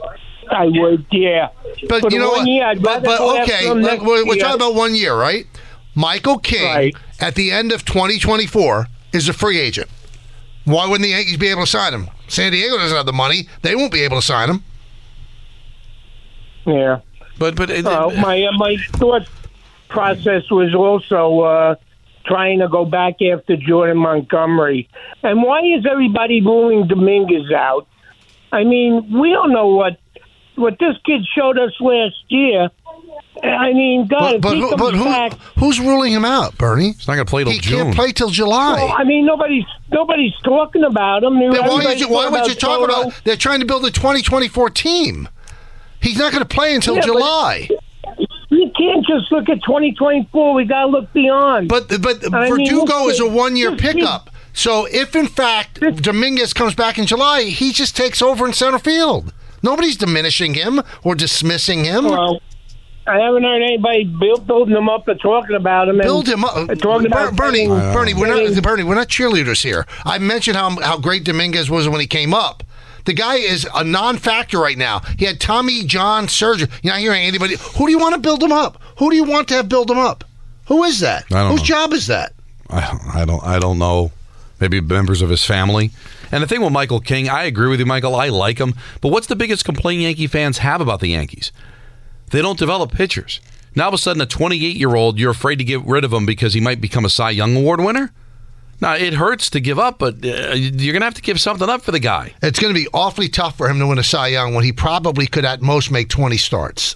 I 0.49 0.65
would, 0.67 1.05
yeah. 1.11 1.49
But 1.89 2.01
for 2.03 2.09
you 2.09 2.19
know 2.19 2.29
one 2.29 2.39
what? 2.39 2.47
year, 2.47 2.65
I'd 2.65 2.81
but, 2.81 3.03
but 3.03 3.19
okay, 3.43 3.73
next 3.73 4.01
we're, 4.03 4.25
we're 4.25 4.35
talking 4.37 4.55
about 4.55 4.75
one 4.75 4.95
year, 4.95 5.13
right? 5.15 5.45
Michael 5.93 6.39
King 6.39 6.93
at 7.19 7.35
the 7.35 7.51
end 7.51 7.71
of 7.73 7.83
2024 7.85 8.87
is 9.11 9.27
a 9.27 9.33
free 9.33 9.59
agent. 9.59 9.89
Why 10.65 10.87
wouldn't 10.87 11.03
the 11.03 11.09
Yankees 11.09 11.37
be 11.37 11.47
able 11.47 11.61
to 11.63 11.67
sign 11.67 11.93
him? 11.93 12.09
San 12.27 12.51
Diego 12.51 12.77
doesn't 12.77 12.95
have 12.95 13.05
the 13.05 13.13
money; 13.13 13.47
they 13.61 13.75
won't 13.75 13.91
be 13.91 14.01
able 14.01 14.17
to 14.17 14.21
sign 14.21 14.49
him. 14.49 14.63
Yeah. 16.65 16.99
But 17.37 17.55
but 17.55 17.69
uh, 17.69 18.09
my 18.21 18.43
uh, 18.43 18.51
my 18.57 18.77
thought 18.93 19.27
process 19.89 20.49
was 20.49 20.73
also 20.73 21.41
uh, 21.41 21.75
trying 22.25 22.59
to 22.59 22.67
go 22.67 22.85
back 22.85 23.21
after 23.21 23.57
Jordan 23.57 23.97
Montgomery. 23.97 24.89
And 25.23 25.43
why 25.43 25.61
is 25.61 25.85
everybody 25.85 26.41
ruling 26.41 26.87
Dominguez 26.87 27.51
out? 27.51 27.87
I 28.51 28.63
mean, 28.63 29.19
we 29.19 29.31
don't 29.31 29.51
know 29.51 29.67
what 29.67 29.97
what 30.55 30.77
this 30.79 30.95
kid 31.05 31.25
showed 31.35 31.57
us 31.57 31.73
last 31.79 32.23
year. 32.29 32.69
I 33.43 33.73
mean, 33.73 34.07
God, 34.07 34.41
But, 34.41 34.55
if 34.57 34.61
but, 34.61 34.69
comes 34.69 34.81
but 34.81 34.93
who, 34.95 35.03
back, 35.03 35.33
who's 35.59 35.79
ruling 35.79 36.13
him 36.13 36.23
out, 36.25 36.57
Bernie? 36.57 36.93
He's 36.93 37.07
not 37.07 37.15
going 37.15 37.25
to 37.25 37.29
play 37.29 37.43
till 37.43 37.51
he 37.53 37.59
June. 37.59 37.77
can't 37.85 37.95
play 37.95 38.11
till 38.13 38.29
July. 38.29 38.75
well, 38.75 38.95
I 38.97 39.03
mean, 39.03 39.25
nobody's 39.25 39.65
nobody's 39.91 40.33
talking 40.43 40.83
about 40.83 41.23
him. 41.23 41.39
Then 41.39 41.49
why, 41.51 41.57
Everybody's 41.59 41.85
would 41.87 41.99
you, 41.99 42.09
why 42.09 42.29
would 42.29 42.47
you 42.47 42.55
talk 42.55 42.79
Soto. 42.79 42.85
about? 43.09 43.21
They're 43.25 43.35
trying 43.35 43.59
to 43.59 43.65
build 43.65 43.85
a 43.85 43.91
2024 43.91 44.69
team. 44.69 45.27
He's 46.01 46.17
not 46.17 46.31
going 46.31 46.43
to 46.43 46.47
play 46.47 46.73
until 46.75 46.95
Yeah, 46.95 47.01
July. 47.01 47.69
You 48.49 48.71
can't 48.77 49.05
just 49.05 49.31
look 49.31 49.49
at 49.49 49.63
2024. 49.63 50.53
We 50.53 50.65
got 50.65 50.81
to 50.81 50.87
look 50.87 51.11
beyond. 51.13 51.69
But 51.69 51.89
but 52.01 52.33
I 52.33 52.49
mean, 52.49 52.65
Verdugo 52.67 53.07
this 53.07 53.15
is 53.15 53.19
a 53.21 53.27
one 53.27 53.55
year 53.55 53.71
this 53.71 53.81
kid- 53.81 53.95
pickup. 53.97 54.29
So 54.53 54.85
if 54.91 55.15
in 55.15 55.27
fact 55.27 55.79
Dominguez 55.79 56.53
comes 56.53 56.75
back 56.75 56.97
in 56.99 57.05
July, 57.07 57.43
he 57.43 57.71
just 57.73 57.97
takes 57.97 58.21
over 58.21 58.45
in 58.45 58.53
center 58.53 58.79
field. 58.79 59.33
Nobody's 59.63 59.97
diminishing 59.97 60.53
him 60.53 60.81
or 61.03 61.15
dismissing 61.15 61.85
him. 61.85 62.05
Well, 62.05 62.41
I 63.05 63.19
haven't 63.19 63.43
heard 63.43 63.61
anybody 63.61 64.05
build, 64.05 64.47
building 64.47 64.75
him 64.75 64.87
up 64.87 65.07
or 65.07 65.15
talking 65.15 65.55
about 65.55 65.89
him. 65.89 65.95
and- 65.99 66.03
Build 66.03 66.27
him 66.27 66.43
up, 66.45 66.53
Talking 66.79 67.09
Ber- 67.09 67.27
about 67.27 67.35
Bernie. 67.35 67.67
getting- 67.67 67.69
Bernie, 67.93 68.13
we're 68.13 68.27
getting- 68.27 68.53
not 68.53 68.63
Bernie. 68.63 68.83
We're 68.83 68.95
not 68.95 69.09
cheerleaders 69.09 69.61
here. 69.63 69.85
I 70.05 70.17
mentioned 70.19 70.55
how 70.57 70.69
how 70.81 70.97
great 70.97 71.23
Dominguez 71.23 71.69
was 71.69 71.87
when 71.89 71.99
he 71.99 72.07
came 72.07 72.33
up. 72.33 72.63
The 73.05 73.13
guy 73.13 73.35
is 73.35 73.67
a 73.75 73.83
non-factor 73.83 74.57
right 74.57 74.77
now. 74.77 75.01
He 75.19 75.25
had 75.25 75.41
Tommy 75.41 75.83
John 75.83 76.29
surgery. 76.29 76.69
You're 76.81 76.93
not 76.93 77.01
hearing 77.01 77.23
anybody. 77.25 77.57
Who 77.75 77.85
do 77.87 77.91
you 77.91 77.99
want 77.99 78.15
to 78.15 78.21
build 78.21 78.41
him 78.41 78.53
up? 78.53 78.81
Who 78.99 79.09
do 79.09 79.17
you 79.17 79.25
want 79.25 79.49
to 79.49 79.55
have 79.55 79.67
build 79.67 79.91
him 79.91 79.97
up? 79.99 80.23
Who 80.67 80.83
is 80.85 81.01
that? 81.01 81.25
I 81.33 81.41
don't 81.41 81.51
Whose 81.51 81.59
know. 81.61 81.65
job 81.65 81.91
is 81.91 82.07
that? 82.07 82.31
I, 82.69 82.79
don't, 82.79 83.15
I 83.15 83.25
don't 83.25 83.43
I 83.45 83.59
don't 83.59 83.77
know. 83.79 84.11
Maybe 84.61 84.79
members 84.79 85.21
of 85.21 85.29
his 85.29 85.43
family. 85.43 85.91
And 86.31 86.41
the 86.41 86.47
thing 86.47 86.61
with 86.61 86.71
Michael 86.71 87.01
King, 87.01 87.27
I 87.27 87.43
agree 87.43 87.67
with 87.67 87.79
you, 87.81 87.85
Michael. 87.85 88.15
I 88.15 88.29
like 88.29 88.59
him. 88.59 88.73
But 89.01 89.09
what's 89.09 89.27
the 89.27 89.35
biggest 89.35 89.65
complaint 89.65 90.01
Yankee 90.01 90.27
fans 90.27 90.59
have 90.59 90.79
about 90.79 91.01
the 91.01 91.09
Yankees? 91.09 91.51
They 92.33 92.41
don't 92.41 92.57
develop 92.57 92.91
pitchers. 92.91 93.39
Now 93.75 93.83
all 93.83 93.89
of 93.89 93.93
a 93.93 93.97
sudden, 93.99 94.19
a 94.19 94.25
28 94.25 94.75
year 94.75 94.95
old, 94.95 95.19
you're 95.19 95.29
afraid 95.29 95.57
to 95.57 95.63
get 95.63 95.85
rid 95.85 96.03
of 96.03 96.11
him 96.11 96.25
because 96.25 96.55
he 96.55 96.59
might 96.59 96.81
become 96.81 97.05
a 97.05 97.09
Cy 97.09 97.29
Young 97.29 97.55
Award 97.55 97.79
winner. 97.79 98.11
Now 98.81 98.95
it 98.95 99.13
hurts 99.13 99.51
to 99.51 99.59
give 99.59 99.77
up, 99.77 99.99
but 99.99 100.15
uh, 100.25 100.53
you're 100.55 100.93
gonna 100.93 101.05
have 101.05 101.13
to 101.13 101.21
give 101.21 101.39
something 101.39 101.69
up 101.69 101.83
for 101.83 101.91
the 101.91 101.99
guy. 101.99 102.33
It's 102.41 102.59
going 102.59 102.73
to 102.73 102.79
be 102.79 102.87
awfully 102.91 103.29
tough 103.29 103.55
for 103.55 103.69
him 103.69 103.77
to 103.77 103.85
win 103.85 103.99
a 103.99 104.03
Cy 104.03 104.29
Young 104.29 104.55
when 104.55 104.63
he 104.63 104.73
probably 104.73 105.27
could 105.27 105.45
at 105.45 105.61
most 105.61 105.91
make 105.91 106.09
20 106.09 106.35
starts 106.37 106.95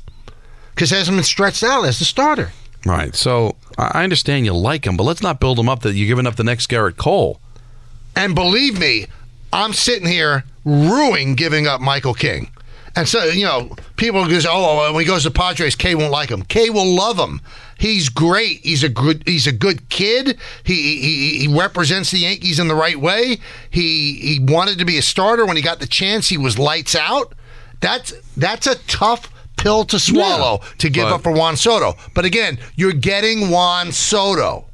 because 0.74 0.90
he 0.90 0.96
hasn't 0.96 1.16
been 1.16 1.24
stretched 1.24 1.64
out 1.64 1.84
as 1.84 2.00
the 2.00 2.06
starter. 2.06 2.52
Right. 2.84 3.16
So 3.16 3.58
I 3.78 4.04
understand 4.04 4.46
you 4.46 4.54
like 4.54 4.88
him, 4.88 4.98
but 4.98 5.04
let's 5.04 5.22
not 5.22 5.40
build 5.40 5.60
him 5.60 5.70
up 5.70 5.82
that 5.82 5.94
you're 5.94 6.08
giving 6.08 6.26
up 6.26 6.36
the 6.36 6.44
next 6.44 6.68
Gerrit 6.68 6.98
Cole. 6.98 7.40
And 8.16 8.34
believe 8.34 8.80
me, 8.80 9.06
I'm 9.54 9.74
sitting 9.74 10.08
here 10.08 10.46
ruining 10.66 11.36
giving 11.36 11.68
up 11.68 11.80
Michael 11.80 12.16
King. 12.16 12.50
And 12.96 13.08
so, 13.08 13.26
you 13.26 13.46
know, 13.46 13.76
people 13.96 14.26
goes, 14.28 14.46
oh, 14.50 14.92
when 14.94 15.02
he 15.04 15.08
goes 15.08 15.24
to 15.24 15.32
Padres, 15.32 15.76
Kay 15.76 15.96
won't 15.96 16.12
like 16.12 16.30
him. 16.30 16.42
Kay 16.44 16.70
will 16.70 16.96
love 16.96 17.18
him. 17.18 17.42
He's 17.78 18.10
great. 18.10 18.62
He's 18.62 18.84
a 18.84 18.90
good. 18.90 19.24
He's 19.28 19.46
a 19.46 19.52
good 19.52 19.90
kid. 19.90 20.40
He 20.64 21.00
he, 21.00 21.40
he 21.40 21.48
represents 21.48 22.10
the 22.10 22.20
Yankees 22.20 22.60
in 22.60 22.68
the 22.68 22.76
right 22.76 23.00
way. 23.00 23.38
He 23.70 24.14
he 24.16 24.40
wanted 24.40 24.80
to 24.80 24.86
be 24.86 24.98
a 24.98 25.04
starter 25.04 25.46
when 25.46 25.58
he 25.58 25.62
got 25.62 25.80
the 25.80 25.86
chance. 25.86 26.28
He 26.28 26.38
was 26.40 26.58
lights 26.58 26.96
out. 26.96 27.34
That's 27.80 28.14
that's 28.36 28.66
a 28.66 28.76
tough 28.88 29.32
pill 29.58 29.86
to 29.86 30.00
swallow 30.00 30.62
to 30.80 30.90
give 30.90 31.06
but- 31.06 31.16
up 31.16 31.22
for 31.22 31.32
Juan 31.32 31.56
Soto. 31.56 31.96
But 32.16 32.26
again, 32.26 32.58
you're 32.76 32.94
getting 32.94 33.52
Juan 33.52 33.92
Soto. 33.92 34.66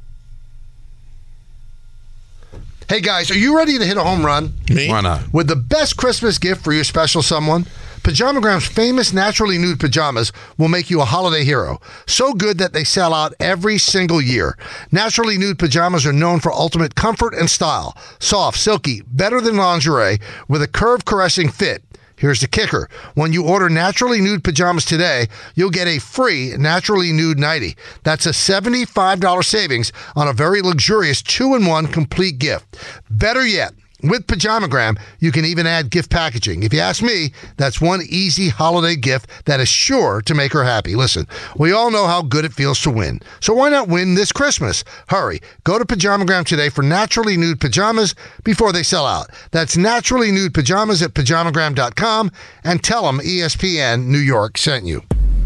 Hey 2.88 3.00
guys, 3.00 3.30
are 3.30 3.38
you 3.38 3.56
ready 3.56 3.78
to 3.78 3.84
hit 3.84 3.96
a 3.96 4.02
home 4.02 4.24
run? 4.24 4.52
Me? 4.68 4.88
Why 4.88 5.00
not? 5.00 5.32
With 5.32 5.48
the 5.48 5.56
best 5.56 5.96
Christmas 5.96 6.36
gift 6.36 6.62
for 6.62 6.72
your 6.72 6.84
special 6.84 7.22
someone, 7.22 7.66
Pajamagram's 8.04 8.66
famous 8.66 9.14
naturally 9.14 9.56
nude 9.56 9.80
pajamas 9.80 10.30
will 10.58 10.68
make 10.68 10.90
you 10.90 11.00
a 11.00 11.06
holiday 11.06 11.42
hero. 11.42 11.80
So 12.06 12.34
good 12.34 12.58
that 12.58 12.74
they 12.74 12.84
sell 12.84 13.14
out 13.14 13.32
every 13.40 13.78
single 13.78 14.20
year. 14.20 14.58
Naturally 14.92 15.38
nude 15.38 15.58
pajamas 15.58 16.04
are 16.04 16.12
known 16.12 16.40
for 16.40 16.52
ultimate 16.52 16.94
comfort 16.96 17.32
and 17.32 17.48
style. 17.48 17.96
Soft, 18.18 18.58
silky, 18.58 19.00
better 19.06 19.40
than 19.40 19.56
lingerie, 19.56 20.18
with 20.48 20.60
a 20.60 20.68
curve 20.68 21.06
caressing 21.06 21.48
fit. 21.48 21.82
Here's 22.18 22.42
the 22.42 22.46
kicker. 22.46 22.90
When 23.14 23.32
you 23.32 23.46
order 23.46 23.70
naturally 23.70 24.20
nude 24.20 24.44
pajamas 24.44 24.84
today, 24.84 25.28
you'll 25.54 25.70
get 25.70 25.88
a 25.88 25.98
free 25.98 26.52
naturally 26.58 27.10
nude 27.10 27.38
nightie. 27.38 27.74
That's 28.02 28.26
a 28.26 28.30
$75 28.30 29.44
savings 29.44 29.92
on 30.14 30.28
a 30.28 30.34
very 30.34 30.60
luxurious 30.60 31.22
two 31.22 31.54
in 31.54 31.64
one 31.64 31.86
complete 31.86 32.38
gift. 32.38 32.76
Better 33.08 33.46
yet, 33.46 33.72
with 34.10 34.26
Pajamagram, 34.26 34.98
you 35.20 35.32
can 35.32 35.44
even 35.44 35.66
add 35.66 35.90
gift 35.90 36.10
packaging. 36.10 36.62
If 36.62 36.72
you 36.72 36.80
ask 36.80 37.02
me, 37.02 37.32
that's 37.56 37.80
one 37.80 38.02
easy 38.08 38.48
holiday 38.48 38.96
gift 38.96 39.28
that 39.46 39.60
is 39.60 39.68
sure 39.68 40.20
to 40.22 40.34
make 40.34 40.52
her 40.52 40.64
happy. 40.64 40.94
Listen, 40.94 41.26
we 41.56 41.72
all 41.72 41.90
know 41.90 42.06
how 42.06 42.22
good 42.22 42.44
it 42.44 42.52
feels 42.52 42.80
to 42.82 42.90
win. 42.90 43.20
So 43.40 43.54
why 43.54 43.68
not 43.68 43.88
win 43.88 44.14
this 44.14 44.32
Christmas? 44.32 44.84
Hurry. 45.08 45.40
Go 45.64 45.78
to 45.78 45.84
Pajamagram 45.84 46.44
today 46.44 46.68
for 46.68 46.82
naturally 46.82 47.36
nude 47.36 47.60
pajamas 47.60 48.14
before 48.44 48.72
they 48.72 48.82
sell 48.82 49.06
out. 49.06 49.30
That's 49.50 49.76
naturally 49.76 50.30
nude 50.30 50.54
pajamas 50.54 51.02
at 51.02 51.14
pajamagram.com 51.14 52.30
and 52.64 52.82
tell 52.82 53.04
them 53.04 53.20
ESPN 53.20 54.06
New 54.06 54.18
York 54.18 54.58
sent 54.58 54.86
you. 54.86 55.02